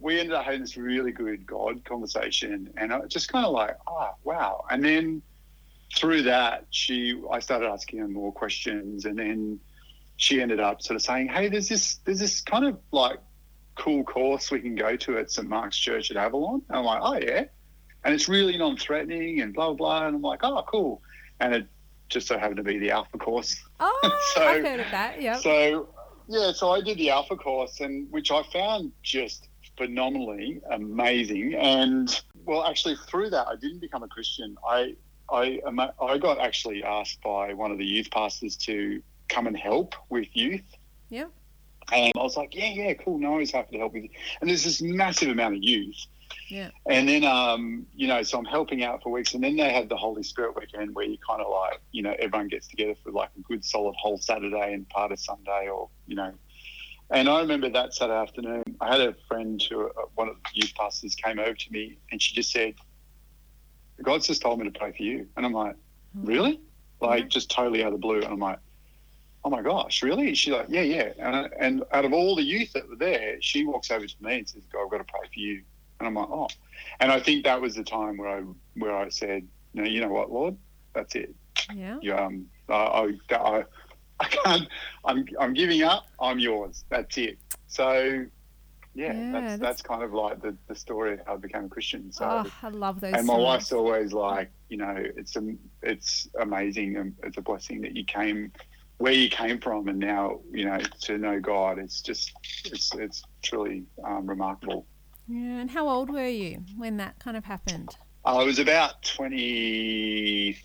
We 0.01 0.19
ended 0.19 0.33
up 0.33 0.45
having 0.45 0.61
this 0.61 0.77
really 0.77 1.11
good 1.11 1.45
God 1.45 1.85
conversation. 1.85 2.73
And 2.75 2.91
I 2.91 3.01
just 3.05 3.31
kind 3.31 3.45
of 3.45 3.53
like, 3.53 3.77
oh, 3.85 4.09
wow. 4.23 4.65
And 4.71 4.83
then 4.83 5.21
through 5.95 6.23
that, 6.23 6.65
she, 6.71 7.21
I 7.31 7.39
started 7.39 7.69
asking 7.69 7.99
her 7.99 8.07
more 8.07 8.31
questions. 8.31 9.05
And 9.05 9.19
then 9.19 9.59
she 10.17 10.41
ended 10.41 10.59
up 10.59 10.81
sort 10.81 10.95
of 10.95 11.03
saying, 11.03 11.27
hey, 11.27 11.49
there's 11.49 11.69
this, 11.69 11.99
there's 12.05 12.19
this 12.19 12.41
kind 12.41 12.65
of 12.65 12.79
like 12.91 13.19
cool 13.75 14.03
course 14.03 14.51
we 14.51 14.59
can 14.59 14.75
go 14.75 14.95
to 14.95 15.17
at 15.17 15.31
St 15.31 15.47
Mark's 15.47 15.77
Church 15.77 16.11
at 16.11 16.17
Avalon. 16.17 16.61
And 16.69 16.79
I'm 16.79 16.85
like, 16.85 16.99
oh 17.01 17.17
yeah, 17.17 17.45
and 18.03 18.13
it's 18.13 18.27
really 18.27 18.57
non-threatening 18.57 19.41
and 19.41 19.53
blah 19.53 19.67
blah 19.67 19.75
blah. 19.75 20.07
And 20.07 20.15
I'm 20.15 20.21
like, 20.21 20.39
oh 20.43 20.63
cool, 20.67 21.01
and 21.39 21.53
it 21.53 21.67
just 22.09 22.27
so 22.27 22.37
happened 22.37 22.57
to 22.57 22.63
be 22.63 22.77
the 22.77 22.91
Alpha 22.91 23.17
course. 23.17 23.63
Oh, 23.79 24.31
so, 24.35 24.43
I've 24.43 24.63
heard 24.63 24.79
of 24.79 24.91
that. 24.91 25.21
Yeah. 25.21 25.37
So 25.37 25.89
yeah, 26.27 26.51
so 26.51 26.71
I 26.71 26.81
did 26.81 26.97
the 26.97 27.09
Alpha 27.09 27.35
course, 27.35 27.79
and 27.81 28.11
which 28.11 28.31
I 28.31 28.43
found 28.51 28.91
just 29.03 29.47
phenomenally 29.77 30.61
amazing. 30.71 31.55
And 31.55 32.21
well, 32.45 32.65
actually, 32.65 32.95
through 33.07 33.29
that, 33.31 33.47
I 33.47 33.55
didn't 33.55 33.79
become 33.79 34.03
a 34.03 34.07
Christian. 34.07 34.55
I 34.67 34.95
I 35.31 35.59
I 36.01 36.17
got 36.17 36.39
actually 36.39 36.83
asked 36.83 37.21
by 37.21 37.53
one 37.53 37.71
of 37.71 37.77
the 37.77 37.85
youth 37.85 38.09
pastors 38.11 38.55
to 38.57 39.01
come 39.29 39.47
and 39.47 39.57
help 39.57 39.95
with 40.09 40.27
youth. 40.33 40.65
Yeah. 41.09 41.25
And 41.91 42.11
I 42.15 42.23
was 42.23 42.35
like, 42.35 42.55
yeah, 42.55 42.69
yeah, 42.69 42.93
cool. 42.93 43.19
No, 43.19 43.35
I 43.35 43.37
was 43.39 43.51
happy 43.51 43.73
to 43.73 43.79
help 43.79 43.93
with 43.93 44.03
you. 44.03 44.09
And 44.41 44.49
there's 44.49 44.63
this 44.63 44.81
massive 44.81 45.29
amount 45.29 45.55
of 45.55 45.63
youth. 45.63 45.95
Yeah. 46.47 46.69
And 46.87 47.07
then, 47.07 47.23
um, 47.23 47.85
you 47.95 48.07
know, 48.07 48.21
so 48.23 48.37
I'm 48.37 48.45
helping 48.45 48.83
out 48.83 49.01
for 49.03 49.11
weeks. 49.11 49.33
And 49.33 49.43
then 49.43 49.55
they 49.55 49.71
have 49.71 49.89
the 49.89 49.97
Holy 49.97 50.23
Spirit 50.23 50.55
weekend 50.55 50.95
where 50.95 51.05
you 51.05 51.17
kind 51.27 51.41
of 51.41 51.51
like, 51.51 51.81
you 51.91 52.01
know, 52.01 52.15
everyone 52.19 52.47
gets 52.47 52.67
together 52.67 52.95
for 53.03 53.11
like 53.11 53.29
a 53.37 53.41
good 53.41 53.63
solid 53.63 53.95
whole 53.97 54.17
Saturday 54.17 54.73
and 54.73 54.87
part 54.89 55.11
of 55.11 55.19
Sunday 55.19 55.69
or, 55.69 55.89
you 56.07 56.15
know. 56.15 56.33
And 57.11 57.29
I 57.29 57.39
remember 57.39 57.69
that 57.69 57.93
Saturday 57.93 58.19
afternoon, 58.19 58.63
I 58.81 58.91
had 58.91 59.01
a 59.01 59.15
friend 59.27 59.61
who, 59.69 59.87
uh, 59.87 60.05
one 60.15 60.27
of 60.27 60.35
the 60.35 60.49
youth 60.53 60.73
pastors 60.75 61.13
came 61.15 61.39
over 61.39 61.53
to 61.53 61.71
me 61.71 61.97
and 62.11 62.21
she 62.21 62.33
just 62.33 62.51
said, 62.51 62.73
God's 64.01 64.27
just 64.27 64.41
told 64.41 64.59
me 64.59 64.69
to 64.69 64.77
pray 64.77 64.91
for 64.91 65.03
you. 65.03 65.27
And 65.37 65.45
I'm 65.45 65.53
like, 65.53 65.75
really? 66.15 66.59
Like, 66.99 67.23
yeah. 67.23 67.27
just 67.27 67.51
totally 67.51 67.83
out 67.83 67.87
of 67.87 67.93
the 67.93 67.99
blue. 67.99 68.17
And 68.21 68.25
I'm 68.25 68.39
like, 68.39 68.59
oh 69.45 69.49
my 69.49 69.61
gosh, 69.61 70.01
really? 70.01 70.33
She's 70.33 70.53
like, 70.53 70.65
yeah, 70.69 70.81
yeah. 70.81 71.13
And, 71.19 71.35
uh, 71.35 71.49
and 71.59 71.83
out 71.91 72.03
of 72.03 72.13
all 72.13 72.35
the 72.35 72.43
youth 72.43 72.73
that 72.73 72.89
were 72.89 72.95
there, 72.95 73.37
she 73.41 73.63
walks 73.63 73.91
over 73.91 74.07
to 74.07 74.15
me 74.19 74.39
and 74.39 74.49
says, 74.49 74.63
God, 74.73 74.83
I've 74.83 74.91
got 74.91 74.97
to 74.97 75.03
pray 75.03 75.29
for 75.31 75.39
you. 75.39 75.61
And 75.99 76.07
I'm 76.07 76.15
like, 76.15 76.29
oh. 76.29 76.47
And 76.99 77.11
I 77.11 77.19
think 77.19 77.45
that 77.45 77.61
was 77.61 77.75
the 77.75 77.83
time 77.83 78.17
where 78.17 78.39
I 78.39 78.41
where 78.75 78.97
I 78.97 79.07
said, 79.09 79.47
no, 79.75 79.83
you 79.83 80.01
know 80.01 80.09
what, 80.09 80.31
Lord, 80.31 80.57
that's 80.93 81.15
it. 81.15 81.33
Yeah. 81.73 81.99
You, 82.01 82.15
um, 82.15 82.47
I, 82.67 83.13
I, 83.29 83.63
I 84.19 84.25
can't. 84.25 84.67
I'm 85.05 85.25
I'm 85.39 85.53
giving 85.53 85.83
up. 85.83 86.07
I'm 86.19 86.39
yours. 86.39 86.83
That's 86.89 87.15
it. 87.17 87.37
So 87.67 88.25
yeah, 88.95 89.13
yeah 89.13 89.31
that's, 89.31 89.45
that's, 89.45 89.61
that's 89.61 89.81
kind 89.83 90.03
of 90.03 90.13
like 90.13 90.41
the, 90.41 90.55
the 90.67 90.75
story 90.75 91.13
of 91.13 91.19
how 91.25 91.33
I 91.33 91.37
became 91.37 91.65
a 91.65 91.69
Christian. 91.69 92.11
So 92.11 92.25
oh, 92.25 92.51
I 92.63 92.69
love 92.69 92.99
those. 93.01 93.13
And 93.13 93.27
my 93.27 93.37
wife's 93.37 93.71
always 93.73 94.13
like, 94.13 94.49
you 94.69 94.77
know, 94.77 94.95
it's 94.97 95.35
a, 95.35 95.55
it's 95.83 96.29
amazing 96.39 96.95
and 96.95 97.13
it's 97.23 97.37
a 97.37 97.41
blessing 97.41 97.81
that 97.81 97.95
you 97.95 98.05
came 98.05 98.53
where 98.97 99.13
you 99.13 99.29
came 99.29 99.59
from 99.59 99.87
and 99.87 99.99
now 99.99 100.39
you 100.51 100.65
know 100.65 100.79
to 101.01 101.17
know 101.17 101.39
God 101.39 101.79
it's 101.79 102.01
just 102.01 102.31
it's 102.65 102.93
it's 102.95 103.23
truly 103.41 103.83
um, 104.03 104.27
remarkable. 104.27 104.85
Yeah, 105.27 105.59
and 105.59 105.69
how 105.69 105.89
old 105.89 106.09
were 106.09 106.27
you 106.27 106.63
when 106.77 106.97
that 106.97 107.17
kind 107.19 107.35
of 107.35 107.43
happened? 107.43 107.97
I 108.25 108.43
was 108.43 108.59
about 108.59 109.03
22, 109.03 110.55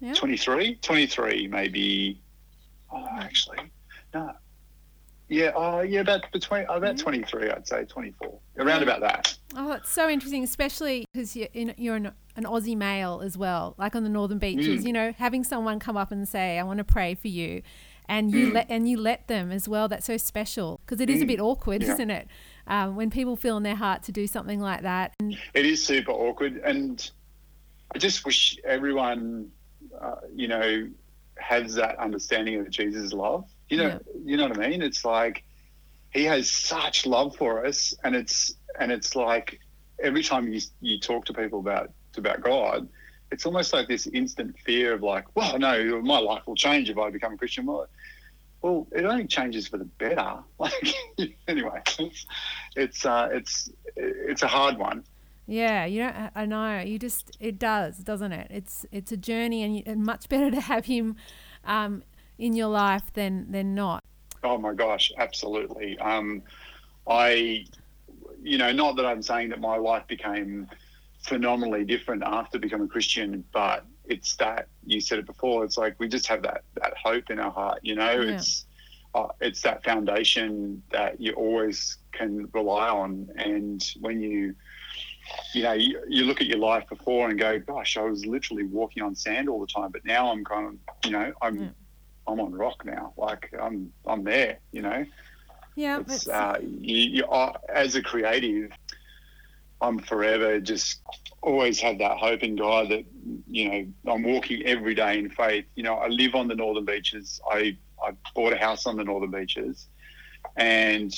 yeah. 0.00 0.14
23, 0.14 0.76
23 0.76 1.48
maybe. 1.48 2.22
Oh, 2.92 3.06
actually, 3.18 3.58
no. 4.14 4.32
Yeah, 5.28 5.46
uh, 5.48 5.80
yeah, 5.80 6.00
about 6.00 6.30
between 6.32 6.66
about 6.68 6.98
23, 6.98 7.50
I'd 7.50 7.66
say 7.66 7.84
24, 7.84 8.38
around 8.58 8.82
about 8.82 9.00
that. 9.00 9.36
Oh, 9.56 9.72
it's 9.72 9.90
so 9.90 10.08
interesting, 10.08 10.44
especially 10.44 11.04
because 11.12 11.34
you're, 11.34 11.48
in, 11.52 11.74
you're 11.76 11.96
an, 11.96 12.12
an, 12.36 12.44
Aussie 12.44 12.76
male 12.76 13.20
as 13.24 13.36
well, 13.36 13.74
like 13.76 13.96
on 13.96 14.04
the 14.04 14.08
northern 14.08 14.38
beaches. 14.38 14.82
Mm. 14.82 14.86
You 14.86 14.92
know, 14.92 15.14
having 15.18 15.42
someone 15.42 15.80
come 15.80 15.96
up 15.96 16.12
and 16.12 16.28
say, 16.28 16.58
"I 16.58 16.62
want 16.62 16.78
to 16.78 16.84
pray 16.84 17.16
for 17.16 17.26
you," 17.26 17.62
and 18.08 18.30
you 18.30 18.50
mm. 18.50 18.54
let 18.54 18.66
and 18.68 18.88
you 18.88 19.00
let 19.00 19.26
them 19.26 19.50
as 19.50 19.68
well. 19.68 19.88
That's 19.88 20.06
so 20.06 20.16
special 20.16 20.80
because 20.86 21.00
it 21.00 21.10
is 21.10 21.20
mm. 21.20 21.24
a 21.24 21.26
bit 21.26 21.40
awkward, 21.40 21.82
yeah. 21.82 21.94
isn't 21.94 22.10
it? 22.10 22.28
Um, 22.68 22.94
when 22.94 23.10
people 23.10 23.34
feel 23.34 23.56
in 23.56 23.64
their 23.64 23.76
heart 23.76 24.04
to 24.04 24.12
do 24.12 24.28
something 24.28 24.60
like 24.60 24.82
that. 24.82 25.12
And 25.18 25.36
it 25.54 25.66
is 25.66 25.84
super 25.84 26.12
awkward, 26.12 26.58
and 26.58 27.10
I 27.92 27.98
just 27.98 28.24
wish 28.24 28.58
everyone, 28.64 29.50
uh, 30.00 30.16
you 30.32 30.46
know, 30.46 30.88
has 31.36 31.74
that 31.74 31.98
understanding 31.98 32.60
of 32.60 32.70
Jesus' 32.70 33.12
love 33.12 33.50
you 33.68 33.76
know, 33.76 33.88
yeah. 33.88 33.98
you 34.24 34.36
know 34.36 34.48
what 34.48 34.58
I 34.58 34.68
mean? 34.68 34.82
It's 34.82 35.04
like 35.04 35.44
he 36.10 36.24
has 36.24 36.50
such 36.50 37.06
love 37.06 37.36
for 37.36 37.66
us, 37.66 37.94
and 38.04 38.14
it's 38.14 38.54
and 38.78 38.92
it's 38.92 39.16
like 39.16 39.60
every 40.02 40.22
time 40.22 40.48
you 40.48 40.60
you 40.80 40.98
talk 40.98 41.24
to 41.26 41.32
people 41.32 41.58
about 41.58 41.92
about 42.16 42.40
God, 42.42 42.88
it's 43.30 43.44
almost 43.46 43.72
like 43.72 43.88
this 43.88 44.06
instant 44.06 44.56
fear 44.64 44.94
of 44.94 45.02
like, 45.02 45.24
well, 45.34 45.58
no, 45.58 46.00
my 46.02 46.18
life 46.18 46.46
will 46.46 46.54
change 46.54 46.88
if 46.90 46.98
I 46.98 47.10
become 47.10 47.34
a 47.34 47.36
Christian. 47.36 47.66
Well, 47.66 47.86
well, 48.62 48.86
it 48.92 49.04
only 49.04 49.26
changes 49.26 49.68
for 49.68 49.78
the 49.78 49.84
better. 49.84 50.38
Like 50.58 50.96
anyway, 51.46 51.80
it's 51.98 52.26
it's 52.76 53.06
uh, 53.06 53.28
it's 53.32 53.70
it's 53.96 54.42
a 54.42 54.46
hard 54.46 54.78
one. 54.78 55.04
Yeah, 55.46 55.84
you 55.84 56.00
know, 56.00 56.30
I 56.34 56.46
know. 56.46 56.80
You 56.80 56.98
just 56.98 57.36
it 57.38 57.58
does, 57.58 57.98
doesn't 57.98 58.32
it? 58.32 58.48
It's 58.50 58.86
it's 58.90 59.12
a 59.12 59.16
journey, 59.16 59.62
and, 59.62 59.76
you, 59.76 59.82
and 59.86 60.02
much 60.02 60.28
better 60.28 60.50
to 60.50 60.60
have 60.60 60.86
him 60.86 61.16
um, 61.64 62.02
in 62.38 62.54
your 62.54 62.68
life 62.68 63.04
than 63.14 63.50
than 63.50 63.74
not. 63.74 64.02
Oh 64.42 64.58
my 64.58 64.74
gosh, 64.74 65.12
absolutely. 65.18 65.98
Um, 65.98 66.42
I, 67.08 67.64
you 68.42 68.58
know, 68.58 68.72
not 68.72 68.96
that 68.96 69.06
I'm 69.06 69.22
saying 69.22 69.50
that 69.50 69.60
my 69.60 69.76
life 69.76 70.06
became 70.06 70.68
phenomenally 71.20 71.84
different 71.84 72.22
after 72.24 72.58
becoming 72.58 72.86
a 72.86 72.90
Christian, 72.90 73.44
but 73.52 73.84
it's 74.04 74.36
that 74.36 74.68
you 74.84 75.00
said 75.00 75.18
it 75.18 75.26
before. 75.26 75.64
It's 75.64 75.76
like 75.76 75.98
we 75.98 76.08
just 76.08 76.26
have 76.28 76.42
that 76.42 76.62
that 76.74 76.94
hope 76.96 77.30
in 77.30 77.38
our 77.38 77.50
heart. 77.50 77.80
You 77.82 77.96
know, 77.96 78.20
yeah. 78.20 78.36
it's 78.36 78.66
uh, 79.14 79.28
it's 79.40 79.62
that 79.62 79.82
foundation 79.82 80.82
that 80.92 81.20
you 81.20 81.32
always 81.32 81.98
can 82.12 82.48
rely 82.52 82.88
on, 82.88 83.28
and 83.36 83.84
when 84.00 84.20
you 84.20 84.54
you 85.54 85.62
know, 85.62 85.72
you, 85.72 86.00
you, 86.08 86.24
look 86.24 86.40
at 86.40 86.46
your 86.46 86.58
life 86.58 86.88
before 86.88 87.28
and 87.28 87.38
go, 87.38 87.58
gosh, 87.58 87.96
I 87.96 88.02
was 88.02 88.24
literally 88.24 88.64
walking 88.64 89.02
on 89.02 89.16
sand 89.16 89.48
all 89.48 89.60
the 89.60 89.66
time, 89.66 89.90
but 89.90 90.04
now 90.04 90.30
I'm 90.30 90.44
kind 90.44 90.66
of, 90.68 90.74
you 91.04 91.10
know, 91.10 91.32
I'm. 91.42 91.74
I'm 92.26 92.40
on 92.40 92.52
rock 92.54 92.84
now. 92.84 93.12
Like 93.16 93.52
I'm 93.60 93.92
I'm 94.06 94.24
there. 94.24 94.58
You 94.72 94.82
know. 94.82 95.06
Yeah. 95.74 96.00
It's. 96.00 96.28
Uh, 96.28 96.58
you, 96.60 96.96
you 96.96 97.24
uh, 97.26 97.52
as 97.68 97.94
a 97.96 98.02
creative, 98.02 98.70
I'm 99.80 99.98
forever 99.98 100.60
just 100.60 101.00
always 101.42 101.78
have 101.80 101.98
that 101.98 102.18
hope 102.18 102.42
in 102.42 102.56
God 102.56 102.90
that 102.90 103.04
you 103.46 103.68
know 103.68 104.12
I'm 104.12 104.22
walking 104.22 104.62
every 104.64 104.94
day 104.94 105.18
in 105.18 105.30
faith. 105.30 105.66
You 105.74 105.82
know, 105.82 105.94
I 105.94 106.08
live 106.08 106.34
on 106.34 106.48
the 106.48 106.54
northern 106.54 106.84
beaches. 106.84 107.40
I 107.50 107.76
I 108.02 108.12
bought 108.34 108.52
a 108.52 108.56
house 108.56 108.86
on 108.86 108.96
the 108.96 109.04
northern 109.04 109.30
beaches, 109.30 109.86
and 110.56 111.14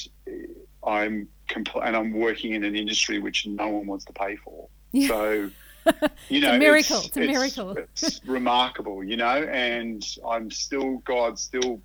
I'm 0.85 1.29
compl- 1.49 1.85
and 1.85 1.97
I'm 1.97 2.13
working 2.13 2.53
in 2.53 2.65
an 2.65 2.77
industry 2.77 3.19
which 3.19 3.47
no 3.47 3.69
one 3.69 3.87
wants 3.87 4.05
to 4.07 4.13
pay 4.13 4.37
for. 4.37 4.69
Yeah. 4.93 5.09
So 5.09 5.51
you 6.29 6.41
know, 6.41 6.49
it's 6.49 6.57
a 6.57 6.59
miracle. 6.59 6.97
It's, 6.99 7.07
it's 7.07 7.17
a 7.17 7.21
miracle. 7.21 7.71
It's, 7.71 8.03
it's 8.03 8.21
remarkable, 8.27 9.03
you 9.03 9.17
know, 9.17 9.43
and 9.45 10.05
I'm 10.27 10.51
still 10.51 10.99
God, 10.99 11.39
still, 11.39 11.81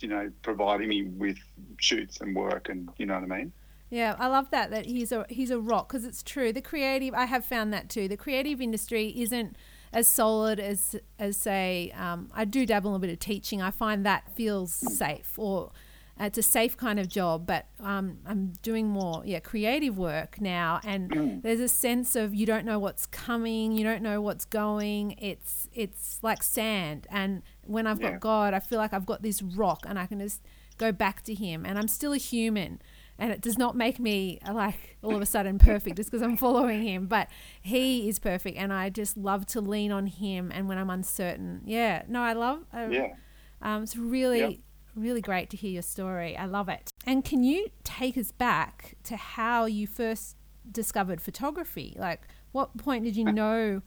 you 0.00 0.08
know, 0.08 0.30
providing 0.42 0.88
me 0.88 1.04
with 1.04 1.38
shoots 1.78 2.20
and 2.20 2.34
work, 2.34 2.68
and 2.68 2.88
you 2.96 3.06
know 3.06 3.14
what 3.14 3.24
I 3.24 3.38
mean. 3.38 3.52
Yeah, 3.90 4.16
I 4.18 4.26
love 4.26 4.50
that 4.50 4.70
that 4.70 4.86
he's 4.86 5.12
a 5.12 5.26
he's 5.28 5.50
a 5.50 5.60
rock 5.60 5.88
because 5.88 6.04
it's 6.04 6.22
true. 6.22 6.52
The 6.52 6.62
creative, 6.62 7.14
I 7.14 7.26
have 7.26 7.44
found 7.44 7.72
that 7.72 7.88
too. 7.88 8.08
The 8.08 8.16
creative 8.16 8.60
industry 8.60 9.12
isn't 9.16 9.56
as 9.92 10.08
solid 10.08 10.58
as 10.58 10.96
as 11.18 11.36
say 11.36 11.92
um, 11.96 12.30
I 12.34 12.44
do 12.44 12.66
dabble 12.66 12.90
in 12.90 12.96
a 12.96 12.98
bit 12.98 13.10
of 13.10 13.20
teaching. 13.20 13.62
I 13.62 13.70
find 13.70 14.04
that 14.04 14.28
feels 14.34 14.72
safe 14.72 15.38
or 15.38 15.70
it's 16.18 16.38
a 16.38 16.42
safe 16.42 16.76
kind 16.76 17.00
of 17.00 17.08
job, 17.08 17.46
but 17.46 17.66
um, 17.80 18.18
I'm 18.24 18.52
doing 18.62 18.88
more, 18.88 19.22
yeah, 19.24 19.40
creative 19.40 19.98
work 19.98 20.40
now, 20.40 20.80
and 20.84 21.40
there's 21.42 21.60
a 21.60 21.68
sense 21.68 22.14
of 22.14 22.34
you 22.34 22.46
don't 22.46 22.64
know 22.64 22.78
what's 22.78 23.06
coming, 23.06 23.72
you 23.72 23.82
don't 23.82 24.02
know 24.02 24.20
what's 24.20 24.44
going. 24.44 25.16
It's 25.18 25.68
it's 25.72 26.20
like 26.22 26.42
sand, 26.42 27.08
and 27.10 27.42
when 27.62 27.86
I've 27.86 28.00
yeah. 28.00 28.12
got 28.12 28.20
God, 28.20 28.54
I 28.54 28.60
feel 28.60 28.78
like 28.78 28.92
I've 28.92 29.06
got 29.06 29.22
this 29.22 29.42
rock, 29.42 29.84
and 29.88 29.98
I 29.98 30.06
can 30.06 30.20
just 30.20 30.42
go 30.78 30.92
back 30.92 31.22
to 31.22 31.34
Him, 31.34 31.66
and 31.66 31.78
I'm 31.78 31.88
still 31.88 32.12
a 32.12 32.16
human, 32.16 32.80
and 33.18 33.32
it 33.32 33.40
does 33.40 33.58
not 33.58 33.74
make 33.74 33.98
me 33.98 34.38
like 34.48 34.96
all 35.02 35.16
of 35.16 35.22
a 35.22 35.26
sudden 35.26 35.58
perfect 35.58 35.96
just 35.96 36.12
because 36.12 36.22
I'm 36.22 36.36
following 36.36 36.82
Him, 36.82 37.06
but 37.06 37.28
He 37.60 38.08
is 38.08 38.20
perfect, 38.20 38.56
and 38.56 38.72
I 38.72 38.88
just 38.88 39.16
love 39.16 39.46
to 39.46 39.60
lean 39.60 39.90
on 39.90 40.06
Him, 40.06 40.52
and 40.54 40.68
when 40.68 40.78
I'm 40.78 40.90
uncertain, 40.90 41.62
yeah, 41.64 42.02
no, 42.06 42.22
I 42.22 42.34
love, 42.34 42.60
uh, 42.72 42.86
yeah, 42.88 43.14
um, 43.60 43.82
it's 43.82 43.96
really. 43.96 44.40
Yep 44.40 44.58
Really 44.96 45.20
great 45.20 45.50
to 45.50 45.56
hear 45.56 45.70
your 45.70 45.82
story. 45.82 46.36
I 46.36 46.46
love 46.46 46.68
it. 46.68 46.90
And 47.06 47.24
can 47.24 47.42
you 47.42 47.68
take 47.82 48.16
us 48.16 48.30
back 48.30 48.94
to 49.04 49.16
how 49.16 49.66
you 49.66 49.86
first 49.86 50.36
discovered 50.70 51.20
photography? 51.20 51.96
Like, 51.98 52.22
what 52.52 52.76
point 52.76 53.04
did 53.04 53.16
you 53.16 53.24
know 53.24 53.82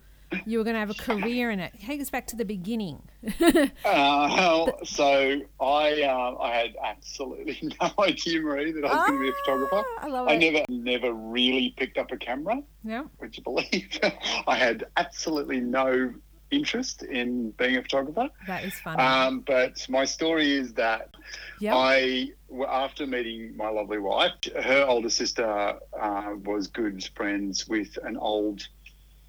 you 0.46 0.58
were 0.58 0.64
going 0.66 0.74
to 0.74 0.80
have 0.80 0.90
a 0.90 0.94
career 0.94 1.50
in 1.50 1.62
it? 1.62 1.74
Take 1.80 2.02
us 2.02 2.10
back 2.10 2.28
to 2.28 2.36
the 2.36 2.44
beginning. 2.44 3.02
uh, 3.86 4.72
so 4.84 5.42
I 5.62 6.02
uh, 6.04 6.38
I 6.42 6.54
had 6.54 6.76
absolutely 6.84 7.58
no 7.82 8.04
idea, 8.04 8.42
Marie, 8.42 8.74
that 8.74 8.84
I 8.84 8.88
was 8.88 8.98
ah, 8.98 9.08
going 9.08 9.20
to 9.20 9.24
be 9.24 9.30
a 9.30 9.32
ah, 9.32 9.42
photographer. 9.46 9.84
I 10.00 10.08
love 10.08 10.28
I 10.28 10.34
it. 10.34 10.40
never 10.40 10.66
never 10.70 11.14
really 11.14 11.74
picked 11.78 11.98
up 11.98 12.12
a 12.12 12.18
camera. 12.18 12.62
Yeah. 12.84 13.04
Would 13.22 13.38
you 13.38 13.44
believe? 13.44 14.00
I 14.48 14.56
had 14.56 14.86
absolutely 14.98 15.62
no 15.62 16.14
interest 16.52 17.04
in 17.04 17.52
being 17.52 17.78
a 17.78 17.82
photographer. 17.82 18.30
That 18.46 18.64
is 18.64 18.74
funny. 18.74 19.02
Um, 19.02 19.42
but 19.42 19.86
my 19.90 20.06
story 20.06 20.54
is 20.54 20.74
that 20.74 21.10
yep. 21.60 21.74
I, 21.76 22.32
after 22.68 23.06
meeting 23.06 23.56
my 23.58 23.70
lovely 23.70 24.00
wife, 24.00 24.32
her 24.62 24.86
older 24.88 25.10
sister 25.10 25.80
uh, 26.00 26.34
was 26.44 26.68
good 26.68 27.04
friends 27.16 27.68
with 27.68 27.98
an 28.04 28.18
old, 28.18 28.68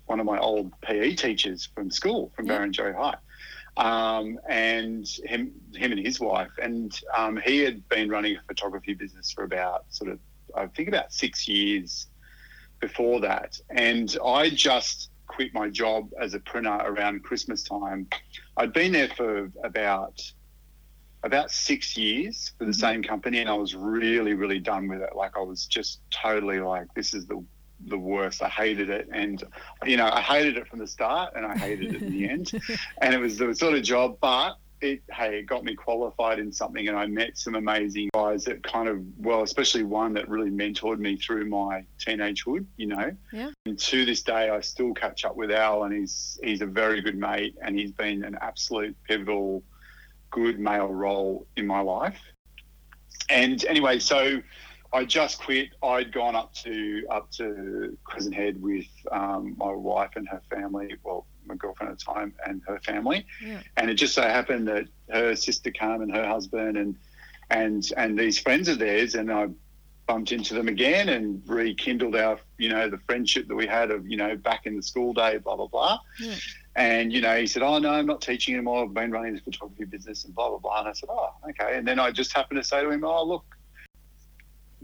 one 0.06 0.20
of 0.20 0.26
my 0.26 0.38
old 0.38 0.72
PE 0.80 1.14
teachers 1.14 1.68
from 1.74 1.90
school, 1.90 2.32
from 2.36 2.46
yep. 2.46 2.60
Barrenjoey 2.60 2.94
High. 2.94 3.16
Um, 3.76 4.40
and 4.48 5.06
him, 5.24 5.52
him 5.74 5.92
and 5.92 6.04
his 6.04 6.18
wife, 6.18 6.50
and 6.60 6.98
um, 7.16 7.36
he 7.36 7.60
had 7.60 7.88
been 7.88 8.08
running 8.10 8.36
a 8.36 8.40
photography 8.48 8.94
business 8.94 9.30
for 9.30 9.44
about 9.44 9.84
sort 9.90 10.10
of, 10.10 10.18
I 10.52 10.66
think, 10.66 10.88
about 10.88 11.12
six 11.12 11.46
years 11.46 12.08
before 12.80 13.20
that. 13.20 13.60
And 13.70 14.16
I 14.24 14.50
just 14.50 15.10
quit 15.28 15.54
my 15.54 15.68
job 15.68 16.10
as 16.20 16.34
a 16.34 16.40
printer 16.40 16.78
around 16.84 17.22
Christmas 17.22 17.62
time. 17.62 18.08
I'd 18.56 18.72
been 18.72 18.92
there 18.92 19.08
for 19.08 19.50
about 19.62 20.20
about 21.24 21.50
six 21.50 21.96
years 21.96 22.52
for 22.58 22.64
the 22.64 22.70
Mhm. 22.70 22.80
same 22.80 23.02
company, 23.02 23.38
and 23.40 23.48
I 23.50 23.54
was 23.54 23.74
really, 23.74 24.34
really 24.34 24.60
done 24.60 24.86
with 24.88 25.00
it. 25.02 25.16
Like 25.16 25.36
I 25.36 25.40
was 25.40 25.66
just 25.66 26.00
totally 26.10 26.60
like, 26.60 26.86
this 26.94 27.14
is 27.14 27.26
the 27.26 27.44
the 27.86 27.98
worst. 27.98 28.42
I 28.42 28.48
hated 28.48 28.90
it, 28.90 29.08
and 29.12 29.42
you 29.86 29.96
know, 29.96 30.08
I 30.12 30.20
hated 30.20 30.56
it 30.56 30.66
from 30.68 30.80
the 30.80 30.86
start, 30.86 31.34
and 31.36 31.46
I 31.46 31.56
hated 31.56 31.94
it 31.94 32.02
in 32.02 32.10
the 32.12 32.28
end. 32.34 32.50
And 33.00 33.14
it 33.14 33.18
was 33.18 33.38
the 33.38 33.54
sort 33.54 33.74
of 33.74 33.82
job, 33.84 34.18
but 34.20 34.54
it 34.80 35.02
hey, 35.10 35.38
it 35.40 35.46
got 35.46 35.64
me 35.64 35.74
qualified 35.74 36.38
in 36.38 36.52
something, 36.52 36.88
and 36.88 36.96
I 36.96 37.06
met 37.06 37.36
some 37.38 37.54
amazing 37.54 38.10
guys 38.14 38.44
that 38.44 38.62
kind 38.62 38.88
of 38.88 39.02
well, 39.18 39.42
especially 39.42 39.82
one 39.82 40.12
that 40.14 40.28
really 40.28 40.50
mentored 40.50 40.98
me 40.98 41.16
through 41.16 41.46
my 41.48 41.84
teenagehood. 42.04 42.66
You 42.76 42.86
know, 42.86 43.16
Yeah. 43.32 43.50
and 43.66 43.78
to 43.78 44.04
this 44.04 44.22
day, 44.22 44.50
I 44.50 44.60
still 44.60 44.94
catch 44.94 45.24
up 45.24 45.36
with 45.36 45.50
Al, 45.50 45.84
and 45.84 45.94
he's 45.94 46.38
he's 46.42 46.60
a 46.62 46.66
very 46.66 47.00
good 47.00 47.16
mate, 47.18 47.56
and 47.62 47.78
he's 47.78 47.92
been 47.92 48.24
an 48.24 48.36
absolute 48.40 48.96
pivotal, 49.06 49.62
good 50.30 50.58
male 50.58 50.88
role 50.88 51.46
in 51.56 51.66
my 51.66 51.80
life. 51.80 52.20
And 53.30 53.64
anyway, 53.66 53.98
so 53.98 54.40
I 54.92 55.04
just 55.04 55.38
quit. 55.40 55.68
I'd 55.82 56.12
gone 56.12 56.34
up 56.34 56.54
to 56.64 57.06
up 57.10 57.30
to 57.32 57.96
Crescent 58.04 58.34
Head 58.34 58.60
with 58.60 58.86
um, 59.12 59.54
my 59.58 59.70
wife 59.72 60.10
and 60.16 60.26
her 60.28 60.40
family. 60.50 60.94
Well, 61.04 61.26
my 61.48 61.54
girlfriend 61.56 61.92
at 61.92 61.98
the 61.98 62.04
time 62.04 62.34
and 62.46 62.62
her 62.66 62.78
family. 62.80 63.26
Yeah. 63.44 63.60
And 63.76 63.90
it 63.90 63.94
just 63.94 64.14
so 64.14 64.22
happened 64.22 64.68
that 64.68 64.86
her 65.10 65.34
sister 65.34 65.70
came 65.70 66.02
and 66.02 66.14
her 66.14 66.26
husband 66.26 66.76
and 66.76 66.96
and 67.50 67.90
and 67.96 68.18
these 68.18 68.38
friends 68.38 68.68
of 68.68 68.78
theirs, 68.78 69.14
and 69.14 69.32
I 69.32 69.48
bumped 70.06 70.32
into 70.32 70.54
them 70.54 70.68
again 70.68 71.10
and 71.10 71.42
rekindled 71.46 72.16
our 72.16 72.38
you 72.56 72.68
know 72.68 72.88
the 72.88 72.98
friendship 72.98 73.48
that 73.48 73.54
we 73.54 73.66
had 73.66 73.90
of 73.90 74.06
you 74.06 74.16
know 74.16 74.36
back 74.36 74.66
in 74.66 74.76
the 74.76 74.82
school 74.82 75.12
day, 75.12 75.38
blah 75.38 75.56
blah 75.56 75.66
blah. 75.66 75.98
Yeah. 76.20 76.34
And 76.76 77.12
you 77.12 77.20
know, 77.20 77.36
he 77.36 77.46
said, 77.46 77.62
"Oh 77.62 77.78
no, 77.78 77.90
I'm 77.90 78.06
not 78.06 78.20
teaching 78.20 78.54
anymore. 78.54 78.84
I've 78.84 78.94
been 78.94 79.10
running 79.10 79.32
this 79.32 79.42
photography 79.42 79.84
business 79.84 80.24
and 80.24 80.34
blah 80.34 80.48
blah 80.50 80.58
blah." 80.58 80.80
And 80.80 80.88
I 80.88 80.92
said, 80.92 81.08
"Oh, 81.10 81.30
okay." 81.50 81.76
And 81.76 81.86
then 81.86 81.98
I 81.98 82.10
just 82.10 82.32
happened 82.32 82.58
to 82.58 82.64
say 82.64 82.82
to 82.82 82.90
him, 82.90 83.04
"Oh, 83.04 83.24
look, 83.24 83.44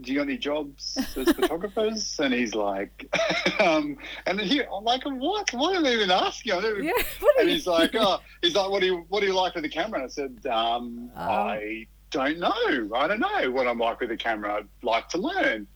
do 0.01 0.11
you 0.11 0.17
got 0.17 0.23
any 0.27 0.37
jobs 0.37 0.97
as 1.15 1.31
photographers?" 1.31 2.19
and 2.19 2.33
he's 2.33 2.53
like, 2.55 3.07
um, 3.59 3.97
and 4.25 4.39
he, 4.39 4.61
I'm 4.63 4.83
like, 4.83 5.03
"What? 5.05 5.51
Why 5.53 5.73
am 5.73 5.85
I 5.85 5.89
even 5.89 6.11
asking?" 6.11 6.53
I 6.53 6.61
don't 6.61 6.71
even- 6.71 6.83
Yeah. 6.85 6.91
What 7.19 7.37
are 7.37 7.41
and 7.41 7.49
you- 7.49 7.55
he's 7.55 7.67
like, 7.67 7.91
"Oh, 7.95 8.19
he's 8.41 8.55
like, 8.55 8.69
what 8.69 8.81
do 8.81 8.87
you 8.87 9.05
what 9.09 9.21
do 9.21 9.27
you 9.27 9.33
like 9.33 9.55
with 9.55 9.63
the 9.63 9.69
camera?" 9.69 9.99
And 10.01 10.05
I 10.05 10.09
said, 10.09 10.45
um, 10.51 11.11
Oh. 11.15 11.19
"I 11.21 11.87
don't 12.11 12.39
know. 12.39 12.89
I 12.95 13.07
don't 13.07 13.19
know 13.19 13.51
what 13.51 13.67
I'm 13.67 13.79
like 13.79 13.99
with 13.99 14.09
the 14.09 14.17
camera. 14.17 14.55
I'd 14.55 14.67
like 14.83 15.09
to 15.09 15.17
learn." 15.17 15.67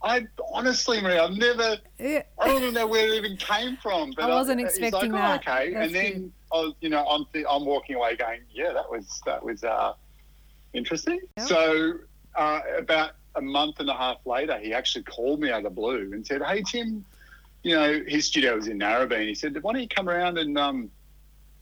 I 0.00 0.26
honestly, 0.52 1.00
Maria, 1.00 1.24
I've 1.24 1.32
never 1.36 1.76
Yeah. 1.98 2.22
I 2.38 2.46
don't 2.46 2.62
even 2.62 2.74
know 2.74 2.86
where 2.86 3.04
it 3.12 3.14
even 3.16 3.36
came 3.36 3.76
from. 3.78 4.12
But 4.16 4.26
I 4.26 4.28
wasn't 4.28 4.60
he's 4.60 4.76
expecting 4.76 5.10
like, 5.10 5.44
that. 5.44 5.50
Oh, 5.52 5.52
okay, 5.60 5.74
That's 5.74 5.86
and 5.86 5.94
then 5.94 6.32
I 6.52 6.56
was, 6.56 6.74
you 6.80 6.88
know, 6.88 7.04
I'm 7.04 7.26
th- 7.32 7.44
I'm 7.50 7.64
walking 7.64 7.96
away 7.96 8.14
going, 8.14 8.42
yeah, 8.48 8.72
that 8.72 8.88
was 8.88 9.20
that 9.26 9.44
was 9.44 9.64
uh, 9.64 9.94
interesting. 10.72 11.20
So 11.46 11.94
uh, 12.36 12.60
about 12.78 13.12
a 13.34 13.40
month 13.40 13.80
and 13.80 13.88
a 13.88 13.94
half 13.94 14.18
later, 14.24 14.58
he 14.58 14.72
actually 14.72 15.04
called 15.04 15.40
me 15.40 15.50
out 15.50 15.58
of 15.58 15.64
the 15.64 15.70
blue 15.70 16.10
and 16.12 16.26
said, 16.26 16.42
"Hey 16.42 16.62
Tim, 16.62 17.04
you 17.62 17.74
know 17.74 18.02
his 18.06 18.26
studio 18.26 18.56
was 18.56 18.68
in 18.68 18.78
Narrabeen. 18.78 19.28
He 19.28 19.34
said, 19.34 19.60
why 19.62 19.72
don't 19.72 19.82
you 19.82 19.88
come 19.88 20.08
around 20.08 20.38
and 20.38 20.56
um, 20.58 20.90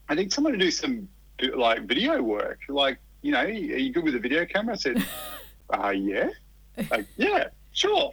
I 0.09 0.15
think 0.15 0.33
someone 0.33 0.53
to 0.53 0.59
do 0.59 0.71
some 0.71 1.09
like 1.55 1.83
video 1.83 2.23
work. 2.23 2.61
Like, 2.69 2.99
you 3.23 3.33
know, 3.33 3.41
are 3.41 3.49
you 3.49 3.93
good 3.93 4.05
with 4.05 4.15
a 4.15 4.21
video 4.21 4.45
camera?" 4.45 4.75
I 4.75 4.79
said, 4.79 5.07
uh, 5.71 5.91
"Yeah." 5.91 6.31
Like, 6.91 7.07
yeah, 7.17 7.49
sure. 7.73 8.13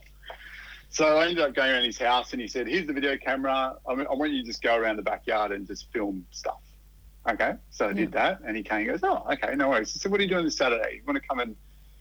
So 0.90 1.18
I 1.18 1.24
ended 1.24 1.40
up 1.40 1.56
going 1.56 1.72
around 1.72 1.86
his 1.86 1.98
house 1.98 2.34
and 2.34 2.42
he 2.42 2.48
said, 2.48 2.68
Here's 2.68 2.86
the 2.86 2.94
video 2.94 3.18
camera. 3.18 3.78
I, 3.90 3.96
mean, 3.96 4.06
I 4.10 4.14
want 4.14 4.32
you 4.32 4.42
to 4.42 4.48
just 4.48 4.62
go 4.62 4.76
around 4.76 4.98
the 4.98 5.02
backyard 5.02 5.52
and 5.52 5.66
just 5.66 5.92
film 5.92 6.24
stuff. 6.30 6.62
Okay. 7.28 7.54
So 7.72 7.90
I 7.90 7.94
did 7.94 8.12
that 8.12 8.42
and 8.46 8.56
he 8.56 8.62
came 8.62 8.82
and 8.82 8.88
goes, 8.90 9.00
Oh, 9.04 9.26
okay, 9.34 9.56
no 9.56 9.70
worries. 9.70 9.92
He 9.92 9.98
said, 9.98 10.12
What 10.12 10.20
are 10.20 10.24
you 10.24 10.30
doing 10.30 10.46
this 10.46 10.56
Saturday? 10.56 10.98
You 10.98 11.02
want 11.08 11.20
to 11.20 11.28
come 11.28 11.40
and 11.40 11.56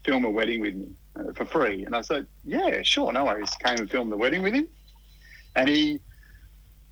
film 0.05 0.25
a 0.25 0.31
wedding 0.31 0.61
with 0.61 0.75
me 0.75 0.89
uh, 1.19 1.33
for 1.35 1.45
free? 1.45 1.85
And 1.85 1.95
I 1.95 2.01
said, 2.03 2.27
Yeah, 2.45 2.83
sure, 2.83 3.13
no 3.13 3.25
worries. 3.25 3.51
Came 3.65 3.79
and 3.79 3.91
filmed 3.91 4.13
the 4.13 4.17
wedding 4.17 4.43
with 4.43 4.55
him. 4.55 4.69
And 5.55 5.69
he 5.69 6.01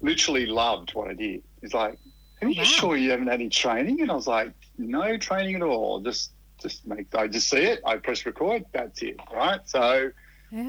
literally 0.01 0.47
loved 0.47 0.93
what 0.95 1.09
I 1.11 1.15
did. 1.15 1.43
He's 1.61 1.75
like, 1.75 1.99
Are 2.43 2.49
you 2.49 2.57
Wow. 2.57 2.65
sure 2.65 2.97
you 2.97 3.11
haven't 3.11 3.27
had 3.29 3.35
any 3.41 3.49
training? 3.49 4.01
And 4.01 4.11
I 4.11 4.15
was 4.15 4.27
like, 4.27 4.55
No 4.79 5.17
training 5.19 5.57
at 5.57 5.63
all. 5.63 6.01
Just 6.01 6.33
just 6.63 6.87
make 6.87 7.15
I 7.15 7.27
just 7.27 7.49
see 7.49 7.63
it, 7.65 7.81
I 7.87 7.97
press 7.97 8.27
record, 8.27 8.65
that's 8.73 9.03
it. 9.03 9.17
Right. 9.33 9.61
So 9.67 10.11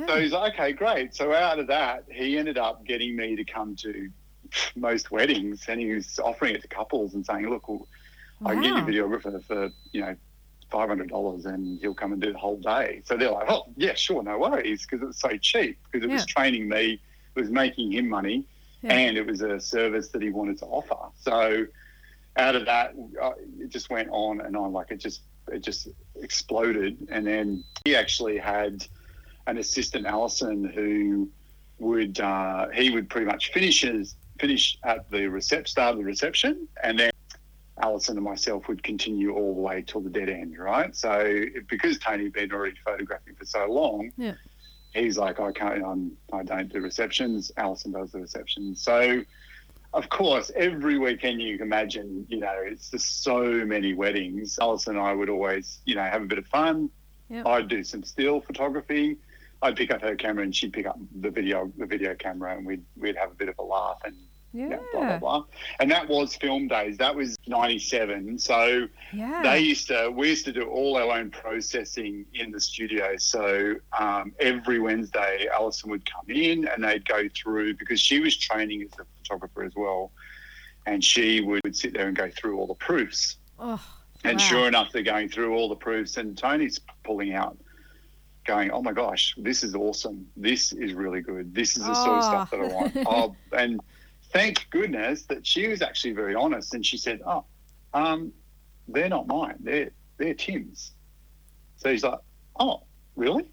so 0.07 0.19
he's 0.19 0.31
like, 0.31 0.53
okay, 0.53 0.73
great. 0.73 1.13
So 1.15 1.33
out 1.33 1.59
of 1.59 1.67
that, 1.67 2.05
he 2.09 2.37
ended 2.37 2.57
up 2.57 2.85
getting 2.85 3.15
me 3.15 3.35
to 3.35 3.45
come 3.45 3.75
to 3.77 4.09
most 4.75 5.11
weddings, 5.11 5.65
and 5.67 5.79
he 5.79 5.93
was 5.93 6.19
offering 6.19 6.55
it 6.55 6.61
to 6.61 6.67
couples 6.67 7.13
and 7.13 7.25
saying, 7.25 7.49
look, 7.49 7.67
well, 7.67 7.87
I 8.45 8.53
can 8.53 8.61
get 8.61 8.75
you 8.75 8.83
a 8.83 8.85
videographer 8.85 9.43
for 9.45 9.69
you 9.91 10.01
know 10.01 10.15
five 10.71 10.87
hundred 10.87 11.09
dollars, 11.09 11.45
and 11.45 11.79
he'll 11.81 11.93
come 11.93 12.13
and 12.13 12.21
do 12.21 12.31
the 12.31 12.39
whole 12.39 12.57
day. 12.57 13.01
So 13.05 13.17
they're 13.17 13.31
like, 13.31 13.49
oh 13.49 13.65
yeah, 13.75 13.93
sure, 13.93 14.23
no 14.23 14.39
worries, 14.39 14.81
because 14.83 15.03
it 15.03 15.05
was 15.05 15.17
so 15.17 15.37
cheap, 15.37 15.77
because 15.91 16.09
it 16.09 16.11
was 16.11 16.25
training 16.25 16.69
me, 16.69 16.99
it 17.35 17.39
was 17.39 17.49
making 17.49 17.91
him 17.91 18.07
money, 18.09 18.45
Yeah. 18.81 18.93
and 18.93 19.17
it 19.17 19.25
was 19.25 19.41
a 19.41 19.59
service 19.59 20.09
that 20.09 20.21
he 20.21 20.29
wanted 20.29 20.57
to 20.59 20.65
offer. 20.65 21.11
So 21.19 21.67
out 22.37 22.55
of 22.55 22.65
that, 22.65 22.95
uh, 23.21 23.31
it 23.59 23.69
just 23.69 23.89
went 23.89 24.09
on 24.11 24.41
and 24.41 24.55
on, 24.55 24.71
like 24.71 24.89
it 24.91 24.97
just 24.97 25.21
it 25.51 25.59
just 25.59 25.89
exploded, 26.15 27.07
and 27.11 27.27
then 27.27 27.63
he 27.83 27.95
actually 27.95 28.37
had 28.37 28.85
an 29.47 29.57
assistant 29.57 30.05
Allison, 30.05 30.63
who 30.63 31.29
would 31.79 32.19
uh, 32.19 32.69
he 32.69 32.89
would 32.91 33.09
pretty 33.09 33.25
much 33.25 33.51
finish 33.51 33.81
his 33.81 34.15
finish 34.39 34.77
at 34.83 35.09
the 35.11 35.17
recep 35.17 35.67
start 35.67 35.91
of 35.93 35.97
the 35.97 36.05
reception, 36.05 36.67
and 36.83 36.97
then 36.97 37.10
Alison 37.81 38.17
and 38.17 38.23
myself 38.23 38.67
would 38.67 38.83
continue 38.83 39.33
all 39.33 39.55
the 39.55 39.61
way 39.61 39.83
till 39.85 40.01
the 40.01 40.09
dead 40.09 40.29
end, 40.29 40.57
right? 40.57 40.95
So 40.95 41.45
because 41.69 41.97
Tony 41.99 42.25
had 42.25 42.33
been 42.33 42.51
already 42.51 42.75
photographing 42.85 43.35
for 43.35 43.45
so 43.45 43.65
long, 43.65 44.11
Yeah. 44.17 44.35
he's 44.93 45.17
like, 45.17 45.39
I 45.39 45.51
can't, 45.51 45.83
I'm, 45.83 46.11
I 46.31 46.43
don't 46.43 46.71
do 46.71 46.79
receptions. 46.81 47.51
Alison 47.57 47.91
does 47.91 48.11
the 48.11 48.19
receptions. 48.19 48.81
So 48.81 49.23
of 49.93 50.07
course, 50.09 50.51
every 50.55 50.97
weekend 50.97 51.41
you 51.41 51.57
can 51.57 51.67
imagine, 51.67 52.25
you 52.29 52.39
know, 52.39 52.53
it's 52.63 52.91
just 52.91 53.23
so 53.23 53.43
many 53.65 53.93
weddings. 53.93 54.57
Alison 54.61 54.95
and 54.97 55.05
I 55.05 55.13
would 55.13 55.29
always, 55.29 55.79
you 55.85 55.95
know, 55.95 56.03
have 56.03 56.21
a 56.21 56.25
bit 56.25 56.37
of 56.37 56.47
fun. 56.47 56.89
Yeah. 57.29 57.43
I'd 57.45 57.67
do 57.67 57.83
some 57.83 58.03
still 58.03 58.41
photography. 58.41 59.17
I'd 59.63 59.75
pick 59.75 59.91
up 59.91 60.01
her 60.01 60.15
camera 60.15 60.43
and 60.43 60.55
she'd 60.55 60.73
pick 60.73 60.85
up 60.87 60.97
the 61.19 61.29
video, 61.29 61.71
the 61.77 61.85
video 61.85 62.15
camera, 62.15 62.55
and 62.55 62.65
we'd 62.65 62.83
we'd 62.97 63.15
have 63.15 63.31
a 63.31 63.35
bit 63.35 63.47
of 63.49 63.55
a 63.59 63.63
laugh 63.63 63.99
and 64.05 64.15
Yeah. 64.53 64.69
yeah, 64.71 64.77
blah 64.91 65.01
blah 65.05 65.17
blah. 65.19 65.45
And 65.79 65.89
that 65.91 66.07
was 66.09 66.35
film 66.35 66.67
days. 66.67 66.97
That 66.97 67.15
was 67.15 67.35
'97. 67.47 68.37
So 68.39 68.87
Yeah. 69.13 69.41
they 69.43 69.59
used 69.59 69.87
to 69.87 70.09
we 70.09 70.29
used 70.29 70.45
to 70.45 70.51
do 70.51 70.63
all 70.63 70.97
our 70.97 71.17
own 71.17 71.31
processing 71.31 72.25
in 72.33 72.51
the 72.51 72.59
studio 72.59 73.15
so 73.17 73.75
um, 73.97 74.33
every 74.39 74.79
wednesday 74.79 75.47
alison 75.53 75.89
would 75.89 76.03
come 76.09 76.29
in 76.29 76.67
and 76.67 76.83
they'd 76.83 77.05
go 77.05 77.27
through 77.35 77.75
because 77.75 77.99
she 77.99 78.19
was 78.19 78.37
training 78.37 78.81
as 78.83 78.91
a 78.99 79.05
photographer 79.17 79.63
as 79.63 79.73
well 79.75 80.11
and 80.85 81.03
she 81.03 81.41
would 81.41 81.75
sit 81.75 81.93
there 81.93 82.07
and 82.07 82.15
go 82.15 82.29
through 82.29 82.57
all 82.57 82.67
the 82.67 82.75
proofs 82.75 83.37
Oh, 83.59 83.81
and 84.23 84.37
Wow. 84.37 84.43
sure 84.43 84.67
enough 84.67 84.91
they're 84.91 85.01
going 85.03 85.29
through 85.29 85.55
all 85.55 85.69
the 85.69 85.75
proofs 85.75 86.17
and 86.17 86.37
tony's 86.37 86.79
pulling 87.03 87.33
out 87.33 87.57
going 88.45 88.69
oh 88.71 88.81
my 88.81 88.91
gosh 88.93 89.33
this 89.37 89.63
is 89.63 89.75
awesome 89.75 90.27
this 90.35 90.71
is 90.71 90.93
really 90.93 91.21
good 91.21 91.53
this 91.55 91.77
is 91.77 91.85
the 91.87 91.95
sort 91.95 92.17
of 92.17 92.23
stuff 92.23 92.51
that 92.51 92.59
i 92.59 92.63
want 92.65 92.95
oh, 93.05 93.35
and 93.57 93.79
thank 94.33 94.67
goodness 94.69 95.23
that 95.23 95.45
she 95.45 95.67
was 95.67 95.81
actually 95.81 96.13
very 96.13 96.35
honest 96.35 96.73
and 96.73 96.85
she 96.85 96.97
said 96.97 97.21
oh 97.25 97.45
um, 97.93 98.31
they're 98.87 99.09
not 99.09 99.27
mine. 99.27 99.55
They're 99.59 99.91
they're 100.17 100.33
Tim's. 100.33 100.91
So 101.77 101.91
he's 101.91 102.03
like, 102.03 102.19
oh, 102.59 102.83
really? 103.15 103.49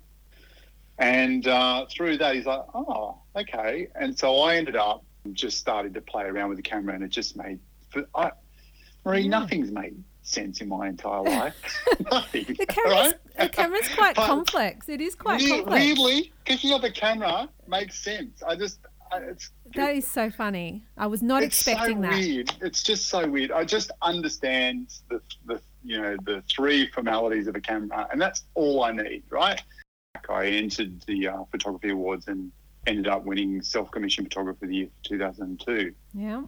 And 0.98 1.46
uh, 1.46 1.86
through 1.90 2.18
that, 2.18 2.34
he's 2.34 2.46
like, 2.46 2.60
oh, 2.74 3.18
okay. 3.36 3.88
And 3.94 4.18
so 4.18 4.38
I 4.40 4.56
ended 4.56 4.76
up 4.76 5.04
just 5.32 5.58
starting 5.58 5.92
to 5.94 6.00
play 6.00 6.24
around 6.24 6.50
with 6.50 6.58
the 6.58 6.62
camera, 6.62 6.94
and 6.94 7.02
it 7.04 7.08
just 7.08 7.36
made. 7.36 7.58
For, 7.90 8.04
I, 8.14 8.32
Marie, 9.04 9.22
Yeah. 9.22 9.30
nothing's 9.30 9.70
made 9.70 10.02
sense 10.22 10.60
in 10.60 10.68
my 10.68 10.88
entire 10.88 11.22
life. 11.38 11.54
Nothing. 12.10 12.44
the 12.58 12.66
camera's, 12.68 13.12
right? 13.12 13.14
the 13.38 13.48
camera's 13.48 13.88
quite 13.94 14.16
But 14.16 14.26
complex. 14.26 14.88
It 14.88 15.00
is 15.00 15.14
quite 15.14 15.40
complex. 15.40 15.70
Weirdly, 15.70 16.32
picking 16.44 16.72
up 16.72 16.82
a 16.84 16.90
camera 16.90 17.48
makes 17.66 17.98
sense. 17.98 18.42
I 18.42 18.56
just, 18.56 18.80
it's 19.12 19.50
That 19.74 19.94
is 19.94 20.06
so 20.06 20.30
funny. 20.30 20.84
I 20.96 21.06
was 21.06 21.22
not 21.22 21.42
it's 21.42 21.58
expecting 21.60 22.02
so 22.02 22.02
that. 22.02 22.18
weird. 22.18 22.52
It's 22.60 22.82
just 22.82 23.06
so 23.06 23.28
weird. 23.28 23.52
I 23.52 23.64
just 23.64 23.90
understand 24.02 24.94
the, 25.08 25.20
the 25.46 25.60
you 25.84 26.00
know 26.00 26.16
the 26.24 26.42
three 26.50 26.88
formalities 26.90 27.46
of 27.46 27.54
a 27.54 27.60
camera, 27.60 28.08
and 28.10 28.20
that's 28.20 28.44
all 28.54 28.82
I 28.82 28.92
need, 28.92 29.22
right? 29.30 29.60
I 30.28 30.46
entered 30.46 31.00
the 31.06 31.28
uh, 31.28 31.44
photography 31.50 31.90
awards 31.90 32.28
and 32.28 32.50
ended 32.86 33.06
up 33.06 33.24
winning 33.24 33.62
self 33.62 33.90
commissioned 33.90 34.28
photographer 34.28 34.64
of 34.64 34.70
the 34.70 34.76
year 34.76 34.88
for 35.02 35.08
2002. 35.08 35.94
Yeah. 36.14 36.42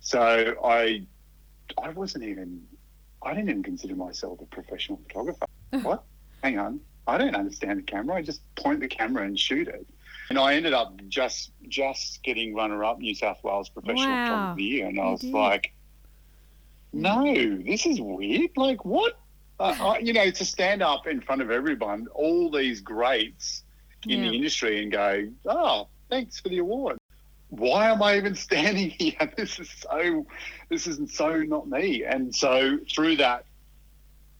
So 0.00 0.54
I 0.64 1.06
I 1.82 1.90
wasn't 1.90 2.24
even 2.24 2.62
I 3.22 3.34
didn't 3.34 3.50
even 3.50 3.62
consider 3.62 3.96
myself 3.96 4.40
a 4.40 4.46
professional 4.46 5.00
photographer. 5.06 5.46
what? 5.82 6.04
Hang 6.42 6.58
on. 6.58 6.80
I 7.06 7.18
don't 7.18 7.34
understand 7.34 7.78
the 7.78 7.82
camera. 7.82 8.16
I 8.16 8.22
just 8.22 8.42
point 8.56 8.80
the 8.80 8.88
camera 8.88 9.24
and 9.24 9.38
shoot 9.38 9.68
it. 9.68 9.86
And 10.28 10.38
I 10.38 10.54
ended 10.54 10.72
up 10.74 11.00
just 11.08 11.52
just 11.68 12.22
getting 12.24 12.54
runner 12.54 12.84
up 12.84 12.98
New 12.98 13.14
South 13.14 13.42
Wales 13.44 13.68
Professional 13.68 14.08
Wow. 14.16 14.50
Of 14.50 14.56
the 14.56 14.62
Year, 14.64 14.86
and 14.88 14.98
I 14.98 15.04
You 15.04 15.10
was 15.12 15.20
did. 15.20 15.32
like, 15.32 15.72
no, 16.92 17.34
this 17.64 17.86
is 17.86 18.00
weird. 18.00 18.50
Like 18.56 18.84
what? 18.84 19.18
Uh, 19.58 19.74
I, 19.80 19.98
you 19.98 20.12
know, 20.12 20.30
to 20.30 20.44
stand 20.44 20.82
up 20.82 21.06
in 21.06 21.20
front 21.20 21.40
of 21.42 21.50
everyone, 21.50 22.08
all 22.14 22.50
these 22.50 22.80
greats 22.80 23.62
in 24.04 24.22
Yeah. 24.22 24.30
the 24.30 24.36
industry, 24.36 24.82
and 24.82 24.92
go, 24.92 25.28
oh, 25.46 25.88
thanks 26.10 26.40
for 26.40 26.48
the 26.48 26.58
award. 26.58 26.98
Why 27.48 27.90
am 27.90 28.02
I 28.02 28.16
even 28.16 28.34
standing 28.48 28.90
here? 28.90 29.32
This 29.36 29.58
is 29.58 29.70
so, 29.70 30.26
this 30.68 30.86
is 30.86 30.98
so 31.14 31.36
not 31.42 31.68
me. 31.68 32.04
And 32.04 32.34
so 32.34 32.78
through 32.92 33.16
that, 33.16 33.44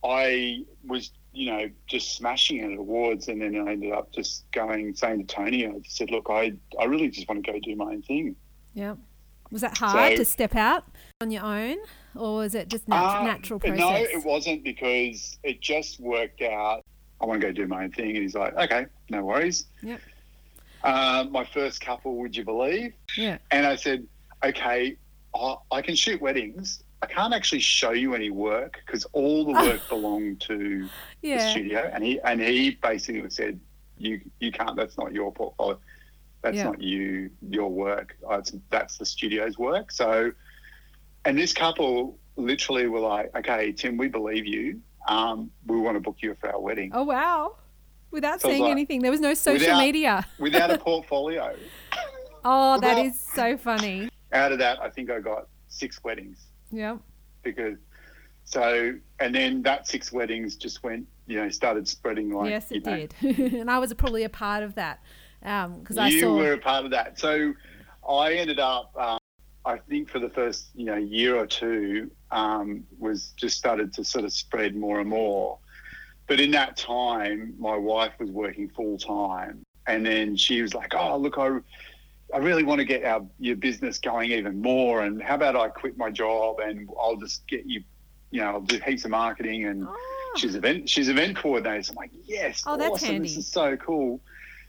I 0.03 0.63
was, 0.85 1.11
you 1.37 1.51
know, 1.51 1.69
just 1.85 2.15
smashing 2.15 2.57
it 2.57 2.71
at 2.73 2.79
awards, 2.79 3.27
and 3.27 3.39
then 3.41 3.55
I 3.67 3.71
ended 3.73 3.91
up 3.91 4.11
just 4.11 4.49
going, 4.51 4.95
saying 4.95 5.25
to 5.27 5.35
Tony, 5.35 5.67
I 5.67 5.77
just 5.79 5.95
said, 5.95 6.09
look, 6.09 6.27
I, 6.29 6.53
I 6.79 6.85
really 6.85 7.09
just 7.09 7.29
want 7.29 7.45
to 7.45 7.51
go 7.51 7.59
do 7.59 7.75
my 7.75 7.85
own 7.85 8.01
thing. 8.01 8.35
Yeah. 8.73 8.95
Was 9.51 9.61
that 9.61 9.77
hard 9.77 10.13
So- 10.13 10.17
to 10.17 10.25
step 10.25 10.55
out 10.55 10.85
on 11.21 11.29
your 11.29 11.43
own, 11.43 11.77
or 12.15 12.37
was 12.37 12.55
it 12.55 12.69
just 12.69 12.87
nat- 12.87 13.19
Uh, 13.19 13.23
natural 13.23 13.59
process? 13.59 13.77
No, 13.79 13.93
it 13.95 14.25
wasn't 14.25 14.63
because 14.63 15.37
it 15.43 15.61
just 15.61 15.99
worked 15.99 16.41
out. 16.41 16.83
I 17.21 17.25
want 17.27 17.39
to 17.41 17.47
go 17.47 17.53
do 17.53 17.67
my 17.67 17.83
own 17.83 17.91
thing. 17.91 18.09
And 18.15 18.17
he's 18.17 18.35
like, 18.35 18.55
okay, 18.55 18.87
no 19.09 19.23
worries. 19.23 19.65
Yep. 19.83 20.01
Uh, 20.83 21.25
my 21.29 21.45
first 21.45 21.81
couple, 21.81 22.15
would 22.17 22.35
you 22.35 22.43
believe? 22.45 22.93
Yeah. 23.15 23.37
And 23.51 23.65
I 23.65 23.75
said, 23.75 24.07
okay, 24.43 24.97
I, 25.35 25.55
I 25.71 25.81
can 25.81 25.95
shoot 25.95 26.19
weddings. 26.21 26.83
I 27.01 27.05
can't 27.05 27.33
actually 27.33 27.59
show 27.59 27.91
you 27.91 28.15
any 28.15 28.31
work 28.31 28.81
because 28.85 29.05
all 29.13 29.45
the 29.45 29.51
work 29.51 29.81
belonged 29.89 30.41
to 30.41 30.89
the 31.21 31.39
studio. 31.51 31.89
And 31.93 32.03
he 32.03 32.19
and 32.21 32.41
he 32.41 32.71
basically 32.81 33.29
said, 33.29 33.59
you 33.97 34.21
you 34.39 34.51
can't. 34.51 34.75
That's 34.75 34.97
not 34.97 35.13
your 35.13 35.31
portfolio. 35.31 35.79
That's 36.41 36.57
Yeah. 36.57 36.63
not 36.65 36.81
you 36.81 37.29
your 37.49 37.69
work. 37.69 38.15
That's 38.69 38.97
the 38.97 39.05
studio's 39.05 39.57
work. 39.57 39.91
So, 39.91 40.31
and 41.25 41.37
this 41.37 41.53
couple 41.53 42.17
literally 42.35 42.87
were 42.87 42.99
like, 42.99 43.35
okay, 43.35 43.71
Tim, 43.71 43.97
we 43.97 44.07
believe 44.07 44.45
you. 44.45 44.79
Um, 45.07 45.49
we 45.65 45.77
want 45.79 45.95
to 45.95 46.01
book 46.01 46.17
you 46.19 46.35
for 46.39 46.51
our 46.51 46.59
wedding 46.59 46.91
Oh 46.93 47.03
wow. 47.03 47.55
Without 48.11 48.41
So 48.41 48.49
saying 48.49 48.63
like- 48.63 48.71
anything, 48.71 49.01
there 49.01 49.11
was 49.11 49.21
no 49.21 49.33
social 49.33 49.59
Without- 49.67 49.79
media. 49.79 50.25
without 50.39 50.71
a 50.71 50.77
portfolio. 50.89 51.55
Oh, 52.43 52.79
that 52.81 52.97
is 52.97 53.19
so 53.19 53.57
funny. 53.57 54.09
Out 54.33 54.51
of 54.51 54.59
that, 54.59 54.81
I 54.81 54.89
think 54.89 55.09
I 55.09 55.19
got 55.19 55.47
six 55.69 56.03
weddings. 56.03 56.45
Yeah. 56.71 56.97
because 57.43 57.77
so 58.43 58.93
and 59.19 59.35
then 59.35 59.61
that 59.63 59.87
six 59.87 60.11
weddings 60.11 60.55
just 60.55 60.83
went 60.83 61.07
you 61.27 61.37
know 61.37 61.49
started 61.49 61.87
spreading 61.87 62.31
like 62.31 62.49
yes, 62.49 62.71
it 62.71 62.83
did, 62.83 63.13
and 63.53 63.69
I 63.69 63.79
was 63.79 63.93
probably 63.93 64.23
a 64.23 64.29
part 64.29 64.63
of 64.63 64.75
that 64.75 65.03
because 65.41 65.97
I 65.97 66.07
you 66.07 66.21
saw. 66.21 66.35
were 66.35 66.53
a 66.53 66.57
part 66.57 66.85
of 66.85 66.91
that 66.91 67.19
so 67.19 67.53
i 68.09 68.33
ended 68.33 68.59
up 68.59 68.91
um, 68.97 69.19
i 69.65 69.77
think 69.77 70.09
for 70.09 70.19
the 70.19 70.29
first 70.29 70.69
you 70.73 70.85
know 70.85 70.95
year 70.95 71.37
or 71.37 71.45
two 71.45 72.09
um, 72.31 72.83
was 72.97 73.33
just 73.37 73.57
started 73.57 73.93
to 73.93 74.03
sort 74.03 74.25
of 74.25 74.33
spread 74.33 74.75
more 74.75 74.99
and 74.99 75.09
more 75.09 75.59
but 76.27 76.39
in 76.39 76.51
that 76.51 76.75
time 76.75 77.53
my 77.59 77.75
wife 77.75 78.13
was 78.19 78.31
working 78.31 78.69
full 78.69 78.97
time 78.97 79.63
and 79.87 80.05
then 80.05 80.35
she 80.35 80.61
was 80.61 80.73
like 80.73 80.93
oh 80.95 81.17
look 81.17 81.37
i 81.37 81.57
I 82.33 82.39
really 82.39 82.63
want 82.63 82.79
to 82.79 82.85
get 82.85 83.03
our 83.05 83.25
your 83.39 83.55
business 83.55 83.99
going 83.99 84.31
even 84.31 84.61
more, 84.61 85.01
and 85.03 85.21
how 85.21 85.35
about 85.35 85.55
I 85.55 85.69
quit 85.69 85.97
my 85.97 86.11
job 86.11 86.59
and 86.59 86.89
I'll 86.99 87.15
just 87.15 87.47
get 87.47 87.65
you, 87.65 87.83
you 88.31 88.41
know, 88.41 88.47
I'll 88.47 88.61
do 88.61 88.79
heaps 88.85 89.05
of 89.05 89.11
marketing 89.11 89.65
and 89.65 89.85
Oh, 89.87 90.33
she's 90.37 90.55
event 90.55 90.89
she's 90.89 91.07
event 91.09 91.37
coordinator. 91.37 91.83
So 91.83 91.91
I'm 91.91 91.95
like, 91.95 92.11
yes, 92.25 92.63
Oh, 92.67 92.75
that's 92.77 92.91
awesome. 92.95 93.07
handy. 93.07 93.29
This 93.29 93.37
is 93.37 93.47
so 93.47 93.77
cool. 93.77 94.19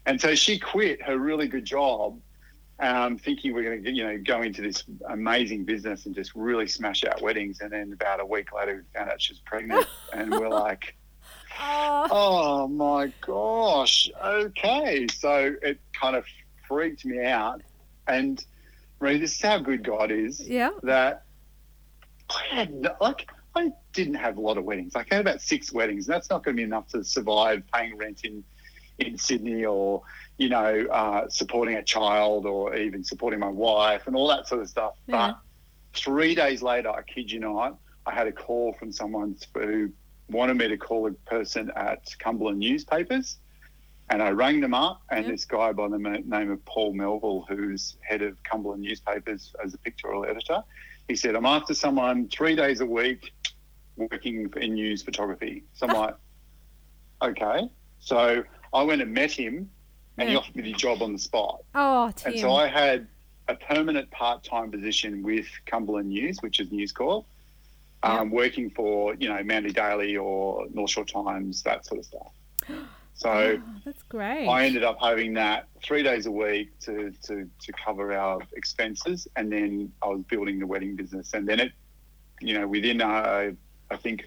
And 0.07 0.21
so 0.21 0.35
she 0.35 0.59
quit 0.59 1.03
her 1.03 1.19
really 1.19 1.49
good 1.49 1.65
job, 1.65 2.19
um, 2.79 3.19
thinking 3.19 3.53
we're 3.53 3.65
going 3.65 3.83
to, 3.85 3.91
you 3.93 4.05
know, 4.05 4.19
go 4.19 4.41
into 4.43 4.63
this 4.63 4.85
amazing 5.09 5.65
business 5.65 6.07
and 6.07 6.15
just 6.15 6.33
really 6.35 6.67
smash 6.69 7.05
out 7.05 7.21
weddings. 7.21 7.61
And 7.61 7.73
then 7.73 7.93
about 7.93 8.21
a 8.21 8.25
week 8.25 8.53
later, 8.53 8.77
we 8.77 8.99
found 8.99 9.11
out 9.11 9.21
she 9.21 9.33
was 9.35 9.41
pregnant, 9.41 9.87
and 10.15 10.31
we're 10.31 10.49
like, 10.49 10.97
oh, 11.61 12.07
oh 12.11 12.69
my 12.69 13.13
gosh, 13.21 14.09
okay. 14.25 15.07
So 15.13 15.57
it 15.61 15.79
kind 15.93 16.17
of 16.17 16.25
freaked 16.69 17.05
me 17.05 17.25
out, 17.25 17.63
and 18.07 18.45
Marie, 19.01 19.19
this 19.19 19.35
is 19.35 19.43
how 19.43 19.59
good 19.59 19.83
God 19.83 20.11
is 20.11 20.41
yeah. 20.41 20.71
that 20.83 21.25
I 22.31 22.55
had 22.55 22.75
no, 22.75 22.95
like 23.01 23.29
I 23.55 23.71
didn't 23.93 24.15
have 24.15 24.37
a 24.37 24.41
lot 24.41 24.59
of 24.59 24.65
weddings. 24.65 24.95
Like 24.95 25.13
I 25.13 25.17
had 25.17 25.27
about 25.27 25.41
six 25.41 25.73
weddings, 25.73 26.07
and 26.07 26.15
that's 26.15 26.31
not 26.31 26.45
going 26.45 26.57
to 26.57 26.61
be 26.61 26.65
enough 26.65 26.89
to 26.89 27.03
survive 27.03 27.63
paying 27.73 27.97
rent 27.97 28.25
in 28.25 28.45
in 28.99 29.17
Sydney 29.17 29.65
or 29.65 30.03
you 30.37 30.49
know 30.49 30.87
uh, 30.91 31.29
supporting 31.29 31.77
a 31.77 31.83
child 31.83 32.47
or 32.47 32.77
even 32.77 33.05
supporting 33.05 33.41
my 33.41 33.49
wife 33.49 34.07
and 34.07 34.17
all 34.17 34.29
that 34.29 34.47
sort 34.47 34.63
of 34.63 34.69
stuff. 34.69 34.95
Yeah. 35.07 35.33
But 35.33 35.39
three 35.95 36.35
days 36.35 36.63
later, 36.63 36.91
I 36.91 37.03
kid 37.03 37.31
you 37.31 37.41
not, 37.41 37.79
I 38.07 38.13
had 38.13 38.27
a 38.27 38.33
call 38.33 38.75
from 38.75 38.93
someone 38.93 39.37
who 39.55 39.91
wanted 40.29 40.57
me 40.57 40.69
to 40.69 40.77
call 40.77 41.07
a 41.07 41.13
person 41.13 41.71
at 41.77 42.01
Cumberland 42.19 42.59
newspapers. 42.59 43.39
And 44.11 44.23
I 44.23 44.31
rang 44.31 44.61
them 44.61 44.73
up, 44.73 45.03
and 45.11 45.25
Yeah. 45.25 45.33
this 45.33 45.45
guy 45.45 45.73
by 45.73 45.89
the 45.89 45.99
name 45.99 46.51
of 46.51 46.65
Paul 46.65 46.95
Melville, 46.95 47.45
who's 47.49 47.97
head 48.01 48.23
of 48.23 48.43
Cumberland 48.43 48.83
newspapers 48.83 49.55
as 49.63 49.75
a 49.75 49.79
pictorial 49.79 50.25
editor, 50.25 50.63
he 51.09 51.17
said, 51.17 51.37
I'm 51.37 51.47
after 51.47 51.75
someone 51.75 52.29
three 52.29 52.57
days 52.57 52.81
a 52.81 52.87
week 52.87 53.33
working 53.97 54.51
in 54.57 54.75
news 54.75 55.03
photography. 55.03 55.65
So 55.75 55.87
I'm 55.87 55.95
like, 55.95 56.15
okay. 57.23 57.69
So 57.99 58.45
I 58.73 58.83
went 58.83 59.03
and 59.03 59.13
met 59.13 59.33
him 59.33 59.71
and 60.17 60.29
he 60.29 60.37
offered 60.37 60.57
me 60.57 60.63
the 60.63 60.73
job 60.73 61.03
on 61.03 61.13
the 61.13 61.19
spot. 61.19 61.63
Oh, 61.75 62.11
Tim. 62.15 62.33
And 62.33 62.41
so 62.41 62.53
I 62.53 62.67
had 62.67 63.09
a 63.49 63.55
permanent 63.55 64.11
part 64.11 64.45
time 64.45 64.71
position 64.71 65.23
with 65.23 65.47
Cumberland 65.67 66.09
News, 66.09 66.39
which 66.41 66.61
is 66.61 66.71
News 66.71 66.93
Corp, 66.93 67.27
um, 68.03 68.31
working 68.31 68.71
for, 68.71 69.15
you 69.15 69.29
know, 69.29 69.43
Manly 69.43 69.71
Daily 69.71 70.17
or 70.17 70.67
North 70.73 70.91
Shore 70.91 71.05
Times, 71.05 71.63
that 71.63 71.85
sort 71.85 72.01
of 72.01 72.05
stuff. 72.07 72.33
So 73.19 73.59
Oh, 73.61 73.63
that's 73.85 74.03
great. 74.05 74.47
I 74.49 74.65
ended 74.65 74.85
up 74.85 74.99
having 75.01 75.35
that 75.35 75.67
three 75.85 76.03
days 76.03 76.27
a 76.27 76.31
week 76.31 76.79
to, 76.81 77.13
to, 77.25 77.49
to 77.61 77.73
cover 77.85 78.13
our 78.13 78.41
expenses. 78.55 79.27
And 79.37 79.53
then 79.53 79.93
I 80.03 80.07
was 80.09 80.23
building 80.23 80.59
the 80.61 80.67
wedding 80.67 80.95
business. 80.97 81.35
And 81.35 81.47
then 81.47 81.59
it, 81.61 81.73
you 82.41 82.57
know, 82.59 82.67
within, 82.67 83.01
uh, 83.03 83.51
I 83.91 83.97
think, 83.97 84.25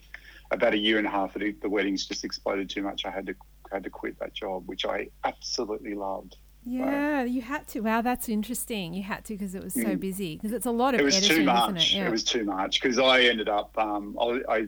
about 0.51 0.73
a 0.73 0.77
year 0.77 0.97
and 0.97 1.07
a 1.07 1.09
half, 1.09 1.33
the, 1.33 1.55
the 1.61 1.69
weddings 1.69 2.05
just 2.05 2.25
exploded 2.25 2.69
too 2.69 2.81
much. 2.83 3.05
I 3.05 3.11
had 3.11 3.25
to 3.27 3.35
had 3.71 3.83
to 3.85 3.89
quit 3.89 4.19
that 4.19 4.33
job, 4.33 4.67
which 4.67 4.83
I 4.85 5.07
absolutely 5.23 5.93
loved. 5.93 6.35
yeah, 6.65 7.23
you 7.23 7.41
had 7.41 7.65
to. 7.69 7.79
Wow, 7.79 8.01
that's 8.01 8.27
interesting. 8.27 8.93
You 8.93 9.03
had 9.03 9.23
to 9.25 9.33
because 9.35 9.55
it 9.55 9.63
was 9.63 9.73
so 9.73 9.95
Mm. 9.95 9.99
busy. 10.01 10.35
Because 10.35 10.51
it's 10.51 10.65
a 10.65 10.71
lot 10.71 10.93
of 10.93 10.99
It 10.99 11.03
was 11.05 11.15
editing, 11.15 11.37
too 11.37 11.43
much. 11.45 11.93
it? 11.93 11.95
Yeah. 11.95 12.09
was 12.09 12.25
too 12.25 12.43
much 12.43 12.81
because 12.81 12.99
I 12.99 13.21
ended 13.21 13.47
up. 13.47 13.71
Um, 13.77 14.17
I, 14.19 14.41
I 14.49 14.67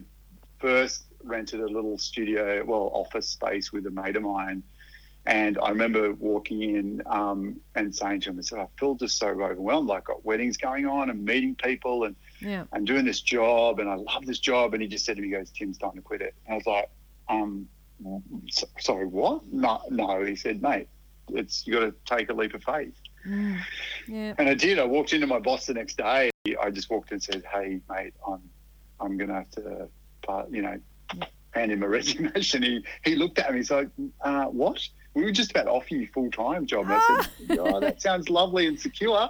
first 0.58 1.04
rented 1.24 1.60
a 1.60 1.66
little 1.66 1.98
studio, 1.98 2.62
well, 2.64 2.90
office 2.92 3.28
space 3.28 3.72
with 3.72 3.86
a 3.86 3.90
mate 3.90 4.16
of 4.16 4.22
mine, 4.22 4.62
and 5.26 5.58
I 5.58 5.70
remember 5.70 6.12
walking 6.12 6.62
in 6.62 7.02
um, 7.06 7.60
and 7.74 7.94
saying 7.94 8.20
to 8.22 8.30
him, 8.30 8.38
"I 8.38 8.42
said, 8.42 8.58
I 8.58 8.66
feel 8.78 8.94
just 8.94 9.18
so 9.18 9.28
overwhelmed. 9.28 9.88
Like, 9.88 10.00
I've 10.00 10.04
got 10.04 10.24
weddings 10.24 10.56
going 10.56 10.86
on 10.86 11.08
and 11.08 11.24
meeting 11.24 11.54
people 11.54 12.04
and 12.04 12.14
yeah. 12.40 12.64
I'm 12.72 12.84
doing 12.84 13.06
this 13.06 13.22
job 13.22 13.80
and 13.80 13.88
I 13.88 13.94
love 13.94 14.26
this 14.26 14.38
job." 14.38 14.74
And 14.74 14.82
he 14.82 14.88
just 14.88 15.06
said 15.06 15.16
to 15.16 15.22
me, 15.22 15.28
he 15.28 15.34
"Goes, 15.34 15.50
Tim's 15.50 15.78
time 15.78 15.92
to 15.94 16.02
quit 16.02 16.20
it." 16.20 16.34
And 16.44 16.54
I 16.54 16.56
was 16.56 16.66
like, 16.66 16.90
"Um, 17.28 17.66
so, 18.50 18.66
sorry, 18.78 19.06
what? 19.06 19.50
No, 19.50 19.80
no." 19.90 20.24
He 20.24 20.36
said, 20.36 20.60
"Mate, 20.60 20.88
it's 21.30 21.66
you 21.66 21.72
got 21.72 21.80
to 21.80 21.94
take 22.04 22.28
a 22.28 22.34
leap 22.34 22.52
of 22.52 22.62
faith." 22.62 22.94
Mm. 23.26 23.58
Yeah. 24.06 24.34
And 24.36 24.46
I 24.46 24.54
did. 24.54 24.78
I 24.78 24.84
walked 24.84 25.14
into 25.14 25.26
my 25.26 25.38
boss 25.38 25.64
the 25.64 25.74
next 25.74 25.96
day. 25.96 26.30
I 26.60 26.70
just 26.70 26.90
walked 26.90 27.12
in 27.12 27.14
and 27.14 27.22
said, 27.22 27.44
"Hey, 27.50 27.80
mate, 27.88 28.12
I'm 28.28 28.42
I'm 29.00 29.16
gonna 29.16 29.34
have 29.34 29.50
to, 29.52 29.88
part, 30.22 30.50
you 30.50 30.60
know, 30.62 30.78
hand 31.52 31.72
him 31.72 31.82
a 31.82 31.88
resignation." 31.88 32.62
He 32.62 32.84
he 33.04 33.14
looked 33.16 33.38
at 33.38 33.50
me. 33.52 33.58
He's 33.58 33.70
like, 33.70 33.88
uh, 34.22 34.44
"What? 34.46 34.80
We 35.14 35.22
were 35.22 35.30
just 35.32 35.50
about 35.52 35.64
to 35.64 35.70
offer 35.70 35.94
you 35.94 36.08
full 36.08 36.30
time 36.30 36.66
job." 36.66 36.86
And 36.86 36.94
I 36.94 37.22
said, 37.46 37.58
"Oh, 37.60 37.80
that 37.80 38.00
sounds 38.02 38.28
lovely 38.30 38.66
and 38.66 38.78
secure." 38.78 39.28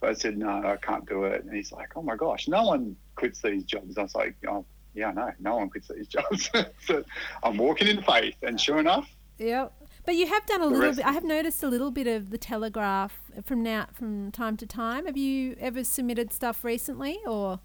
But 0.00 0.10
I 0.10 0.12
said, 0.14 0.38
"No, 0.38 0.48
I 0.48 0.76
can't 0.76 1.08
do 1.08 1.24
it." 1.24 1.44
And 1.44 1.54
he's 1.54 1.72
like, 1.72 1.96
"Oh 1.96 2.02
my 2.02 2.16
gosh, 2.16 2.46
no 2.48 2.64
one 2.64 2.96
quits 3.16 3.42
these 3.42 3.64
jobs." 3.64 3.98
I 3.98 4.02
was 4.02 4.14
like, 4.14 4.36
"Oh, 4.48 4.64
yeah, 4.94 5.10
no, 5.10 5.30
no 5.40 5.56
one 5.56 5.70
quits 5.70 5.88
these 5.88 6.06
jobs." 6.16 6.50
so 6.84 7.04
I'm 7.42 7.56
walking 7.56 7.88
in 7.88 8.02
faith, 8.02 8.36
and 8.42 8.60
sure 8.60 8.78
enough, 8.78 9.08
Yeah. 9.38 9.68
But 10.04 10.14
you 10.14 10.26
have 10.26 10.46
done 10.46 10.62
a 10.62 10.66
little 10.66 10.94
bit. 10.94 11.04
I 11.04 11.12
have 11.12 11.24
noticed 11.24 11.62
a 11.62 11.68
little 11.68 11.90
bit 11.90 12.06
of 12.06 12.30
the 12.30 12.38
Telegraph 12.38 13.20
from 13.44 13.62
now 13.62 13.88
from 13.92 14.30
time 14.32 14.56
to 14.56 14.66
time. 14.66 15.04
Have 15.04 15.18
you 15.18 15.54
ever 15.60 15.84
submitted 15.84 16.32
stuff 16.32 16.64
recently, 16.64 17.18
or 17.26 17.60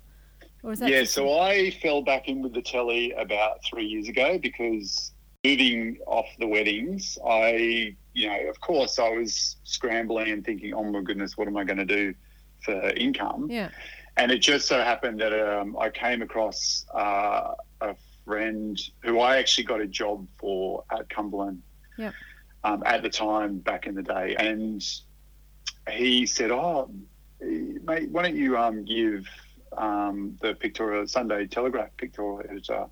or 0.63 0.75
that 0.75 0.89
yeah, 0.89 1.01
just- 1.01 1.13
so 1.13 1.37
I 1.39 1.71
fell 1.71 2.01
back 2.01 2.27
in 2.27 2.41
with 2.41 2.53
the 2.53 2.61
telly 2.61 3.11
about 3.11 3.63
three 3.65 3.85
years 3.85 4.07
ago 4.07 4.37
because 4.37 5.11
moving 5.45 5.97
off 6.07 6.25
the 6.39 6.47
weddings, 6.47 7.17
I, 7.27 7.95
you 8.13 8.27
know, 8.29 8.49
of 8.49 8.59
course, 8.61 8.97
I 8.97 9.09
was 9.09 9.57
scrambling 9.65 10.31
and 10.31 10.43
thinking, 10.45 10.73
oh 10.73 10.83
my 10.83 11.01
goodness, 11.01 11.37
what 11.37 11.47
am 11.47 11.57
I 11.57 11.63
going 11.65 11.77
to 11.79 11.85
do 11.85 12.13
for 12.63 12.89
income? 12.91 13.47
yeah 13.49 13.69
And 14.15 14.31
it 14.31 14.39
just 14.39 14.67
so 14.67 14.77
happened 14.81 15.19
that 15.19 15.33
um, 15.33 15.75
I 15.77 15.89
came 15.89 16.21
across 16.21 16.85
uh, 16.95 17.55
a 17.81 17.95
friend 18.25 18.79
who 19.01 19.19
I 19.19 19.37
actually 19.37 19.65
got 19.65 19.81
a 19.81 19.87
job 19.87 20.25
for 20.39 20.85
at 20.91 21.09
Cumberland. 21.09 21.61
Yep. 21.97 22.13
um, 22.63 22.81
at 22.85 23.03
the 23.03 23.09
time 23.09 23.59
back 23.59 23.85
in 23.85 23.93
the 23.95 24.01
day, 24.01 24.35
and 24.39 24.81
he 25.91 26.25
said, 26.25 26.49
"Oh, 26.49 26.89
mate, 27.41 28.09
why 28.09 28.23
don't 28.23 28.35
you 28.35 28.57
um, 28.57 28.83
give 28.85 29.25
um, 29.77 30.37
the 30.41 30.53
Pictorial 30.55 31.07
Sunday 31.07 31.47
Telegraph 31.47 31.89
pictorial 31.97 32.41
editor 32.49 32.85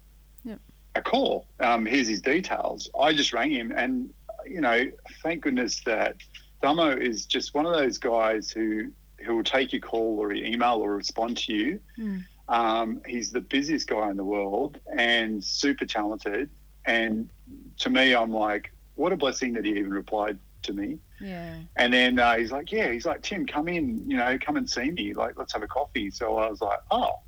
Yep. 0.43 0.59
a 0.95 1.01
call? 1.01 1.47
Um, 1.59 1.85
here's 1.85 2.07
his 2.07 2.21
details." 2.21 2.89
I 2.99 3.13
just 3.13 3.33
rang 3.33 3.51
him, 3.51 3.71
and 3.75 4.13
you 4.45 4.61
know, 4.61 4.85
thank 5.23 5.43
goodness 5.43 5.81
that 5.85 6.17
Damo 6.61 6.89
is 6.95 7.25
just 7.25 7.53
one 7.53 7.65
of 7.65 7.73
those 7.73 7.97
guys 7.97 8.51
who 8.51 8.91
who 9.25 9.35
will 9.35 9.43
take 9.43 9.71
your 9.71 9.81
call 9.81 10.17
or 10.19 10.33
your 10.33 10.45
email 10.45 10.75
or 10.75 10.95
respond 10.95 11.37
to 11.37 11.53
you. 11.53 11.79
Mm. 11.97 12.25
Um, 12.49 13.01
he's 13.05 13.31
the 13.31 13.41
busiest 13.41 13.87
guy 13.87 14.09
in 14.09 14.17
the 14.17 14.23
world 14.23 14.79
and 14.97 15.43
super 15.43 15.85
talented. 15.85 16.49
And 16.85 17.29
to 17.77 17.89
me, 17.89 18.15
I'm 18.15 18.31
like, 18.31 18.73
what 18.95 19.13
a 19.13 19.15
blessing 19.15 19.53
that 19.53 19.63
he 19.65 19.71
even 19.71 19.93
replied 19.93 20.39
to 20.63 20.73
me. 20.73 20.99
Yeah. 21.19 21.55
And 21.75 21.93
then 21.93 22.19
uh, 22.19 22.37
he's 22.37 22.51
like, 22.51 22.71
yeah, 22.71 22.91
he's 22.91 23.05
like, 23.05 23.21
Tim, 23.21 23.45
come 23.45 23.67
in, 23.67 24.09
you 24.09 24.17
know, 24.17 24.37
come 24.39 24.57
and 24.57 24.69
see 24.69 24.91
me. 24.91 25.13
Like, 25.13 25.37
let's 25.37 25.53
have 25.53 25.63
a 25.63 25.67
coffee. 25.67 26.09
So 26.11 26.37
I 26.37 26.49
was 26.49 26.61
like, 26.61 26.79
oh, 26.89 27.19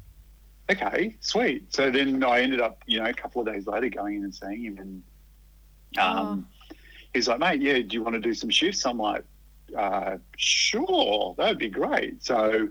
okay, 0.69 1.15
sweet. 1.19 1.73
So 1.73 1.91
then 1.91 2.23
I 2.23 2.41
ended 2.41 2.61
up, 2.61 2.81
you 2.85 2.99
know, 2.99 3.09
a 3.09 3.13
couple 3.13 3.41
of 3.41 3.53
days 3.53 3.67
later 3.67 3.89
going 3.89 4.17
in 4.17 4.23
and 4.23 4.33
seeing 4.35 4.63
him. 4.63 4.77
And 4.77 5.03
um, 5.99 6.47
he's 7.13 7.27
like, 7.27 7.39
mate, 7.39 7.61
yeah, 7.61 7.79
do 7.79 7.87
you 7.91 8.03
want 8.03 8.15
to 8.15 8.21
do 8.21 8.33
some 8.33 8.49
shifts? 8.49 8.85
I'm 8.85 8.97
like, 8.97 9.23
uh, 9.77 10.17
sure, 10.37 11.35
that'd 11.37 11.57
be 11.57 11.69
great. 11.69 12.23
So 12.23 12.69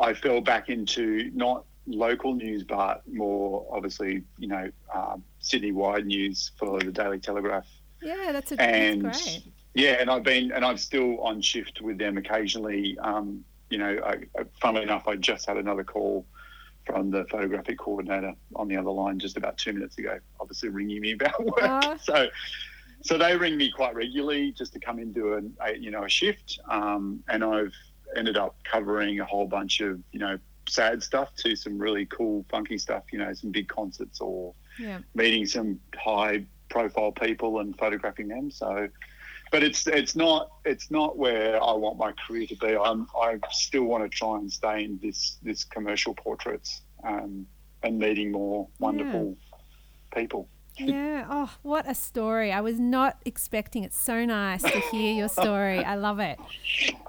I 0.00 0.14
fell 0.14 0.40
back 0.40 0.68
into 0.68 1.30
not 1.34 1.64
local 1.86 2.34
news, 2.34 2.64
but 2.64 3.02
more 3.06 3.66
obviously, 3.70 4.24
you 4.38 4.48
know, 4.48 4.70
um, 4.94 5.22
Sydney 5.40 5.72
wide 5.72 6.06
news 6.06 6.50
for 6.56 6.78
the 6.80 6.90
Daily 6.90 7.18
Telegraph. 7.18 7.66
Yeah, 8.02 8.30
that's 8.32 8.52
a 8.52 8.60
And 8.60 9.04
that's 9.04 9.22
great. 9.22 9.52
Yeah, 9.76 9.96
and 10.00 10.10
I've 10.10 10.22
been, 10.22 10.52
and 10.52 10.64
I'm 10.64 10.78
still 10.78 11.20
on 11.20 11.42
shift 11.42 11.82
with 11.82 11.98
them 11.98 12.16
occasionally. 12.16 12.96
Um, 12.98 13.44
you 13.68 13.76
know, 13.76 14.00
I, 14.04 14.16
funnily 14.60 14.84
enough, 14.84 15.06
I 15.06 15.16
just 15.16 15.46
had 15.46 15.58
another 15.58 15.84
call 15.84 16.24
from 16.86 17.10
the 17.10 17.26
photographic 17.26 17.78
coordinator 17.78 18.32
on 18.54 18.68
the 18.68 18.76
other 18.76 18.90
line 18.90 19.18
just 19.18 19.36
about 19.36 19.58
two 19.58 19.72
minutes 19.74 19.98
ago, 19.98 20.18
obviously 20.40 20.70
ringing 20.70 21.00
me 21.02 21.12
about 21.12 21.44
work. 21.44 21.56
Oh. 21.60 21.96
So, 22.00 22.28
so 23.02 23.18
they 23.18 23.36
ring 23.36 23.58
me 23.58 23.70
quite 23.70 23.94
regularly 23.94 24.52
just 24.52 24.72
to 24.72 24.80
come 24.80 24.98
and 24.98 25.14
do 25.14 25.34
a, 25.34 25.66
a 25.68 25.76
you 25.76 25.90
know 25.90 26.04
a 26.04 26.08
shift, 26.08 26.58
um, 26.70 27.22
and 27.28 27.44
I've 27.44 27.74
ended 28.16 28.38
up 28.38 28.56
covering 28.64 29.20
a 29.20 29.26
whole 29.26 29.46
bunch 29.46 29.80
of 29.80 30.00
you 30.12 30.20
know 30.20 30.38
sad 30.70 31.02
stuff 31.02 31.34
to 31.36 31.54
some 31.54 31.76
really 31.76 32.06
cool 32.06 32.46
funky 32.48 32.78
stuff. 32.78 33.04
You 33.12 33.18
know, 33.18 33.32
some 33.34 33.50
big 33.50 33.68
concerts 33.68 34.20
or 34.22 34.54
Yeah. 34.78 35.00
meeting 35.14 35.44
some 35.44 35.80
high 35.94 36.46
profile 36.70 37.12
people 37.12 37.60
and 37.60 37.76
photographing 37.76 38.28
them. 38.28 38.50
So, 38.50 38.88
but 39.52 39.62
it's 39.62 39.86
it's 39.86 40.16
not 40.16 40.50
it's 40.64 40.90
not 40.90 41.16
where 41.16 41.62
I 41.62 41.72
want 41.72 41.98
my 41.98 42.12
career 42.26 42.46
to 42.48 42.56
be. 42.56 42.76
I'm 42.76 43.06
I 43.20 43.38
still 43.50 43.84
want 43.84 44.04
to 44.04 44.08
try 44.08 44.36
and 44.36 44.52
stay 44.52 44.84
in 44.84 44.98
this 45.02 45.38
this 45.42 45.64
commercial 45.64 46.14
portraits 46.14 46.82
um, 47.04 47.46
and 47.82 47.98
meeting 47.98 48.32
more 48.32 48.68
wonderful 48.78 49.36
people. 50.14 50.48
Yeah. 50.78 51.26
Oh, 51.30 51.50
what 51.62 51.88
a 51.88 51.94
story. 51.94 52.52
I 52.52 52.60
was 52.60 52.78
not 52.78 53.16
expecting 53.24 53.82
it. 53.84 53.94
So 53.94 54.24
nice 54.26 54.62
to 54.62 54.80
hear 54.90 55.14
your 55.14 55.28
story. 55.28 55.78
I 55.78 55.94
love 55.94 56.18
it. 56.20 56.38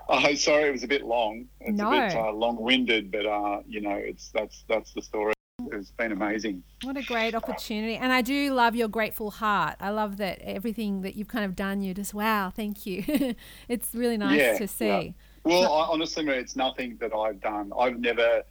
Oh, 0.09 0.33
sorry, 0.35 0.69
it 0.69 0.71
was 0.71 0.83
a 0.83 0.87
bit 0.87 1.03
long. 1.03 1.49
It's 1.59 1.77
No. 1.77 1.89
a 1.89 1.91
bit 1.91 2.15
uh, 2.15 2.31
long-winded, 2.31 3.11
but 3.11 3.25
uh, 3.25 3.59
you 3.67 3.81
know, 3.81 3.95
it's 3.95 4.29
that's 4.29 4.63
that's 4.69 4.93
the 4.93 5.01
story. 5.01 5.33
It's 5.71 5.89
been 5.91 6.11
amazing. 6.11 6.63
What 6.83 6.97
a 6.97 7.01
great 7.01 7.33
opportunity. 7.33 7.95
And 7.95 8.11
I 8.11 8.21
do 8.21 8.53
love 8.53 8.75
your 8.75 8.87
grateful 8.87 9.31
heart. 9.31 9.75
I 9.79 9.89
love 9.89 10.17
that 10.17 10.39
everything 10.41 11.01
that 11.01 11.15
you've 11.15 11.27
kind 11.27 11.45
of 11.45 11.55
done, 11.55 11.81
you 11.81 11.95
just, 11.95 12.13
wow, 12.13 12.51
thank 12.55 12.85
you. 12.85 13.03
it's 13.67 13.95
really 13.95 14.17
nice 14.17 14.39
Yeah, 14.39 14.57
to 14.59 14.67
see. 14.67 14.85
yeah. 14.85 15.09
Well, 15.43 15.73
I, 15.73 15.87
honestly, 15.87 16.23
mate, 16.23 16.37
it's 16.39 16.55
nothing 16.55 16.97
that 16.99 17.13
I've 17.13 17.41
done. 17.41 17.71
I've 17.77 17.99
never, 17.99 18.43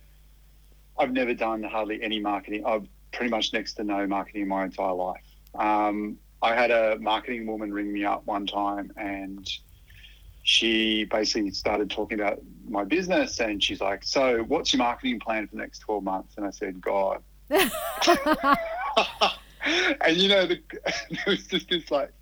I've 0.99 1.13
never 1.13 1.33
done 1.33 1.63
hardly 1.63 2.03
any 2.03 2.19
marketing. 2.19 2.65
I've 2.67 2.87
pretty 3.13 3.31
much 3.31 3.53
next 3.53 3.75
to 3.75 3.85
no 3.85 4.05
marketing 4.07 4.43
in 4.43 4.49
my 4.49 4.65
entire 4.65 4.93
life. 4.95 5.23
Um, 5.55 6.19
I 6.43 6.55
had 6.55 6.71
a 6.73 6.99
marketing 6.99 7.47
woman 7.47 7.73
ring 7.73 7.93
me 7.93 8.05
up 8.05 8.27
one 8.27 8.47
time, 8.47 8.91
and 8.97 9.49
she 10.47 11.05
basically 11.07 11.51
started 11.51 11.91
talking 11.91 12.21
about 12.21 12.41
my 12.69 12.85
business, 12.85 13.41
and 13.41 13.61
she's 13.61 13.81
like, 13.81 14.05
"So, 14.05 14.45
what's 14.45 14.73
your 14.73 14.79
marketing 14.79 15.19
plan 15.19 15.49
for 15.49 15.57
the 15.57 15.61
next 15.61 15.81
twelve 15.81 16.05
months?" 16.05 16.35
And 16.37 16.47
I 16.47 16.51
said, 16.51 16.81
"God." 16.81 17.21
and 17.51 17.69
you 20.17 20.29
know, 20.29 20.47
the, 20.47 20.63
there 21.11 21.25
was 21.27 21.49
just 21.49 21.69
this 21.69 21.91
like 21.91 22.13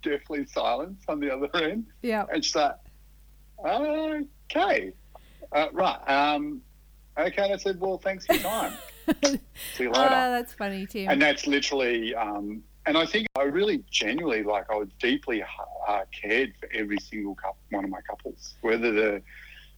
deathly 0.00 0.46
silence 0.46 1.02
on 1.08 1.18
the 1.18 1.34
other 1.34 1.48
end. 1.56 1.86
yeah. 2.02 2.24
And 2.32 2.44
she's 2.44 2.54
like, 2.54 2.76
okay, 3.66 4.92
uh, 5.50 5.66
right. 5.72 6.08
Um, 6.08 6.62
okay. 7.18 7.42
And 7.42 7.52
I 7.52 7.56
said, 7.56 7.80
well, 7.80 7.98
thanks 7.98 8.26
for 8.26 8.34
your 8.34 8.42
time. 8.42 8.74
See 9.22 9.40
you 9.80 9.90
later. 9.90 10.04
Oh, 10.04 10.30
that's 10.30 10.54
funny, 10.54 10.86
Tim. 10.86 11.10
and 11.10 11.20
that's 11.20 11.48
literally, 11.48 12.14
um, 12.14 12.62
and 12.86 12.96
I 12.96 13.06
think 13.06 13.28
I 13.38 13.42
really 13.44 13.84
genuinely, 13.90 14.42
like, 14.42 14.70
I 14.70 14.76
was 14.76 14.88
deeply 15.00 15.42
uh, 15.88 16.00
cared 16.20 16.54
for 16.58 16.68
every 16.74 16.98
single 16.98 17.34
couple, 17.34 17.58
one 17.70 17.84
of 17.84 17.90
my 17.90 18.00
couples, 18.08 18.54
whether 18.60 18.92
the 18.92 19.22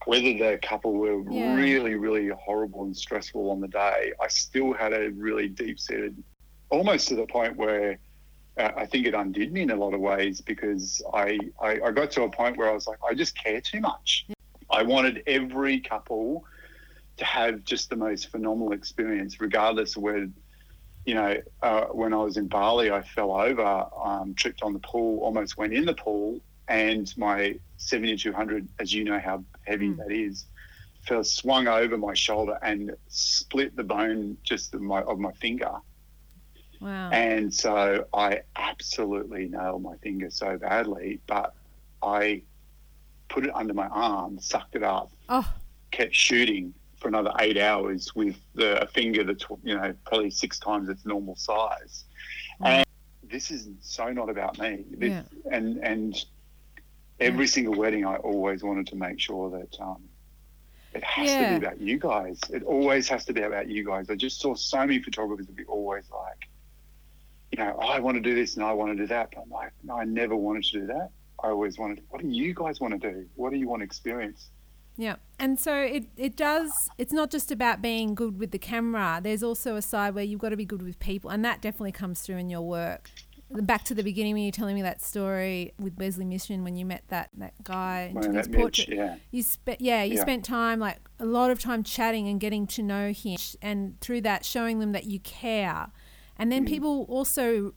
whether 0.07 0.35
the 0.37 0.59
couple 0.63 0.93
were 0.93 1.19
Yeah. 1.19 1.55
really, 1.55 1.95
really 1.95 2.29
horrible 2.29 2.85
and 2.85 2.95
stressful 2.95 3.51
on 3.51 3.61
the 3.61 3.69
day, 3.69 4.13
I 4.21 4.29
still 4.29 4.75
had 4.75 4.93
a 4.93 5.11
really 5.13 5.49
deep 5.49 5.79
seated, 5.79 6.23
almost 6.69 7.09
to 7.09 7.17
the 7.17 7.27
point 7.27 7.57
where 7.57 7.99
uh, 8.59 8.71
I 8.77 8.85
think 8.85 9.07
it 9.07 9.15
undid 9.15 9.51
me 9.53 9.63
in 9.63 9.71
a 9.71 9.77
lot 9.77 9.95
of 9.95 10.01
ways 10.01 10.43
because 10.43 11.01
I, 11.15 11.39
I, 11.61 11.81
I 11.87 11.91
got 11.91 12.11
to 12.13 12.25
a 12.25 12.31
point 12.31 12.59
where 12.59 12.69
I 12.69 12.75
was 12.75 12.87
like, 12.87 12.99
I 13.09 13.15
just 13.15 13.35
care 13.43 13.63
too 13.63 13.81
much. 13.81 14.27
I 14.71 14.83
wanted 14.83 15.23
every 15.27 15.81
couple 15.81 16.45
to 17.17 17.25
have 17.25 17.65
just 17.65 17.89
the 17.89 17.97
most 17.97 18.31
phenomenal 18.31 18.73
experience, 18.73 19.41
regardless 19.41 19.97
of 19.97 20.03
where, 20.03 20.29
you 21.05 21.15
know, 21.15 21.37
uh, 21.63 21.85
when 21.87 22.13
I 22.15 22.19
was 22.19 22.37
in 22.37 22.49
Bali, 22.49 22.91
I 22.91 23.03
fell 23.03 23.33
over, 23.33 23.87
um, 24.03 24.35
tripped 24.35 24.63
on 24.63 24.73
the 24.73 24.79
pool, 24.81 25.21
almost 25.23 25.57
went 25.59 25.73
in 25.75 25.85
the 25.85 25.95
pool, 25.95 26.41
and 26.69 27.13
my 27.19 27.59
7200, 27.77 28.67
as 28.79 28.93
you 28.93 29.05
know 29.05 29.19
how 29.19 29.45
heavy 29.67 29.89
Mm. 29.89 29.99
that 29.99 30.11
is, 30.13 30.47
fell 31.07 31.23
swung 31.23 31.69
over 31.69 31.99
my 31.99 32.15
shoulder 32.15 32.59
and 32.63 32.93
split 33.09 33.77
the 33.77 33.85
bone 33.85 34.39
just 34.45 34.73
of 34.75 34.81
my 34.81 35.03
of 35.03 35.19
my 35.19 35.33
finger. 35.33 35.73
wow. 36.81 37.11
And 37.11 37.53
so 37.53 38.07
I 38.15 38.41
absolutely 38.57 39.49
nailed 39.49 39.83
my 39.83 39.97
finger 39.99 40.31
so 40.31 40.57
badly, 40.57 41.21
but 41.27 41.55
I 42.03 42.43
put 43.29 43.45
it 43.45 43.51
under 43.55 43.75
my 43.75 43.89
arm, 43.89 44.39
sucked 44.39 44.75
it 44.77 44.83
up, 44.83 45.11
Oh, 45.29 45.51
kept 45.91 46.15
shooting 46.15 46.73
for 47.05 47.09
another 47.09 47.33
eight 47.39 47.59
hours 47.59 48.15
with 48.15 48.37
the 48.55 48.83
a 48.83 48.87
finger 48.87 49.25
that's 49.25 49.45
you 49.63 49.77
know 49.77 49.95
probably 50.07 50.31
six 50.31 50.59
times 50.59 50.89
its 50.89 51.05
normal 51.05 51.37
size. 51.37 52.05
Wow. 52.59 52.69
And 52.69 52.87
this 53.23 53.51
is 53.51 53.69
so 53.83 54.11
not 54.11 54.31
about 54.31 54.59
me. 54.59 54.85
This, 54.91 55.11
Yeah. 55.11 55.23
And 55.53 55.85
and 55.85 56.25
every 57.21 57.47
single 57.47 57.75
wedding, 57.75 58.07
I 58.07 58.17
always 58.17 58.65
wanted 58.65 58.87
to 58.87 58.97
make 58.97 59.21
sure 59.21 59.51
that 59.51 59.79
um, 59.81 60.03
it 60.95 61.05
has 61.05 61.31
to 61.31 61.49
be 61.51 61.67
about 61.67 61.79
you 61.79 61.99
guys. 61.99 62.41
It 62.49 62.63
always 62.63 63.07
has 63.09 63.27
to 63.27 63.35
be 63.35 63.43
about 63.43 63.69
you 63.69 63.85
guys. 63.85 64.09
I 64.09 64.15
just 64.15 64.41
saw 64.41 64.55
so 64.55 64.79
many 64.79 65.03
photographers 65.03 65.47
that 65.47 65.55
be 65.55 65.65
always 65.67 66.05
like, 66.11 66.49
you 67.53 67.59
know, 67.59 67.77
"Oh, 67.79 67.87
I 67.87 68.01
want 68.01 68.15
to 68.15 68.23
do 68.23 68.35
this 68.35 68.57
and 68.57 68.65
I 68.65 68.73
want 68.73 68.93
to 68.93 68.97
do 68.97 69.07
that. 69.09 69.33
But 69.33 69.43
I'm 69.43 69.51
like, 69.51 69.73
no, 69.83 69.99
I 69.99 70.05
never 70.05 70.35
wanted 70.35 70.65
to 70.65 70.81
do 70.81 70.87
that. 70.87 71.11
I 71.43 71.49
always 71.49 71.79
wanted, 71.79 72.03
what 72.09 72.23
do 72.23 72.29
you 72.29 72.55
guys 72.55 72.81
want 72.81 72.99
to 72.99 73.13
do? 73.13 73.27
What 73.35 73.51
do 73.53 73.59
you 73.59 73.69
want 73.69 73.81
to 73.81 73.85
experience? 73.85 74.49
Yeah. 74.97 75.17
And 75.39 75.59
so 75.59 75.75
it, 75.77 76.05
it 76.17 76.37
does, 76.37 76.89
it's 76.99 77.13
not 77.13 77.31
just 77.31 77.51
about 77.51 77.83
being 77.83 78.15
good 78.15 78.39
with 78.39 78.53
the 78.53 78.59
camera. 78.59 79.21
There's 79.23 79.43
also 79.43 79.75
a 79.77 79.83
side 79.83 80.15
where 80.15 80.23
you've 80.25 80.41
got 80.41 80.51
to 80.51 80.57
be 80.57 80.65
good 80.65 80.83
with 80.83 80.99
people. 81.01 81.31
And 81.31 81.45
that 81.45 81.61
definitely 81.61 81.93
comes 81.93 82.21
through 82.21 82.37
in 82.37 82.49
your 82.49 82.63
work. 82.63 83.11
Back 83.51 83.85
to 83.85 83.95
the 83.95 84.03
beginning 84.03 84.35
when 84.35 84.43
you're 84.45 84.53
telling 84.53 84.75
me 84.75 84.83
that 84.83 85.03
story 85.03 85.75
with 85.79 85.97
Wesley 85.99 86.25
Mission 86.25 86.65
when 86.65 86.77
you 86.77 86.87
met 86.87 87.05
that, 87.09 87.31
that 87.39 87.55
guy 87.63 88.03
and 88.07 88.15
When 88.15 88.25
took 88.25 88.35
his 88.37 88.47
that 88.47 88.51
Mitch, 88.53 88.61
portrait. 88.61 88.89
yeah. 88.97 89.17
You 89.33 89.43
spent, 89.43 89.81
yeah, 89.81 90.03
you 90.03 90.15
Yeah. 90.15 90.23
spent 90.23 90.45
time, 90.45 90.79
like 90.81 90.99
a 91.19 91.27
lot 91.27 91.51
of 91.51 91.59
time 91.61 91.83
chatting 91.83 92.27
and 92.29 92.41
getting 92.41 92.67
to 92.69 92.83
know 92.83 93.13
him. 93.13 93.37
And 93.61 94.01
through 94.01 94.23
that, 94.23 94.45
showing 94.45 94.79
them 94.79 94.93
that 94.93 95.05
you 95.05 95.21
care. 95.21 95.89
And 96.37 96.51
then 96.51 96.65
Mm. 96.65 96.69
people 96.69 97.03
also 97.09 97.75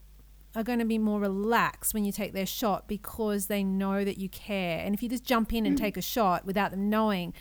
are 0.57 0.63
going 0.63 0.79
to 0.79 0.85
be 0.85 0.97
more 0.97 1.19
relaxed 1.19 1.93
when 1.93 2.03
you 2.03 2.11
take 2.11 2.33
their 2.33 2.45
shot 2.45 2.87
because 2.87 3.45
they 3.45 3.63
know 3.63 4.03
that 4.03 4.17
you 4.17 4.27
care. 4.27 4.79
And 4.79 4.95
if 4.95 5.03
you 5.03 5.07
just 5.07 5.23
jump 5.23 5.53
in 5.53 5.67
and 5.67 5.77
Mm. 5.77 5.79
take 5.81 5.97
a 5.97 6.01
shot 6.01 6.45
without 6.45 6.71
them 6.71 6.89
knowing, 6.89 7.31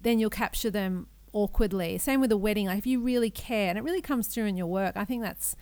then 0.00 0.20
you'll 0.20 0.30
capture 0.30 0.70
them 0.70 1.08
awkwardly. 1.32 1.98
Same 1.98 2.20
with 2.20 2.30
a 2.30 2.36
wedding. 2.36 2.66
Like 2.66 2.78
if 2.78 2.86
you 2.86 3.00
really 3.00 3.28
care, 3.30 3.68
and 3.70 3.76
it 3.76 3.82
really 3.82 4.00
comes 4.00 4.28
through 4.28 4.44
in 4.44 4.56
your 4.56 4.68
work, 4.68 4.96
I 4.96 5.04
think 5.04 5.20
that's 5.22 5.56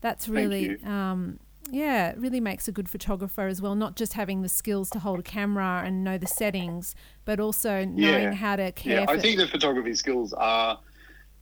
that's 0.00 0.28
really 0.28 0.80
um, 0.84 1.40
yeah, 1.70 2.10
it 2.10 2.18
really 2.18 2.40
makes 2.40 2.68
a 2.68 2.72
good 2.72 2.88
photographer 2.88 3.46
as 3.48 3.60
well. 3.60 3.74
Not 3.74 3.96
just 3.96 4.12
having 4.12 4.42
the 4.42 4.48
skills 4.48 4.88
to 4.90 5.00
hold 5.00 5.18
a 5.20 5.22
camera 5.22 5.82
and 5.84 6.04
know 6.04 6.16
the 6.18 6.26
settings, 6.26 6.94
but 7.24 7.40
also 7.40 7.84
knowing 7.84 8.24
Yeah. 8.24 8.34
how 8.34 8.56
to 8.56 8.70
care. 8.72 8.98
Yeah, 9.00 9.06
for 9.06 9.12
I 9.12 9.18
think 9.18 9.38
the 9.38 9.48
photography 9.48 9.94
skills 9.94 10.32
are 10.32 10.78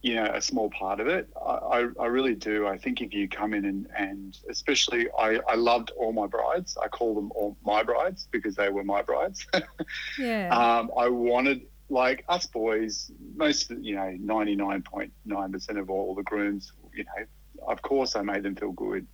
you 0.02 0.14
know, 0.14 0.24
a 0.24 0.40
small 0.40 0.70
part 0.70 0.98
of 1.00 1.08
it. 1.08 1.28
I, 1.36 1.86
I, 2.00 2.06
really 2.06 2.34
do. 2.34 2.66
I 2.66 2.78
think 2.78 3.02
if 3.02 3.12
you 3.12 3.28
come 3.28 3.52
in 3.52 3.66
and, 3.66 3.86
and 3.96 4.38
especially, 4.48 5.08
I, 5.18 5.40
I 5.46 5.56
loved 5.56 5.90
all 5.96 6.12
my 6.12 6.26
brides. 6.26 6.78
I 6.82 6.88
call 6.88 7.14
them 7.14 7.30
all 7.34 7.58
my 7.64 7.82
brides 7.82 8.26
because 8.30 8.54
they 8.56 8.70
were 8.70 8.84
my 8.84 9.02
brides. 9.02 9.46
Yeah. 10.18 10.48
um, 10.48 10.90
I 10.96 11.08
wanted, 11.08 11.62
like 11.88 12.24
us 12.28 12.46
boys, 12.46 13.10
most, 13.36 13.70
you 13.70 13.94
know, 13.94 14.16
99.9% 14.22 15.80
of 15.80 15.90
all 15.90 16.14
the 16.14 16.22
grooms, 16.22 16.72
you 16.94 17.04
know, 17.04 17.26
of 17.66 17.82
course 17.82 18.16
I 18.16 18.22
made 18.22 18.42
them 18.42 18.56
feel 18.56 18.72
good. 18.72 19.06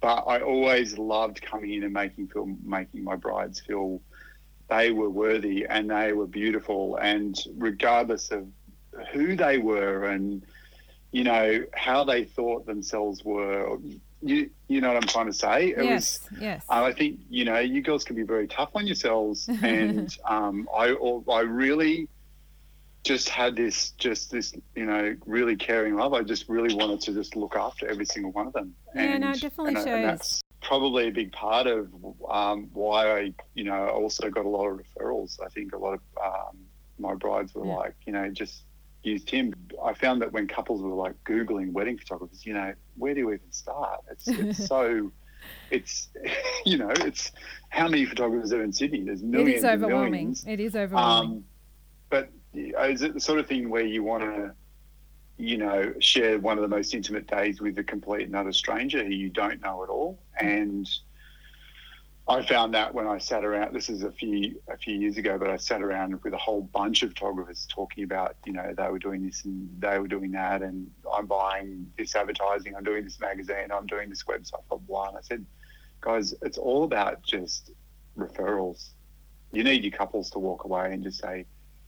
But 0.00 0.24
I 0.26 0.40
always 0.40 0.98
loved 0.98 1.42
coming 1.42 1.74
in 1.74 1.84
and 1.84 1.92
making 1.92 2.28
feel, 2.28 2.46
making 2.64 3.04
my 3.04 3.16
brides 3.16 3.60
feel 3.60 4.00
they 4.68 4.90
were 4.90 5.10
worthy 5.10 5.66
and 5.66 5.90
they 5.90 6.12
were 6.12 6.26
beautiful. 6.26 6.96
And 6.96 7.38
regardless 7.56 8.30
of 8.30 8.46
who 9.12 9.36
they 9.36 9.58
were 9.58 10.06
and 10.06 10.42
you 11.12 11.24
know 11.24 11.64
how 11.74 12.04
they 12.04 12.24
thought 12.24 12.66
themselves 12.66 13.24
were 13.24 13.78
you 14.22 14.50
you 14.68 14.80
know 14.80 14.88
what 14.92 14.96
i'm 15.02 15.08
trying 15.08 15.26
to 15.26 15.32
say 15.32 15.68
it 15.68 15.84
yes. 15.84 16.20
was 16.30 16.40
yes. 16.40 16.64
i 16.68 16.92
think 16.92 17.20
you 17.28 17.44
know 17.44 17.58
you 17.58 17.82
girls 17.82 18.04
can 18.04 18.16
be 18.16 18.22
very 18.22 18.46
tough 18.48 18.70
on 18.74 18.86
yourselves 18.86 19.48
and 19.62 20.16
um, 20.24 20.68
i 20.76 20.94
i 21.30 21.40
really 21.40 22.08
just 23.04 23.28
had 23.28 23.54
this 23.54 23.90
just 23.98 24.30
this 24.30 24.54
you 24.74 24.86
know 24.86 25.14
really 25.26 25.54
caring 25.56 25.94
love 25.94 26.14
i 26.14 26.22
just 26.22 26.48
really 26.48 26.74
wanted 26.74 27.00
to 27.00 27.12
just 27.12 27.36
look 27.36 27.54
after 27.54 27.86
every 27.88 28.06
single 28.06 28.32
one 28.32 28.46
of 28.46 28.52
them 28.54 28.74
Yeah, 28.94 29.18
no, 29.18 29.30
it 29.30 29.40
definitely 29.40 29.74
and, 29.74 29.76
shows. 29.78 29.86
and 29.86 30.04
that's 30.04 30.40
probably 30.62 31.08
a 31.08 31.10
big 31.10 31.30
part 31.32 31.66
of 31.66 31.88
um, 32.30 32.70
why 32.72 33.20
i 33.20 33.34
you 33.54 33.64
know 33.64 33.88
also 33.88 34.30
got 34.30 34.46
a 34.46 34.48
lot 34.48 34.66
of 34.68 34.80
referrals 34.80 35.38
i 35.44 35.48
think 35.50 35.74
a 35.74 35.78
lot 35.78 35.92
of 35.94 36.00
um, 36.24 36.56
my 36.98 37.14
brides 37.14 37.54
were 37.54 37.66
Yeah. 37.66 37.74
like 37.76 37.94
you 38.06 38.12
know 38.14 38.30
just 38.30 38.62
used 39.04 39.28
him. 39.30 39.54
I 39.82 39.94
found 39.94 40.22
that 40.22 40.32
when 40.32 40.46
couples 40.46 40.82
were 40.82 40.90
like 40.90 41.14
Googling 41.24 41.72
wedding 41.72 41.98
photographers, 41.98 42.44
you 42.46 42.54
know, 42.54 42.72
where 42.96 43.14
do 43.14 43.20
you 43.20 43.32
even 43.32 43.52
start? 43.52 44.00
It's, 44.10 44.28
it's 44.28 44.66
so, 44.68 45.12
it's, 45.70 46.08
you 46.64 46.78
know, 46.78 46.90
it's 46.90 47.32
how 47.70 47.88
many 47.88 48.04
photographers 48.04 48.52
are 48.52 48.62
in 48.62 48.72
Sydney? 48.72 49.02
There's 49.02 49.22
It 49.22 49.26
millions 49.26 49.58
is 49.58 49.64
and 49.64 49.82
overwhelming. 49.84 50.10
millions. 50.12 50.44
It 50.46 50.60
is 50.60 50.74
overwhelming. 50.76 51.30
Um, 51.38 51.44
but 52.10 52.30
is 52.54 53.02
it 53.02 53.14
the 53.14 53.20
sort 53.20 53.38
of 53.40 53.46
thing 53.46 53.68
where 53.68 53.84
you 53.84 54.02
want 54.04 54.22
to, 54.22 54.52
you 55.36 55.56
know, 55.58 55.92
share 55.98 56.38
one 56.38 56.56
of 56.58 56.62
the 56.62 56.68
most 56.68 56.94
intimate 56.94 57.26
days 57.26 57.60
with 57.60 57.76
a 57.78 57.82
complete 57.84 58.26
and 58.26 58.36
utter 58.36 58.52
stranger 58.52 59.02
who 59.04 59.10
you 59.10 59.28
don't 59.28 59.60
know 59.60 59.82
at 59.82 59.88
all? 59.88 60.20
And 60.38 60.88
I 62.26 62.42
found 62.42 62.72
that 62.72 62.94
when 62.94 63.06
I 63.06 63.18
sat 63.18 63.44
around, 63.44 63.74
this 63.74 63.90
is 63.90 64.02
a 64.02 64.10
few 64.10 64.60
a 64.68 64.78
few 64.78 64.94
years 64.94 65.18
ago, 65.18 65.36
but 65.38 65.50
I 65.50 65.58
sat 65.58 65.82
around 65.82 66.22
with 66.22 66.32
a 66.32 66.38
whole 66.38 66.62
bunch 66.62 67.02
of 67.02 67.10
photographers 67.10 67.66
talking 67.68 68.04
about, 68.04 68.36
you 68.46 68.54
know, 68.54 68.72
they 68.74 68.88
were 68.88 68.98
doing 68.98 69.26
this 69.26 69.44
and 69.44 69.68
they 69.78 69.98
were 69.98 70.08
doing 70.08 70.30
that, 70.32 70.62
and 70.62 70.90
I'm 71.12 71.26
buying 71.26 71.92
this 71.98 72.16
advertising, 72.16 72.74
I'm 72.76 72.84
doing 72.84 73.04
this 73.04 73.20
magazine, 73.20 73.70
I'm 73.70 73.86
doing 73.86 74.08
this 74.08 74.24
website, 74.24 74.66
blah 74.70 74.78
blah. 74.78 75.08
And 75.08 75.18
I 75.18 75.20
said, 75.20 75.44
guys, 76.00 76.34
it's 76.40 76.56
all 76.56 76.84
about 76.84 77.22
just 77.22 77.72
referrals. 78.16 78.90
You 79.52 79.62
need 79.62 79.84
your 79.84 79.92
couples 79.92 80.30
to 80.30 80.38
walk 80.38 80.64
away 80.64 80.94
and 80.94 81.02
just 81.02 81.20
say, 81.20 81.44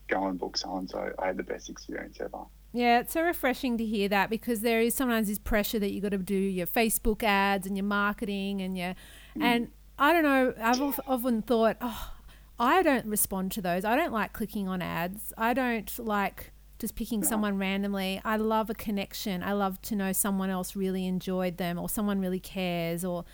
go 0.09 0.27
and 0.27 0.39
book 0.39 0.59
so 0.59 0.77
and 0.77 0.89
so. 0.89 1.13
I 1.19 1.29
had 1.29 1.39
the 1.39 1.45
best 1.45 1.71
experience 1.71 2.19
ever. 2.21 2.45
Yeah, 2.73 3.01
it's 3.01 3.15
so 3.15 3.23
refreshing 3.23 3.79
to 3.79 3.87
hear 3.87 4.09
that 4.11 4.29
because 4.29 4.61
there 4.61 4.83
is 4.83 4.95
sometimes 4.95 5.29
this 5.29 5.39
pressure 5.39 5.79
that 5.79 5.93
you 5.93 6.03
got 6.03 6.11
to 6.11 6.19
do 6.19 6.35
your 6.35 6.67
Facebook 6.67 7.23
ads 7.23 7.67
and 7.67 7.75
your 7.75 7.85
marketing 7.85 8.61
and 8.61 8.77
your 8.77 8.95
and 9.41 9.69
mm. 9.69 9.71
I 9.99 10.13
don't 10.13 10.23
know. 10.23 10.55
I've 10.61 11.01
often 11.07 11.43
thought, 11.43 11.77
oh, 11.81 12.13
I 12.59 12.83
don't 12.83 13.07
respond 13.07 13.53
to 13.53 13.63
those. 13.63 13.85
I 13.85 13.97
don't 13.97 14.13
like 14.13 14.33
clicking 14.33 14.69
on 14.69 14.83
ads. 14.83 15.33
I 15.37 15.55
don't 15.55 15.91
like 15.99 16.53
just 16.79 16.95
picking 16.95 17.25
someone 17.25 17.57
randomly. 17.59 18.21
I 18.25 18.37
love 18.37 18.69
a 18.69 18.75
connection. 18.75 19.43
I 19.43 19.53
love 19.53 19.81
to 19.83 19.97
know 19.97 20.13
someone 20.13 20.51
else 20.51 20.77
really 20.77 21.07
enjoyed 21.07 21.57
them 21.57 21.79
or 21.79 21.89
someone 21.89 22.21
really 22.21 22.41
cares 22.41 23.05
or 23.05 23.25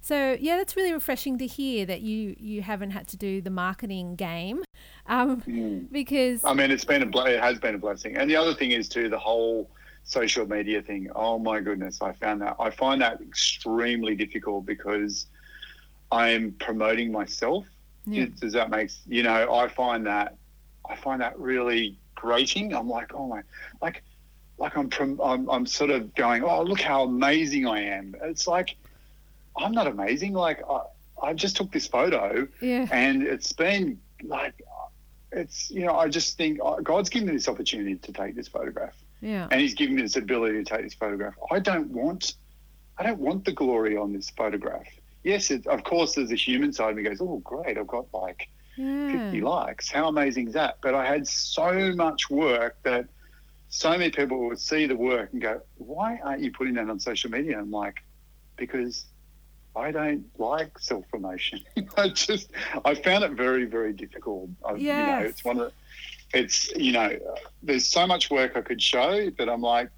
so 0.00 0.36
yeah, 0.40 0.56
that's 0.56 0.76
really 0.76 0.92
refreshing 0.92 1.38
to 1.38 1.46
hear 1.46 1.84
that 1.86 2.00
you 2.00 2.36
you 2.38 2.62
haven't 2.62 2.92
had 2.92 3.08
to 3.08 3.16
do 3.16 3.40
the 3.40 3.50
marketing 3.50 4.14
game, 4.14 4.62
um, 5.06 5.88
because 5.90 6.44
I 6.44 6.54
mean, 6.54 6.70
it's 6.70 6.84
been 6.84 7.02
a 7.02 7.06
ble- 7.06 7.26
it 7.26 7.40
has 7.40 7.58
been 7.58 7.74
a 7.74 7.78
blessing. 7.78 8.16
And 8.16 8.30
the 8.30 8.36
other 8.36 8.54
thing 8.54 8.70
is 8.70 8.88
too 8.88 9.08
the 9.08 9.18
whole 9.18 9.70
social 10.04 10.46
media 10.46 10.82
thing. 10.82 11.10
Oh 11.14 11.38
my 11.38 11.60
goodness, 11.60 12.00
I 12.00 12.12
found 12.12 12.42
that 12.42 12.56
I 12.60 12.70
find 12.70 13.02
that 13.02 13.20
extremely 13.20 14.14
difficult 14.14 14.66
because 14.66 15.26
I'm 16.10 16.52
promoting 16.52 17.12
myself. 17.12 17.66
Yeah. 18.06 18.26
Does, 18.40 18.54
that 18.54 18.70
make 18.70 18.90
you 19.06 19.22
know? 19.22 19.54
I 19.54 19.68
find 19.68 20.06
that 20.06 20.36
I 20.88 20.96
find 20.96 21.20
that 21.20 21.38
really 21.38 21.98
grating. 22.14 22.74
I'm 22.74 22.88
like, 22.88 23.14
oh 23.14 23.26
my, 23.26 23.42
like, 23.82 24.02
like 24.56 24.76
I'm 24.76 24.88
prom- 24.88 25.20
I'm, 25.22 25.48
I'm 25.50 25.66
sort 25.66 25.90
of 25.90 26.14
going, 26.14 26.42
oh 26.42 26.62
look 26.62 26.80
how 26.80 27.04
amazing 27.04 27.66
I 27.66 27.80
am. 27.82 28.16
It's 28.22 28.46
like 28.46 28.76
I'm 29.56 29.72
not 29.72 29.86
amazing. 29.86 30.32
Like 30.32 30.62
I, 30.68 30.80
I 31.22 31.34
just 31.34 31.56
took 31.56 31.70
this 31.72 31.86
photo 31.86 32.48
yeah, 32.60 32.86
and 32.90 33.22
it's 33.22 33.52
been 33.52 34.00
like 34.22 34.54
it's 35.32 35.70
you 35.70 35.84
know 35.84 35.94
i 35.94 36.08
just 36.08 36.36
think 36.36 36.58
oh, 36.62 36.80
god's 36.80 37.08
given 37.08 37.28
me 37.28 37.34
this 37.34 37.48
opportunity 37.48 37.96
to 37.96 38.12
take 38.12 38.34
this 38.34 38.48
photograph 38.48 38.94
yeah, 39.20 39.48
and 39.50 39.60
he's 39.60 39.74
given 39.74 39.96
me 39.96 40.02
this 40.02 40.16
ability 40.16 40.62
to 40.62 40.64
take 40.64 40.82
this 40.82 40.94
photograph 40.94 41.34
i 41.50 41.58
don't 41.58 41.90
want 41.90 42.34
i 42.96 43.02
don't 43.02 43.18
want 43.18 43.44
the 43.44 43.52
glory 43.52 43.96
on 43.96 44.12
this 44.12 44.30
photograph 44.30 44.86
yes 45.28 45.50
it, 45.50 45.66
of 45.66 45.84
course 45.84 46.14
there's 46.14 46.32
a 46.32 46.36
human 46.36 46.72
side 46.72 46.90
of 46.90 46.96
me 46.96 47.02
goes 47.02 47.20
oh 47.20 47.40
great 47.44 47.76
i've 47.76 47.86
got 47.86 48.06
like 48.12 48.48
50 48.76 49.38
hmm. 49.38 49.44
likes 49.44 49.90
how 49.90 50.08
amazing 50.08 50.48
is 50.48 50.54
that 50.54 50.78
but 50.80 50.94
i 50.94 51.04
had 51.04 51.26
so 51.26 51.92
much 51.94 52.30
work 52.30 52.76
that 52.82 53.06
so 53.68 53.90
many 53.90 54.10
people 54.10 54.46
would 54.46 54.58
see 54.58 54.86
the 54.86 54.96
work 54.96 55.30
and 55.32 55.42
go 55.42 55.60
why 55.76 56.18
aren't 56.24 56.40
you 56.40 56.50
putting 56.50 56.74
that 56.74 56.88
on 56.88 56.98
social 56.98 57.30
media 57.30 57.58
i'm 57.58 57.70
like 57.70 57.96
because 58.56 59.06
I 59.76 59.92
don't 59.92 60.24
like 60.38 60.78
self 60.78 61.08
promotion. 61.08 61.60
I 61.96 62.08
just 62.08 62.50
I 62.84 62.94
found 62.94 63.22
it 63.22 63.32
very 63.32 63.64
very 63.64 63.92
difficult. 63.92 64.50
I, 64.64 64.74
You 64.74 65.06
know, 65.06 65.18
it's 65.20 65.44
one 65.44 65.60
of 65.60 65.72
the, 66.32 66.38
it's 66.38 66.74
you 66.74 66.92
know 66.92 67.16
there's 67.62 67.86
so 67.86 68.06
much 68.06 68.30
work 68.30 68.56
I 68.56 68.60
could 68.62 68.82
show 68.82 69.30
but 69.30 69.48
I'm 69.48 69.60
like, 69.60 69.90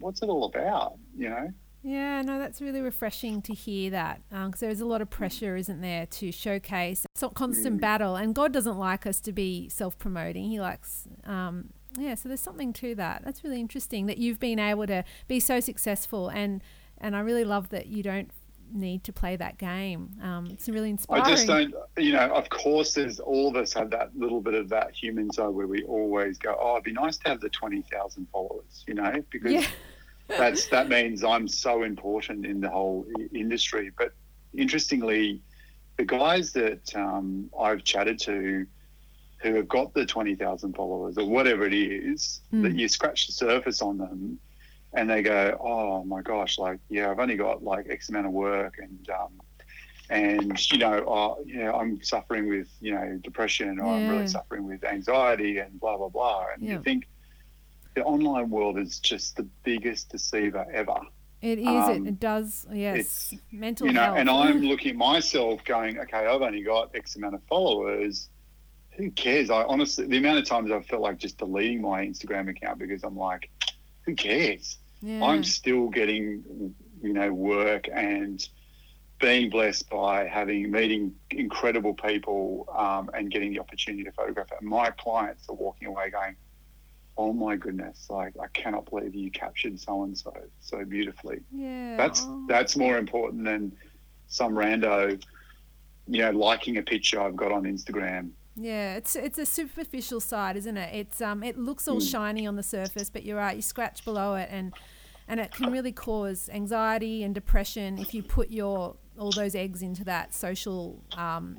what's 0.00 0.22
it 0.22 0.28
all 0.28 0.44
about? 0.44 0.94
You 1.16 1.28
know. 1.28 1.52
Yeah, 1.82 2.22
no, 2.22 2.38
that's 2.38 2.60
really 2.60 2.80
refreshing 2.80 3.40
to 3.42 3.54
hear 3.54 3.90
that 3.90 4.20
because 4.30 4.60
there's 4.60 4.80
a 4.80 4.86
lot 4.86 5.00
of 5.00 5.10
pressure, 5.10 5.56
isn't 5.56 5.80
there, 5.80 6.06
to 6.06 6.32
showcase. 6.32 7.06
It's 7.14 7.22
a 7.22 7.28
constant 7.28 7.80
battle, 7.80 8.16
and 8.16 8.34
God 8.34 8.52
doesn't 8.52 8.78
like 8.78 9.06
us 9.06 9.20
to 9.20 9.32
be 9.32 9.68
self-promoting. 9.68 10.50
He 10.50 10.60
likes, 10.60 11.06
um, 11.24 11.70
yeah. 11.96 12.14
So 12.14 12.28
there's 12.28 12.40
something 12.40 12.72
to 12.74 12.94
that. 12.96 13.22
That's 13.24 13.44
really 13.44 13.60
interesting 13.60 14.06
that 14.06 14.18
you've 14.18 14.40
been 14.40 14.58
able 14.58 14.86
to 14.88 15.04
be 15.28 15.38
so 15.40 15.60
successful, 15.60 16.28
and 16.28 16.62
and 16.98 17.14
I 17.14 17.20
really 17.20 17.44
love 17.44 17.68
that 17.68 17.86
you 17.86 18.02
don't 18.02 18.30
need 18.72 19.04
to 19.04 19.12
play 19.12 19.36
that 19.36 19.56
game. 19.56 20.10
Um, 20.22 20.48
it's 20.50 20.68
really 20.68 20.90
inspiring. 20.90 21.24
I 21.24 21.30
just 21.30 21.46
don't, 21.46 21.72
you 21.96 22.12
know, 22.12 22.28
of 22.34 22.50
course, 22.50 22.92
there's 22.92 23.18
all 23.20 23.48
of 23.48 23.56
us 23.56 23.72
have 23.72 23.90
that 23.90 24.10
little 24.16 24.40
bit 24.40 24.54
of 24.54 24.68
that 24.70 24.94
human 24.94 25.32
side 25.32 25.48
where 25.48 25.66
we 25.66 25.84
always 25.84 26.36
go, 26.38 26.54
oh, 26.60 26.72
it'd 26.72 26.84
be 26.84 26.92
nice 26.92 27.16
to 27.18 27.28
have 27.30 27.40
the 27.40 27.48
20,000 27.48 28.26
followers, 28.30 28.84
you 28.86 28.92
know, 28.94 29.22
because 29.30 29.52
Yeah. 29.52 29.66
That's 30.28 30.66
that 30.68 30.88
means 30.88 31.24
I'm 31.24 31.48
so 31.48 31.82
important 31.82 32.44
in 32.46 32.60
the 32.60 32.68
whole 32.70 33.06
industry. 33.32 33.90
But 33.96 34.12
interestingly, 34.54 35.42
the 35.96 36.04
guys 36.04 36.52
that 36.52 36.94
um, 36.94 37.50
I've 37.58 37.84
chatted 37.84 38.18
to 38.20 38.66
who 39.40 39.54
have 39.54 39.68
got 39.68 39.94
the 39.94 40.04
20,000 40.04 40.74
followers 40.74 41.16
or 41.16 41.24
whatever 41.28 41.64
it 41.64 41.72
is, 41.74 42.40
Mm. 42.52 42.62
that 42.62 42.74
you 42.74 42.88
scratch 42.88 43.26
the 43.26 43.32
surface 43.32 43.80
on 43.82 43.98
them 43.98 44.38
and 44.94 45.08
they 45.08 45.22
go, 45.22 45.56
oh 45.60 46.02
my 46.04 46.22
gosh, 46.22 46.58
like, 46.58 46.80
yeah, 46.88 47.10
I've 47.10 47.18
only 47.20 47.36
got 47.36 47.62
like 47.62 47.86
X 47.88 48.08
amount 48.08 48.26
of 48.26 48.32
work 48.32 48.78
and, 48.78 49.08
um, 49.10 49.32
and 50.10 50.72
you 50.72 50.78
know, 50.78 51.04
oh, 51.06 51.38
yeah, 51.46 51.70
I'm 51.72 52.02
suffering 52.02 52.48
with 52.48 52.68
you 52.80 52.94
know 52.94 53.18
depression, 53.22 53.78
or 53.78 53.94
I'm 53.96 54.08
really 54.08 54.26
suffering 54.26 54.64
with 54.66 54.82
anxiety, 54.82 55.58
and 55.58 55.78
blah 55.78 55.98
blah 55.98 56.08
blah. 56.08 56.46
And 56.54 56.64
Yeah. 56.64 56.76
you 56.76 56.82
think 56.82 57.06
the 57.98 58.04
online 58.04 58.48
world 58.48 58.78
is 58.78 59.00
just 59.00 59.36
the 59.36 59.42
biggest 59.64 60.10
deceiver 60.10 60.64
ever. 60.72 61.00
It 61.42 61.58
is. 61.58 61.66
Um, 61.66 62.06
it, 62.06 62.20
does. 62.20 62.66
Yes. 62.72 63.34
Mental 63.52 63.86
you 63.86 63.92
know, 63.92 64.02
health. 64.02 64.18
and 64.18 64.30
I'm 64.30 64.62
looking 64.62 64.92
at 64.92 64.96
myself 64.96 65.64
going, 65.64 65.98
okay, 65.98 66.26
I've 66.26 66.42
only 66.42 66.62
got 66.62 66.94
X 66.94 67.16
amount 67.16 67.34
of 67.34 67.42
followers. 67.48 68.28
Who 68.96 69.10
cares? 69.10 69.50
I 69.50 69.62
honestly, 69.64 70.06
the 70.06 70.18
amount 70.18 70.38
of 70.38 70.44
times 70.44 70.70
I've 70.70 70.86
felt 70.86 71.02
like 71.02 71.18
just 71.18 71.38
deleting 71.38 71.80
my 71.82 72.04
Instagram 72.04 72.48
account 72.48 72.78
because 72.78 73.04
I'm 73.04 73.16
like, 73.16 73.50
who 74.02 74.14
cares? 74.14 74.78
yeah. 75.00 75.24
I'm 75.24 75.44
still 75.44 75.88
getting, 75.88 76.74
you 77.02 77.12
know, 77.12 77.32
work 77.32 77.88
and 77.92 78.46
being 79.20 79.50
blessed 79.50 79.90
by 79.90 80.26
having 80.26 80.70
meeting 80.70 81.14
incredible 81.30 81.94
people 81.94 82.68
um, 82.76 83.10
and 83.14 83.30
getting 83.30 83.52
the 83.52 83.60
opportunity 83.60 84.04
to 84.04 84.12
photograph 84.12 84.50
it. 84.52 84.62
My 84.62 84.90
clients 84.90 85.48
are 85.48 85.54
walking 85.56 85.88
away 85.88 86.10
going, 86.10 86.36
"Oh 87.18 87.32
my 87.32 87.56
goodness! 87.56 88.06
Like 88.08 88.34
I 88.40 88.46
cannot 88.54 88.88
believe 88.88 89.14
you 89.14 89.30
captured 89.30 89.78
so 89.78 90.04
and 90.04 90.16
so 90.16 90.32
so 90.60 90.84
beautifully." 90.84 91.40
yeah. 91.52 91.96
That's 91.98 92.22
oh. 92.26 92.44
that's 92.48 92.76
more 92.76 92.96
important 92.96 93.44
than 93.44 93.72
some 94.28 94.52
rando, 94.54 95.20
you 96.06 96.20
know, 96.22 96.30
liking 96.30 96.76
a 96.78 96.82
picture 96.82 97.20
I've 97.20 97.36
got 97.36 97.52
on 97.52 97.64
Instagram. 97.64 98.30
Yeah, 98.54 98.96
it's 98.96 99.14
it's 99.16 99.38
a 99.38 99.46
superficial 99.46 100.20
side, 100.20 100.56
isn't 100.56 100.76
it? 100.76 100.94
It's 100.94 101.20
um 101.20 101.42
it 101.42 101.58
looks 101.58 101.86
all 101.88 102.00
Mm. 102.00 102.10
shiny 102.10 102.46
on 102.46 102.56
the 102.56 102.62
surface, 102.62 103.10
but 103.10 103.24
you're 103.24 103.36
right, 103.38 103.56
you 103.56 103.62
scratch 103.62 104.04
below 104.04 104.34
it 104.34 104.48
and 104.50 104.72
and 105.28 105.40
it 105.40 105.50
can 105.52 105.70
really 105.70 105.92
cause 105.92 106.48
anxiety 106.52 107.22
and 107.22 107.34
depression 107.34 107.98
if 107.98 108.14
you 108.14 108.22
put 108.22 108.50
your 108.50 108.96
all 109.18 109.30
those 109.32 109.54
eggs 109.54 109.82
into 109.82 110.04
that 110.04 110.32
social 110.34 111.02
um 111.16 111.58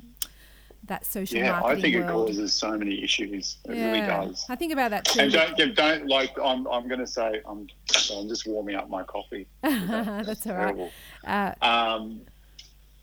that 0.90 1.06
social 1.06 1.38
Yeah, 1.38 1.62
I 1.64 1.80
think 1.80 1.94
it 1.94 2.06
causes 2.06 2.52
so 2.52 2.76
many 2.76 3.02
issues. 3.02 3.56
It 3.64 3.76
yeah. 3.76 3.86
really 3.86 4.06
does. 4.06 4.44
I 4.48 4.56
think 4.56 4.72
about 4.72 4.90
that 4.90 5.06
too. 5.06 5.20
And 5.20 5.32
don't 5.32 5.74
don't- 5.74 6.06
like 6.06 6.32
I'm 6.38 6.66
I'm 6.66 6.86
going 6.88 7.00
to 7.00 7.06
say 7.06 7.40
I'm 7.48 7.66
I'm 8.12 8.28
just 8.28 8.46
warming 8.46 8.74
up 8.74 8.90
my 8.90 9.04
coffee. 9.04 9.46
That's 9.62 10.46
all 10.46 10.56
right. 10.56 10.90
Uh, 11.24 11.54
Um, 11.62 12.20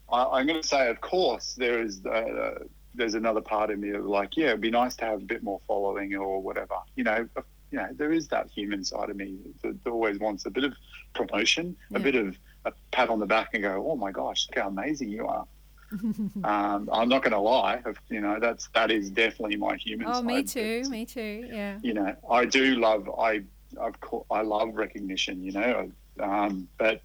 I, 0.09 0.23
I'm 0.23 0.47
going 0.47 0.61
to 0.61 0.67
say, 0.67 0.89
of 0.89 1.01
course, 1.01 1.55
there 1.55 1.81
is 1.81 2.05
uh, 2.05 2.59
there's 2.93 3.13
another 3.13 3.41
part 3.41 3.71
of 3.71 3.79
me 3.79 3.91
of 3.91 4.05
like, 4.05 4.35
yeah, 4.37 4.47
it'd 4.47 4.61
be 4.61 4.71
nice 4.71 4.95
to 4.97 5.05
have 5.05 5.21
a 5.21 5.25
bit 5.25 5.43
more 5.43 5.61
following 5.67 6.15
or 6.15 6.41
whatever. 6.41 6.75
You 6.95 7.05
know, 7.05 7.27
you 7.71 7.79
know, 7.79 7.87
there 7.93 8.11
is 8.11 8.27
that 8.29 8.49
human 8.49 8.83
side 8.83 9.09
of 9.09 9.15
me 9.15 9.37
that 9.63 9.75
always 9.85 10.19
wants 10.19 10.45
a 10.45 10.49
bit 10.49 10.63
of 10.63 10.73
promotion, 11.13 11.75
a 11.93 11.99
bit 11.99 12.15
of 12.15 12.37
a 12.65 12.73
pat 12.91 13.09
on 13.09 13.19
the 13.19 13.25
back, 13.25 13.49
and 13.53 13.63
go, 13.63 13.85
oh 13.89 13.95
my 13.95 14.11
gosh, 14.11 14.47
look 14.49 14.63
how 14.63 14.69
amazing 14.69 15.09
you 15.09 15.25
are. 15.25 15.45
um, 16.43 16.89
I'm 16.91 17.09
not 17.09 17.23
going 17.23 17.31
to 17.31 17.39
lie, 17.39 17.81
you 18.09 18.21
know, 18.21 18.39
that's 18.39 18.67
that 18.73 18.91
is 18.91 19.09
definitely 19.09 19.55
my 19.55 19.75
human 19.77 20.07
oh, 20.07 20.13
side. 20.13 20.25
me 20.25 20.43
too. 20.43 20.59
It's- 20.59 20.89
Me 20.89 21.05
too. 21.05 21.47
Yeah. 21.51 21.79
you 21.81 21.93
know, 21.93 22.15
I 22.29 22.45
do 22.45 22.75
love 22.75 23.09
I 23.17 23.43
I've 23.81 23.95
I 24.31 24.41
love 24.41 24.75
recognition, 24.75 25.43
you 25.43 25.51
know, 25.53 25.91
um, 26.19 26.67
but 26.77 27.01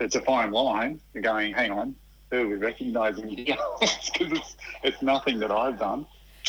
it's 0.00 0.14
a 0.16 0.20
fine 0.22 0.50
line. 0.50 1.00
You're 1.14 1.22
going, 1.22 1.54
hang 1.54 1.70
on, 1.70 1.94
who 2.30 2.42
are 2.42 2.48
we 2.48 2.54
recognising 2.54 3.28
here? 3.28 3.56
Because 3.80 4.32
it's 4.32 4.56
it's 4.82 5.02
nothing 5.02 5.38
that 5.40 5.50
I've 5.50 5.78
done. 5.78 6.06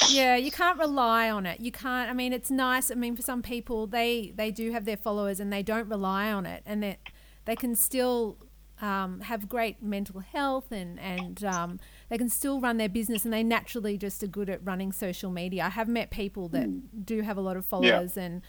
yeah 0.10 0.36
you 0.36 0.50
can't 0.50 0.80
rely 0.80 1.30
on 1.30 1.46
it 1.46 1.60
you 1.60 1.72
can't 1.72 2.10
i 2.10 2.14
mean 2.14 2.34
it's 2.34 2.50
nice 2.50 2.90
i 2.90 2.96
mean 2.96 3.16
for 3.16 3.22
some 3.22 3.44
people 3.44 3.86
they 3.86 4.34
they 4.36 4.50
do 4.50 4.72
have 4.72 4.86
their 4.86 4.98
followers 4.98 5.40
and 5.40 5.54
they 5.54 5.62
don't 5.62 5.88
rely 5.88 6.32
on 6.32 6.48
it 6.48 6.64
and 6.66 6.82
that 6.82 6.98
they 7.46 7.56
can 7.56 7.76
still 7.76 8.38
um, 8.84 9.22
have 9.22 9.48
great 9.48 9.82
mental 9.82 10.20
health 10.20 10.72
and 10.72 11.00
and 11.00 11.44
um, 11.44 11.80
they 12.10 12.18
can 12.18 12.30
still 12.30 12.60
run 12.60 12.78
their 12.78 12.90
business 12.90 13.24
and 13.26 13.34
they 13.34 13.44
naturally 13.44 13.98
just 13.98 14.22
are 14.24 14.28
good 14.40 14.50
at 14.50 14.60
running 14.66 14.92
social 14.92 15.32
media 15.32 15.64
i 15.66 15.70
have 15.70 15.88
met 15.88 16.12
people 16.12 16.50
that 16.50 16.68
do 17.06 17.22
have 17.22 17.38
a 17.38 17.42
lot 17.42 17.56
of 17.58 17.66
followers 17.66 18.18
and 18.18 18.42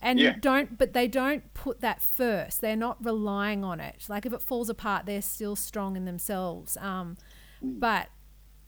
and 0.00 0.18
Hmm. 0.18 0.24
Yeah. 0.26 0.34
don't 0.40 0.78
but 0.78 0.92
they 0.92 1.08
don't 1.08 1.44
put 1.54 1.80
that 1.80 2.00
first 2.02 2.60
they're 2.60 2.82
not 2.88 2.96
relying 3.04 3.64
on 3.64 3.80
it 3.80 4.04
like 4.08 4.24
if 4.26 4.32
it 4.32 4.42
falls 4.42 4.68
apart 4.68 5.06
they're 5.06 5.22
still 5.36 5.56
strong 5.56 5.96
in 5.96 6.04
themselves 6.04 6.76
um, 6.78 7.16
Hmm. 7.60 7.78
but 7.78 8.06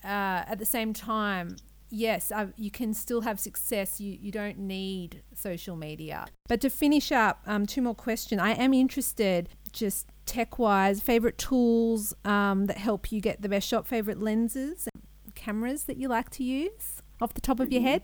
uh, 0.04 0.44
at 0.52 0.58
the 0.58 0.66
same 0.66 0.92
time, 0.92 1.56
yes, 1.88 2.30
I, 2.30 2.48
you 2.56 2.70
can 2.70 2.92
still 2.92 3.22
have 3.22 3.40
success. 3.40 3.98
You, 3.98 4.12
you 4.20 4.30
don't 4.30 4.58
need 4.58 5.22
social 5.34 5.76
media. 5.76 6.26
But 6.46 6.60
to 6.60 6.68
finish 6.68 7.10
up, 7.10 7.40
um, 7.46 7.64
two 7.64 7.80
more 7.80 7.94
questions. 7.94 8.38
I 8.38 8.50
am 8.50 8.74
interested, 8.74 9.48
just 9.74 10.06
tech 10.24 10.58
wise, 10.58 11.00
favorite 11.00 11.36
tools 11.36 12.14
um, 12.24 12.66
that 12.66 12.78
help 12.78 13.12
you 13.12 13.20
get 13.20 13.42
the 13.42 13.48
best 13.48 13.68
shot, 13.68 13.86
favorite 13.86 14.20
lenses, 14.20 14.88
cameras 15.34 15.84
that 15.84 15.98
you 15.98 16.08
like 16.08 16.30
to 16.30 16.44
use 16.44 17.02
off 17.20 17.34
the 17.34 17.40
top 17.40 17.60
of 17.60 17.70
your 17.70 17.82
head. 17.82 18.02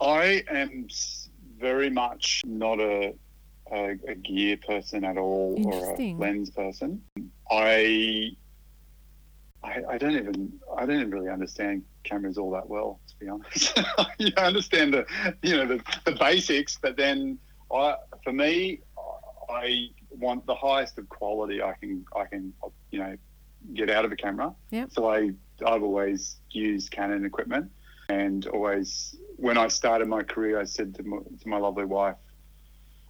I 0.00 0.42
am 0.50 0.88
very 1.58 1.90
much 1.90 2.42
not 2.44 2.80
a 2.80 3.14
a, 3.72 3.96
a 4.06 4.14
gear 4.14 4.56
person 4.56 5.04
at 5.04 5.18
all 5.18 5.60
or 5.66 5.94
a 5.94 6.14
lens 6.14 6.50
person. 6.50 7.02
I, 7.50 8.30
I 9.64 9.82
I 9.90 9.98
don't 9.98 10.12
even 10.12 10.52
I 10.76 10.86
don't 10.86 10.96
even 10.96 11.10
really 11.10 11.30
understand 11.30 11.82
cameras 12.04 12.38
all 12.38 12.50
that 12.52 12.68
well, 12.68 13.00
to 13.08 13.16
be 13.18 13.28
honest. 13.28 13.76
I 13.98 14.32
understand 14.36 14.94
the 14.94 15.06
you 15.42 15.56
know 15.56 15.66
the, 15.66 15.82
the 16.04 16.12
basics, 16.12 16.78
but 16.80 16.96
then 16.96 17.38
I 17.72 17.96
for 18.22 18.32
me 18.32 18.80
I 19.48 19.88
want 20.18 20.46
the 20.46 20.54
highest 20.54 20.98
of 20.98 21.08
quality 21.08 21.62
I 21.62 21.74
can 21.74 22.04
I 22.14 22.24
can 22.26 22.52
you 22.90 22.98
know 22.98 23.16
get 23.74 23.90
out 23.90 24.04
of 24.04 24.12
a 24.12 24.16
camera. 24.16 24.54
Yep. 24.70 24.90
So 24.92 25.08
I 25.10 25.30
I've 25.64 25.82
always 25.82 26.36
used 26.50 26.90
Canon 26.90 27.24
equipment 27.24 27.70
and 28.08 28.46
always 28.48 29.16
when 29.36 29.58
I 29.58 29.68
started 29.68 30.06
my 30.08 30.22
career 30.22 30.60
I 30.60 30.64
said 30.64 30.94
to 30.96 31.02
my, 31.02 31.18
to 31.18 31.48
my 31.48 31.58
lovely 31.58 31.84
wife 31.84 32.16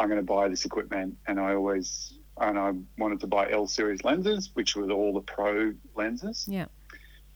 I'm 0.00 0.09
going 0.09 0.20
to 0.20 0.24
buy 0.26 0.48
this 0.48 0.64
equipment 0.64 1.16
and 1.26 1.38
I 1.40 1.54
always 1.54 2.14
and 2.40 2.59
I 2.59 2.72
wanted 2.98 3.20
to 3.20 3.26
buy 3.26 3.50
L 3.50 3.66
series 3.66 4.04
lenses 4.04 4.50
which 4.54 4.76
were 4.76 4.90
all 4.90 5.12
the 5.12 5.20
pro 5.20 5.72
lenses 5.94 6.46
Yeah. 6.48 6.66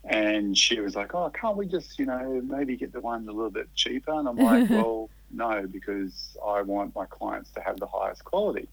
and 0.04 0.56
she 0.56 0.80
was 0.80 0.94
like 0.96 1.14
oh 1.14 1.30
can't 1.30 1.56
we 1.56 1.66
just 1.66 1.98
you 1.98 2.06
know 2.06 2.40
maybe 2.44 2.76
get 2.76 2.92
the 2.92 3.00
ones 3.00 3.28
a 3.28 3.32
little 3.32 3.50
bit 3.50 3.68
cheaper 3.74 4.12
and 4.12 4.28
I'm 4.28 4.36
like 4.36 4.70
well 4.78 5.10
no 5.30 5.66
because 5.70 6.36
I 6.46 6.62
want 6.62 6.94
my 6.94 7.06
clients 7.06 7.50
to 7.52 7.60
have 7.60 7.78
the 7.78 7.86
highest 7.86 8.24
quality 8.24 8.68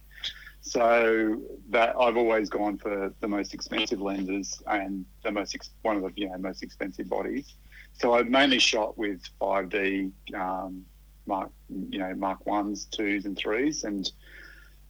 so 0.61 1.41
that 1.69 1.95
I've 1.99 2.17
always 2.17 2.49
gone 2.49 2.77
for 2.77 3.13
the 3.19 3.27
most 3.27 3.53
expensive 3.53 4.01
lenses 4.01 4.61
and 4.67 5.05
the 5.23 5.31
most 5.31 5.55
ex- 5.55 5.69
one 5.81 5.97
of 5.97 6.03
the 6.03 6.11
you 6.15 6.29
know 6.29 6.37
most 6.37 6.63
expensive 6.63 7.09
bodies. 7.09 7.53
So 7.93 8.13
I've 8.13 8.27
mainly 8.27 8.59
shot 8.59 8.97
with 8.97 9.21
5D 9.41 10.11
um, 10.35 10.85
Mark 11.25 11.51
you 11.69 11.99
know 11.99 12.13
Mark 12.15 12.45
ones, 12.45 12.85
twos, 12.85 13.25
and 13.25 13.37
threes, 13.37 13.83
and 13.83 14.11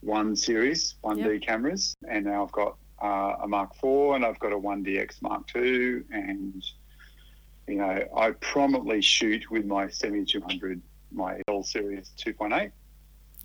one 0.01 0.35
series 0.35 0.95
1D 1.03 1.45
cameras. 1.45 1.95
And 2.09 2.25
now 2.25 2.43
I've 2.43 2.51
got 2.51 2.77
uh, 3.01 3.43
a 3.43 3.47
Mark 3.47 3.75
four, 3.75 4.15
and 4.15 4.25
I've 4.25 4.39
got 4.39 4.53
a 4.53 4.57
1DX 4.57 5.21
Mark 5.21 5.47
two, 5.47 6.03
and 6.11 6.63
you 7.67 7.75
know 7.75 8.03
I 8.15 8.31
prominently 8.31 9.01
shoot 9.01 9.49
with 9.51 9.65
my 9.65 9.89
7200, 9.89 10.81
my 11.11 11.41
L 11.47 11.63
series 11.63 12.11
2.8 12.17 12.71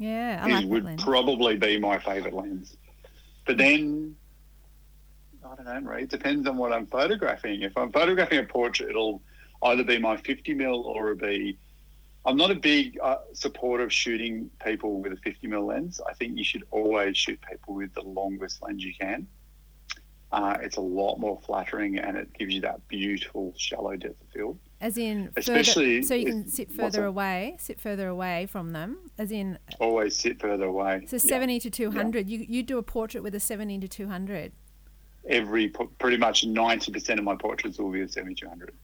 Yeah, 0.02 0.40
I 0.42 0.48
it 0.48 0.52
like 0.52 0.66
would 0.66 0.98
probably 0.98 1.56
be 1.56 1.78
my 1.78 1.96
favourite 1.96 2.34
lens. 2.34 2.76
But 3.46 3.56
then, 3.56 4.16
I 5.44 5.54
don't 5.54 5.64
know, 5.64 5.80
Marie, 5.80 6.02
it 6.02 6.10
depends 6.10 6.48
on 6.48 6.56
what 6.56 6.72
I'm 6.72 6.86
photographing. 6.86 7.62
If 7.62 7.78
I'm 7.78 7.92
photographing 7.92 8.40
a 8.40 8.42
portrait, 8.42 8.90
it'll 8.90 9.22
either 9.62 9.84
be 9.84 9.98
my 9.98 10.16
50 10.16 10.54
mil 10.54 10.82
or 10.82 11.12
it'll 11.12 11.28
be. 11.28 11.56
I'm 12.24 12.36
not 12.36 12.50
a 12.50 12.56
big 12.56 12.98
uh, 13.00 13.18
supporter 13.32 13.84
of 13.84 13.92
shooting 13.92 14.50
people 14.64 15.00
with 15.00 15.12
a 15.12 15.16
50 15.16 15.46
mil 15.46 15.66
lens. 15.66 16.00
I 16.04 16.14
think 16.14 16.36
you 16.36 16.42
should 16.42 16.64
always 16.72 17.16
shoot 17.16 17.38
people 17.48 17.74
with 17.74 17.94
the 17.94 18.02
longest 18.02 18.60
lens 18.60 18.82
you 18.82 18.94
can. 19.00 19.28
Uh, 20.32 20.56
it's 20.62 20.76
a 20.78 20.80
lot 20.80 21.18
more 21.18 21.38
flattering 21.44 21.98
and 21.98 22.16
it 22.16 22.32
gives 22.38 22.54
you 22.54 22.60
that 22.62 22.86
beautiful 22.88 23.52
shallow 23.56 23.94
depth 23.96 24.20
of 24.22 24.28
field. 24.28 24.58
As 24.80 24.96
in, 24.98 25.26
further, 25.28 25.32
Especially 25.40 26.02
so 26.02 26.14
you 26.14 26.24
can 26.26 26.48
sit 26.48 26.72
further 26.72 27.04
away, 27.04 27.56
sit 27.58 27.80
further 27.80 28.08
away 28.08 28.46
from 28.46 28.72
them. 28.72 28.96
As 29.18 29.30
in, 29.30 29.58
Always 29.78 30.16
sit 30.16 30.40
further 30.40 30.64
away. 30.64 31.04
so 31.06 31.16
Yeah. 31.16 31.20
70 31.34 31.60
to 31.60 31.70
200. 31.70 32.28
You 32.28 32.44
you 32.48 32.62
do 32.62 32.78
a 32.78 32.82
portrait 32.82 33.22
with 33.22 33.34
a 33.34 33.40
70 33.40 33.78
to 33.80 33.88
200. 33.88 34.52
every 35.28 35.68
pretty 35.98 36.16
much 36.16 36.44
90% 36.44 37.18
of 37.18 37.24
my 37.24 37.36
portraits 37.36 37.78
will 37.78 37.92
be 37.92 38.00
a 38.00 38.08
7200 38.08 38.74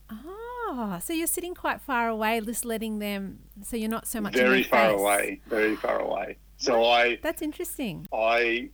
Oh, 0.71 0.99
so 1.03 1.13
you're 1.15 1.27
sitting 1.27 1.55
quite 1.55 1.81
far 1.81 2.09
away, 2.09 2.41
just 2.43 2.65
letting 2.67 2.99
them. 2.99 3.39
So 3.63 3.75
you're 3.77 3.89
not 3.91 4.07
so 4.07 4.21
much 4.21 4.35
very 4.35 4.63
far 4.63 4.91
face. 4.91 5.01
away 5.01 5.41
very 5.49 5.75
far 5.77 5.99
away 6.01 6.37
so 6.59 6.85
i 6.85 7.17
That's 7.23 7.41
interesting. 7.43 8.07
i 8.13 8.69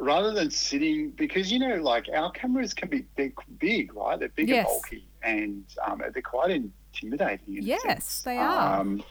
rather 0.00 0.32
than 0.32 0.50
sitting 0.50 1.10
because 1.10 1.52
you 1.52 1.58
know 1.58 1.76
like 1.76 2.06
our 2.14 2.30
cameras 2.32 2.72
can 2.74 2.88
be 2.88 3.04
they're 3.16 3.32
big 3.58 3.94
right 3.94 4.18
they're 4.18 4.28
big 4.30 4.48
Yes. 4.48 4.58
and 4.58 4.66
bulky 4.66 5.06
and 5.22 5.64
um, 5.86 6.02
they're 6.12 6.22
quite 6.22 6.50
intimidating 6.50 7.58
in 7.58 7.62
Yes, 7.64 8.22
they 8.24 8.36
are. 8.38 8.80
um, 8.80 9.02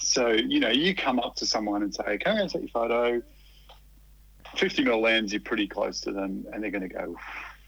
so 0.00 0.28
you 0.28 0.60
know 0.60 0.68
you 0.68 0.94
come 0.94 1.18
up 1.18 1.34
to 1.36 1.46
someone 1.46 1.82
and 1.82 1.94
say 1.94 2.04
i 2.06 2.16
go 2.16 2.36
take 2.46 2.62
your 2.62 2.68
photo 2.68 3.22
50 4.56 4.84
mil 4.84 5.00
lens 5.00 5.32
you're 5.32 5.40
pretty 5.42 5.66
close 5.68 6.00
to 6.02 6.12
them 6.12 6.44
and 6.52 6.62
they're 6.62 6.70
going 6.70 6.88
to 6.88 6.94
go 6.94 7.16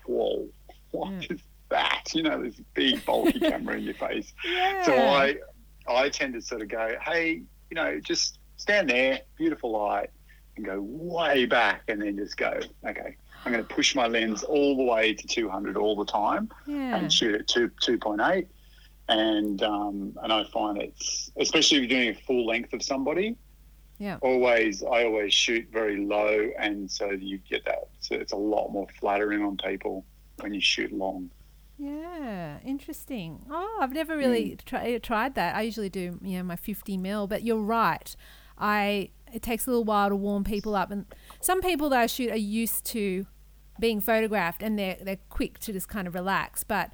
whoa 0.07 0.47
what 0.93 1.13
is 1.31 1.41
Mm. 1.41 1.41
that 1.71 2.03
you 2.15 2.23
know 2.25 2.43
this 2.43 2.61
big 2.75 3.05
bulky 3.05 3.39
camera 3.51 3.77
in 3.77 3.85
your 3.85 3.95
face 3.95 4.33
Yeah. 4.45 4.83
so 4.85 4.95
I, 4.97 5.37
I 5.89 6.09
tend 6.09 6.35
to 6.35 6.43
sort 6.43 6.63
of 6.63 6.69
go, 6.69 6.95
hey, 7.05 7.43
you 7.71 7.75
know, 7.75 7.99
just 8.01 8.39
stand 8.57 8.91
there, 8.91 9.21
beautiful 9.39 9.71
light, 9.73 10.11
and 10.61 10.67
go 10.67 10.81
way 10.83 11.47
back, 11.47 11.83
and 11.89 12.03
then 12.03 12.17
just 12.17 12.37
go, 12.37 12.59
okay, 12.87 13.17
I'm 13.45 13.53
going 13.53 13.65
to 13.67 13.75
push 13.75 13.95
my 13.95 14.07
lens 14.07 14.43
all 14.43 14.77
the 14.77 14.83
way 14.85 15.15
to 15.15 15.27
200 15.27 15.77
all 15.77 15.97
the 15.97 16.05
time, 16.05 16.51
yeah. 16.67 16.97
and 16.97 17.13
shoot 17.13 17.35
at 17.35 17.49
two 17.49 17.71
2.8, 17.83 18.47
and 19.09 19.63
um, 19.63 20.17
and 20.23 20.33
I 20.33 20.45
find 20.53 20.81
it's 20.81 21.31
especially 21.39 21.79
if 21.79 21.91
you're 21.91 21.99
doing 22.01 22.17
a 22.17 22.21
full 22.27 22.47
length 22.47 22.73
of 22.73 22.83
somebody. 22.83 23.37
Yeah. 23.99 24.17
Always, 24.23 24.83
I 24.83 25.05
always 25.05 25.35
shoot 25.35 25.69
very 25.71 25.99
low, 26.05 26.51
and 26.59 26.91
so 26.91 27.11
you 27.11 27.39
get 27.39 27.65
that. 27.67 27.89
So 28.01 28.15
it's 28.15 28.33
a 28.33 28.37
lot 28.37 28.69
more 28.71 28.87
flattering 28.99 29.43
on 29.43 29.59
people 29.59 30.07
when 30.41 30.55
you 30.55 30.61
shoot 30.61 30.91
long. 30.91 31.31
Yeah, 31.79 32.59
interesting. 32.65 33.45
Oh, 33.51 33.79
I've 33.81 33.93
never 33.93 34.17
really 34.17 34.53
Mm. 34.53 34.65
tri- 34.65 34.99
tried 34.99 35.35
that. 35.35 35.55
I 35.55 35.63
usually 35.63 35.89
do, 35.91 36.19
you 36.23 36.39
know, 36.39 36.43
my 36.45 36.57
50 36.57 36.97
mil, 36.97 37.27
but 37.27 37.43
you're 37.43 37.57
right. 37.63 38.15
I 38.59 39.11
it 39.33 39.43
takes 39.43 39.67
a 39.67 39.71
little 39.71 39.85
while 39.85 40.09
to 40.09 40.17
warm 40.17 40.45
people 40.45 40.75
up, 40.77 40.91
and 40.91 41.07
some 41.41 41.61
people 41.61 41.89
that 41.91 42.01
I 42.01 42.07
shoot 42.07 42.31
are 42.31 42.37
used 42.37 42.85
to 42.87 43.27
being 43.79 44.01
photographed 44.01 44.63
and 44.63 44.79
they're 44.79 44.99
they're 45.01 45.19
quick 45.31 45.59
to 45.61 45.73
just 45.73 45.89
kind 45.89 46.07
of 46.07 46.15
relax. 46.15 46.65
But 46.65 46.91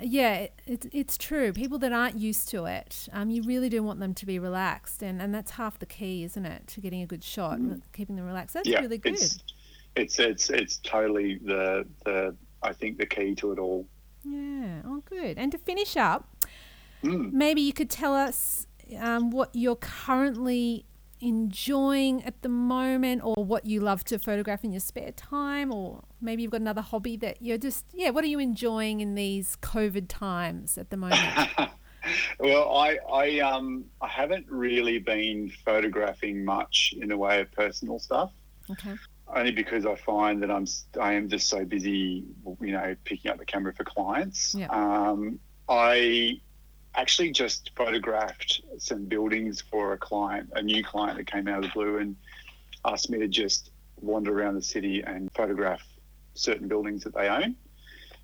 yeah, 0.00 0.34
it, 0.34 0.62
it's 0.66 0.86
it's 0.92 1.18
true. 1.18 1.52
People 1.52 1.78
that 1.80 1.92
aren't 1.92 2.18
used 2.18 2.48
to 2.50 2.64
it, 2.66 3.08
um, 3.12 3.30
you 3.30 3.42
really 3.42 3.68
do 3.68 3.82
want 3.82 4.00
them 4.00 4.14
to 4.14 4.26
be 4.26 4.38
relaxed, 4.38 5.02
and 5.02 5.20
and 5.20 5.34
that's 5.34 5.52
half 5.52 5.78
the 5.78 5.86
key, 5.86 6.24
isn't 6.24 6.46
it, 6.46 6.66
to 6.68 6.80
getting 6.80 7.02
a 7.02 7.06
good 7.06 7.24
shot, 7.24 7.58
keeping 7.92 8.16
them 8.16 8.24
relaxed. 8.26 8.54
That's 8.54 8.68
yeah, 8.68 8.80
really 8.80 8.98
good. 8.98 9.14
it's 9.14 9.38
it's 9.96 10.18
it's 10.18 10.50
it's 10.50 10.76
totally 10.78 11.38
the 11.44 11.86
the 12.04 12.36
I 12.62 12.72
think 12.72 12.98
the 12.98 13.06
key 13.06 13.34
to 13.36 13.52
it 13.52 13.58
all. 13.58 13.86
Yeah. 14.24 14.82
Oh, 14.84 15.02
good. 15.06 15.36
And 15.38 15.50
to 15.52 15.58
finish 15.58 15.96
up, 15.96 16.28
Mm. 17.02 17.32
maybe 17.32 17.62
you 17.62 17.72
could 17.72 17.88
tell 17.88 18.14
us 18.14 18.66
um, 18.98 19.30
what 19.30 19.48
you're 19.54 19.76
currently 19.76 20.84
enjoying 21.20 22.24
at 22.24 22.42
the 22.42 22.48
moment, 22.48 23.22
or 23.24 23.44
what 23.44 23.66
you 23.66 23.80
love 23.80 24.04
to 24.04 24.18
photograph 24.18 24.64
in 24.64 24.72
your 24.72 24.80
spare 24.80 25.12
time, 25.12 25.72
or 25.72 26.04
maybe 26.20 26.42
you've 26.42 26.52
got 26.52 26.60
another 26.60 26.80
hobby 26.80 27.16
that 27.18 27.40
you're 27.40 27.58
just 27.58 27.84
yeah. 27.92 28.10
What 28.10 28.24
are 28.24 28.28
you 28.28 28.38
enjoying 28.38 29.00
in 29.00 29.14
these 29.14 29.56
COVID 29.62 30.06
times 30.08 30.78
at 30.78 30.90
the 30.90 30.96
moment? 30.96 31.20
well, 32.38 32.76
I 32.76 32.98
I 33.12 33.38
um 33.40 33.84
I 34.00 34.08
haven't 34.08 34.46
really 34.48 34.98
been 34.98 35.52
photographing 35.64 36.44
much 36.44 36.94
in 37.00 37.08
the 37.08 37.16
way 37.16 37.40
of 37.40 37.50
personal 37.52 37.98
stuff. 37.98 38.32
okay. 38.70 38.94
only 39.34 39.52
because 39.52 39.86
I 39.86 39.94
find 39.96 40.42
that 40.42 40.50
I'm 40.50 40.66
I 41.00 41.14
am 41.14 41.28
just 41.28 41.48
so 41.48 41.64
busy, 41.64 42.24
you 42.60 42.72
know, 42.72 42.96
picking 43.04 43.30
up 43.30 43.38
the 43.38 43.46
camera 43.46 43.72
for 43.74 43.84
clients. 43.84 44.54
Yeah. 44.54 44.68
Um, 44.68 45.38
I 45.68 46.40
actually 47.00 47.30
just 47.30 47.70
photographed 47.74 48.60
some 48.78 49.06
buildings 49.06 49.62
for 49.70 49.94
a 49.94 49.98
client, 49.98 50.50
a 50.54 50.62
new 50.62 50.84
client 50.84 51.16
that 51.16 51.26
came 51.26 51.48
out 51.48 51.58
of 51.58 51.62
the 51.64 51.70
blue 51.70 51.96
and 51.98 52.14
asked 52.84 53.08
me 53.08 53.18
to 53.18 53.28
just 53.28 53.70
wander 53.96 54.38
around 54.38 54.54
the 54.54 54.62
city 54.62 55.02
and 55.06 55.32
photograph 55.32 55.80
certain 56.34 56.68
buildings 56.68 57.02
that 57.04 57.14
they 57.14 57.28
own. 57.28 57.56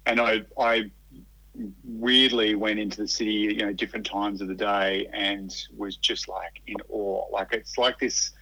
And 0.05 0.21
I 0.21 0.43
I 0.59 0.91
weirdly 1.85 2.55
went 2.55 2.79
into 2.79 2.99
the 2.99 3.09
city, 3.09 3.33
you 3.33 3.57
know, 3.57 3.73
different 3.73 4.05
times 4.05 4.43
of 4.43 4.49
the 4.49 4.55
day 4.55 5.09
and 5.13 5.55
was 5.75 5.97
just 5.97 6.29
like 6.29 6.61
in 6.67 6.77
awe. 6.91 7.27
Like 7.33 7.55
it's 7.55 7.79
like 7.79 7.99
this 7.99 8.33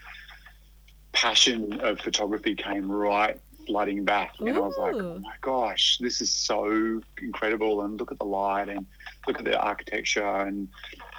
passion 1.12 1.80
of 1.80 2.00
photography 2.00 2.56
came 2.56 2.90
right 2.90 3.40
flooding 3.66 4.04
back. 4.04 4.34
And 4.40 4.48
I 4.50 4.58
was 4.58 4.76
like, 4.78 4.94
oh 4.94 5.18
my 5.18 5.34
gosh, 5.40 5.98
this 5.98 6.20
is 6.20 6.30
so 6.30 7.00
incredible. 7.20 7.82
And 7.82 7.98
look 7.98 8.12
at 8.12 8.18
the 8.18 8.24
light 8.24 8.68
and 8.68 8.86
look 9.26 9.38
at 9.38 9.44
the 9.44 9.58
architecture 9.58 10.24
and 10.24 10.68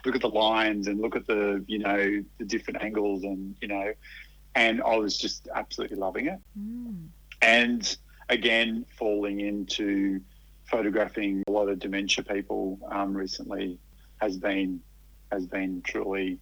look 0.06 0.16
at 0.16 0.22
the 0.22 0.30
lines 0.30 0.88
and 0.88 1.00
look 1.00 1.16
at 1.16 1.28
the, 1.28 1.64
you 1.68 1.80
know, 1.80 2.24
the 2.38 2.46
different 2.46 2.82
angles 2.82 3.24
and, 3.24 3.56
you 3.62 3.68
know, 3.68 3.94
and 4.56 4.82
I 4.82 4.98
was 4.98 5.18
just 5.18 5.48
absolutely 5.54 5.98
loving 5.98 6.28
it. 6.28 6.40
Mm. 6.58 7.08
And 7.42 7.98
again, 8.30 8.86
falling 8.98 9.42
into 9.42 10.22
photographing 10.70 11.44
a 11.48 11.52
lot 11.52 11.70
of 11.70 11.80
dementia 11.80 12.24
people 12.24 12.80
um, 12.92 13.16
recently 13.16 13.78
has 14.18 14.38
been 14.38 14.82
has 15.32 15.46
been 15.46 15.82
truly 15.82 16.40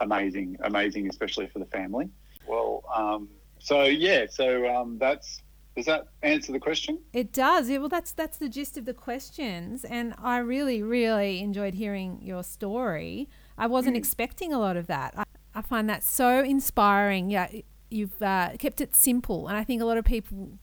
amazing, 0.00 0.56
amazing, 0.62 1.08
especially 1.08 1.46
for 1.46 1.58
the 1.58 1.66
family. 1.66 2.08
Well, 2.46 2.82
um, 2.94 3.28
so 3.60 3.84
yeah, 3.84 4.26
so 4.28 4.66
um, 4.74 4.98
that's 4.98 5.40
does 5.76 5.86
that 5.86 6.08
answer 6.22 6.52
the 6.52 6.58
question? 6.58 6.98
It 7.12 7.32
does. 7.32 7.70
Yeah, 7.70 7.78
well, 7.78 7.88
that's 7.88 8.12
that's 8.12 8.38
the 8.38 8.48
gist 8.48 8.76
of 8.76 8.84
the 8.84 8.94
questions, 8.94 9.84
and 9.84 10.14
I 10.18 10.38
really, 10.38 10.82
really 10.82 11.40
enjoyed 11.40 11.74
hearing 11.74 12.20
your 12.22 12.42
story. 12.42 13.28
I 13.56 13.66
wasn't 13.66 13.96
expecting 13.96 14.52
a 14.52 14.58
lot 14.58 14.76
of 14.76 14.86
that. 14.88 15.14
I, 15.16 15.24
I 15.54 15.62
find 15.62 15.88
that 15.88 16.02
so 16.02 16.42
inspiring. 16.42 17.30
Yeah, 17.30 17.48
you've 17.90 18.20
uh, 18.20 18.50
kept 18.58 18.80
it 18.80 18.94
simple, 18.94 19.48
and 19.48 19.56
I 19.56 19.64
think 19.64 19.80
a 19.80 19.84
lot 19.84 19.96
of 19.96 20.04
people 20.04 20.58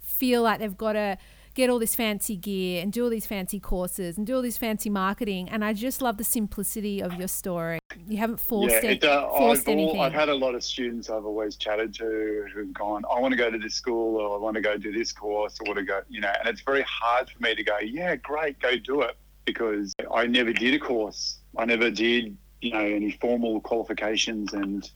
feel 0.00 0.42
like 0.42 0.58
they've 0.58 0.76
got 0.76 0.94
to 0.94 1.18
get 1.58 1.68
all 1.68 1.80
this 1.80 1.96
fancy 1.96 2.36
gear 2.36 2.80
and 2.80 2.92
do 2.92 3.02
all 3.02 3.10
these 3.10 3.26
fancy 3.26 3.58
courses 3.58 4.16
and 4.16 4.24
do 4.24 4.36
all 4.36 4.42
this 4.42 4.56
fancy 4.56 4.88
marketing. 4.88 5.48
And 5.48 5.64
I 5.64 5.72
just 5.72 6.00
love 6.00 6.16
the 6.16 6.22
simplicity 6.22 7.02
of 7.02 7.14
your 7.14 7.26
story. 7.26 7.80
You 8.06 8.18
haven't 8.18 8.38
forced, 8.38 8.84
yeah, 8.84 8.90
it, 8.90 9.02
uh, 9.02 9.28
forced 9.36 9.68
I've, 9.68 9.76
all. 9.76 10.00
I've 10.00 10.12
had 10.12 10.28
a 10.28 10.34
lot 10.36 10.54
of 10.54 10.62
students 10.62 11.10
I've 11.10 11.24
always 11.24 11.56
chatted 11.56 11.92
to 11.94 12.46
who've 12.54 12.72
gone, 12.72 13.02
I 13.12 13.18
want 13.18 13.32
to 13.32 13.36
go 13.36 13.50
to 13.50 13.58
this 13.58 13.74
school 13.74 14.18
or 14.18 14.36
I 14.36 14.38
want 14.38 14.54
to 14.54 14.60
go 14.60 14.76
do 14.78 14.92
this 14.92 15.10
course 15.10 15.58
or 15.60 15.64
want 15.66 15.80
to 15.80 15.84
go, 15.84 16.00
you 16.08 16.20
know, 16.20 16.32
and 16.38 16.48
it's 16.48 16.60
very 16.60 16.84
hard 16.88 17.28
for 17.28 17.42
me 17.42 17.56
to 17.56 17.64
go, 17.64 17.78
yeah, 17.78 18.14
great, 18.14 18.60
go 18.60 18.76
do 18.76 19.02
it 19.02 19.16
because 19.44 19.94
I 20.14 20.26
never 20.26 20.52
did 20.52 20.74
a 20.74 20.78
course. 20.78 21.40
I 21.56 21.64
never 21.64 21.90
did, 21.90 22.36
you 22.60 22.70
know, 22.70 22.84
any 22.84 23.10
formal 23.10 23.60
qualifications 23.60 24.52
and 24.52 24.88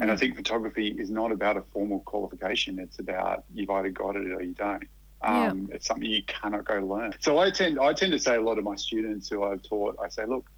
and 0.00 0.10
I 0.10 0.16
think 0.16 0.36
photography 0.36 0.88
is 0.88 1.08
not 1.08 1.30
about 1.30 1.56
a 1.56 1.62
formal 1.72 2.00
qualification. 2.00 2.80
It's 2.80 2.98
about 2.98 3.44
you've 3.52 3.70
either 3.70 3.90
got 3.90 4.16
it 4.16 4.30
or 4.32 4.42
you 4.42 4.54
don't. 4.54 4.82
Um, 5.24 5.68
It's 5.72 5.86
something 5.86 6.08
you 6.08 6.22
cannot 6.24 6.64
go 6.66 6.74
learn. 6.80 7.14
So 7.20 7.38
I 7.38 7.50
tend 7.50 7.78
I 7.80 7.92
tend 7.92 8.12
to 8.12 8.18
say 8.18 8.36
a 8.36 8.40
lot 8.40 8.58
of 8.58 8.64
my 8.64 8.76
students 8.76 9.28
who 9.28 9.42
I've 9.42 9.62
taught, 9.62 9.96
I 10.02 10.08
say, 10.08 10.26
look, 10.26 10.48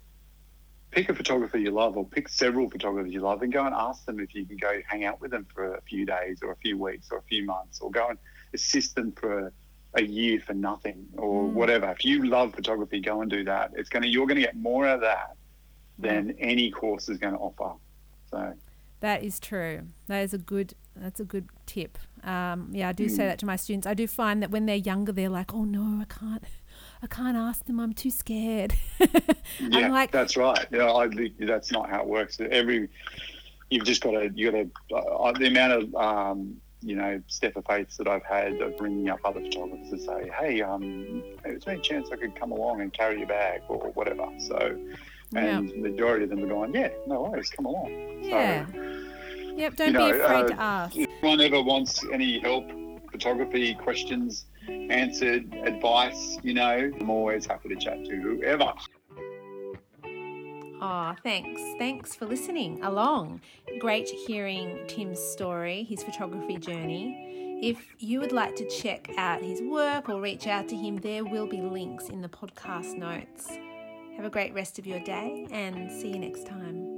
pick 0.91 1.09
a 1.09 1.15
photographer 1.15 1.57
you 1.57 1.71
love 1.71 1.97
or 1.97 2.05
pick 2.05 2.27
several 2.29 2.69
photographers 2.69 3.13
you 3.13 3.21
love 3.21 3.41
and 3.41 3.51
go 3.51 3.65
and 3.65 3.73
ask 3.75 4.05
them 4.05 4.19
if 4.19 4.33
you 4.35 4.45
can 4.45 4.57
go 4.57 4.79
hang 4.87 5.05
out 5.05 5.19
with 5.21 5.31
them 5.31 5.45
for 5.53 5.75
a 5.75 5.81
few 5.81 6.05
days 6.05 6.39
or 6.41 6.51
a 6.51 6.55
few 6.57 6.77
weeks 6.77 7.07
or 7.11 7.17
a 7.19 7.23
few 7.23 7.45
months 7.45 7.79
or 7.81 7.91
go 7.91 8.07
and 8.09 8.17
assist 8.53 8.95
them 8.95 9.11
for 9.13 9.51
a 9.95 10.01
year 10.03 10.39
for 10.39 10.53
nothing 10.53 11.05
or 11.17 11.43
Mm. 11.43 11.53
whatever. 11.53 11.89
If 11.91 12.05
you 12.05 12.25
love 12.25 12.53
photography, 12.53 12.99
go 12.99 13.21
and 13.21 13.29
do 13.31 13.43
that. 13.45 13.71
It's 13.75 13.89
gonna 13.89 14.07
you're 14.07 14.27
gonna 14.27 14.41
get 14.41 14.55
more 14.55 14.85
out 14.87 14.95
of 14.95 15.01
that 15.01 15.35
than 15.97 16.31
any 16.39 16.69
course 16.71 17.09
is 17.09 17.17
gonna 17.17 17.37
offer. 17.37 17.73
So 18.31 18.53
That 18.99 19.23
is 19.23 19.39
true. 19.39 19.87
That 20.07 20.19
is 20.23 20.33
a 20.33 20.37
good. 20.39 20.73
That's 21.01 21.19
a 21.19 21.23
good 21.25 21.47
tip. 21.65 21.97
Um, 22.23 22.69
yeah, 22.73 22.89
I 22.89 22.91
do 22.91 23.07
say 23.09 23.23
Mm. 23.23 23.27
that 23.29 23.39
to 23.39 23.45
my 23.45 23.55
students. 23.55 23.87
I 23.87 23.93
do 23.93 24.07
find 24.07 24.41
that 24.43 24.51
when 24.51 24.65
they're 24.65 24.75
younger, 24.75 25.11
they're 25.11 25.29
like, 25.29 25.53
"Oh 25.53 25.63
no, 25.65 26.01
I 26.01 26.05
can't, 26.05 26.43
I 27.01 27.07
can't 27.07 27.37
ask 27.37 27.65
them. 27.65 27.79
I'm 27.79 27.93
too 27.93 28.09
scared." 28.11 28.73
Yeah, 29.59 29.85
I'm 29.87 29.91
like, 29.91 30.11
that's 30.11 30.37
right. 30.37 30.65
Yeah, 30.71 30.91
I 30.91 31.07
that's 31.39 31.71
not 31.71 31.89
how 31.89 32.01
it 32.01 32.07
works. 32.07 32.37
Every 32.39 32.89
you've 33.69 33.85
just 33.85 34.01
got 34.01 34.11
to 34.11 34.31
you 34.35 34.51
got 34.51 34.67
to 34.89 34.95
uh, 34.95 35.31
the 35.33 35.47
amount 35.47 35.73
of 35.73 35.95
um, 35.95 36.57
you 36.81 36.95
know 36.95 37.21
step 37.27 37.55
of 37.55 37.65
faiths 37.65 37.97
that 37.97 38.07
I've 38.07 38.23
had 38.23 38.61
of 38.61 38.77
bringing 38.77 39.09
up 39.09 39.19
other 39.25 39.41
photographers 39.41 39.89
to 39.89 39.97
say, 39.99 40.29
hey, 40.39 40.61
um, 40.61 41.23
is 41.45 41.63
there 41.63 41.73
any 41.73 41.81
chance 41.81 42.09
I 42.11 42.17
could 42.17 42.35
come 42.35 42.51
along 42.51 42.81
and 42.81 42.93
carry 42.93 43.17
your 43.19 43.27
bag 43.27 43.61
or 43.67 43.89
whatever? 43.91 44.27
So, 44.39 44.77
and 45.35 45.69
the 45.69 45.77
majority 45.89 46.25
of 46.25 46.29
them 46.29 46.43
are 46.43 46.47
going, 46.47 46.73
yeah, 46.75 46.89
no 47.07 47.23
worries, 47.23 47.49
come 47.49 47.65
along. 47.65 47.89
yeah, 48.23 48.65
yep. 49.57 49.75
Don't 49.75 49.87
you 49.87 49.93
know, 49.93 50.11
be 50.11 50.19
afraid 50.19 50.45
uh, 50.45 50.47
to 50.47 50.61
ask. 50.61 50.95
If 50.95 51.09
anyone 51.21 51.41
ever 51.41 51.61
wants 51.61 52.03
any 52.13 52.39
help, 52.39 52.69
photography 53.11 53.73
questions 53.75 54.45
answered, 54.67 55.53
advice, 55.65 56.37
you 56.43 56.53
know, 56.53 56.91
I'm 56.99 57.09
always 57.09 57.45
happy 57.45 57.69
to 57.69 57.75
chat 57.75 58.05
to 58.05 58.15
whoever. 58.15 58.73
Oh, 60.79 61.15
thanks. 61.23 61.61
Thanks 61.79 62.15
for 62.15 62.25
listening 62.25 62.83
along. 62.83 63.41
Great 63.79 64.07
hearing 64.07 64.79
Tim's 64.87 65.19
story, 65.19 65.83
his 65.83 66.03
photography 66.03 66.57
journey. 66.57 67.59
If 67.63 67.95
you 67.97 68.19
would 68.19 68.31
like 68.31 68.55
to 68.57 68.69
check 68.69 69.09
out 69.17 69.41
his 69.41 69.61
work 69.63 70.09
or 70.09 70.21
reach 70.21 70.45
out 70.45 70.67
to 70.69 70.75
him, 70.75 70.97
there 70.97 71.25
will 71.25 71.47
be 71.47 71.61
links 71.61 72.09
in 72.09 72.21
the 72.21 72.29
podcast 72.29 72.95
notes. 72.95 73.49
Have 74.15 74.25
a 74.25 74.29
great 74.29 74.53
rest 74.53 74.77
of 74.77 74.85
your 74.85 74.99
day 74.99 75.47
and 75.49 75.91
see 75.91 76.09
you 76.09 76.19
next 76.19 76.45
time. 76.45 76.96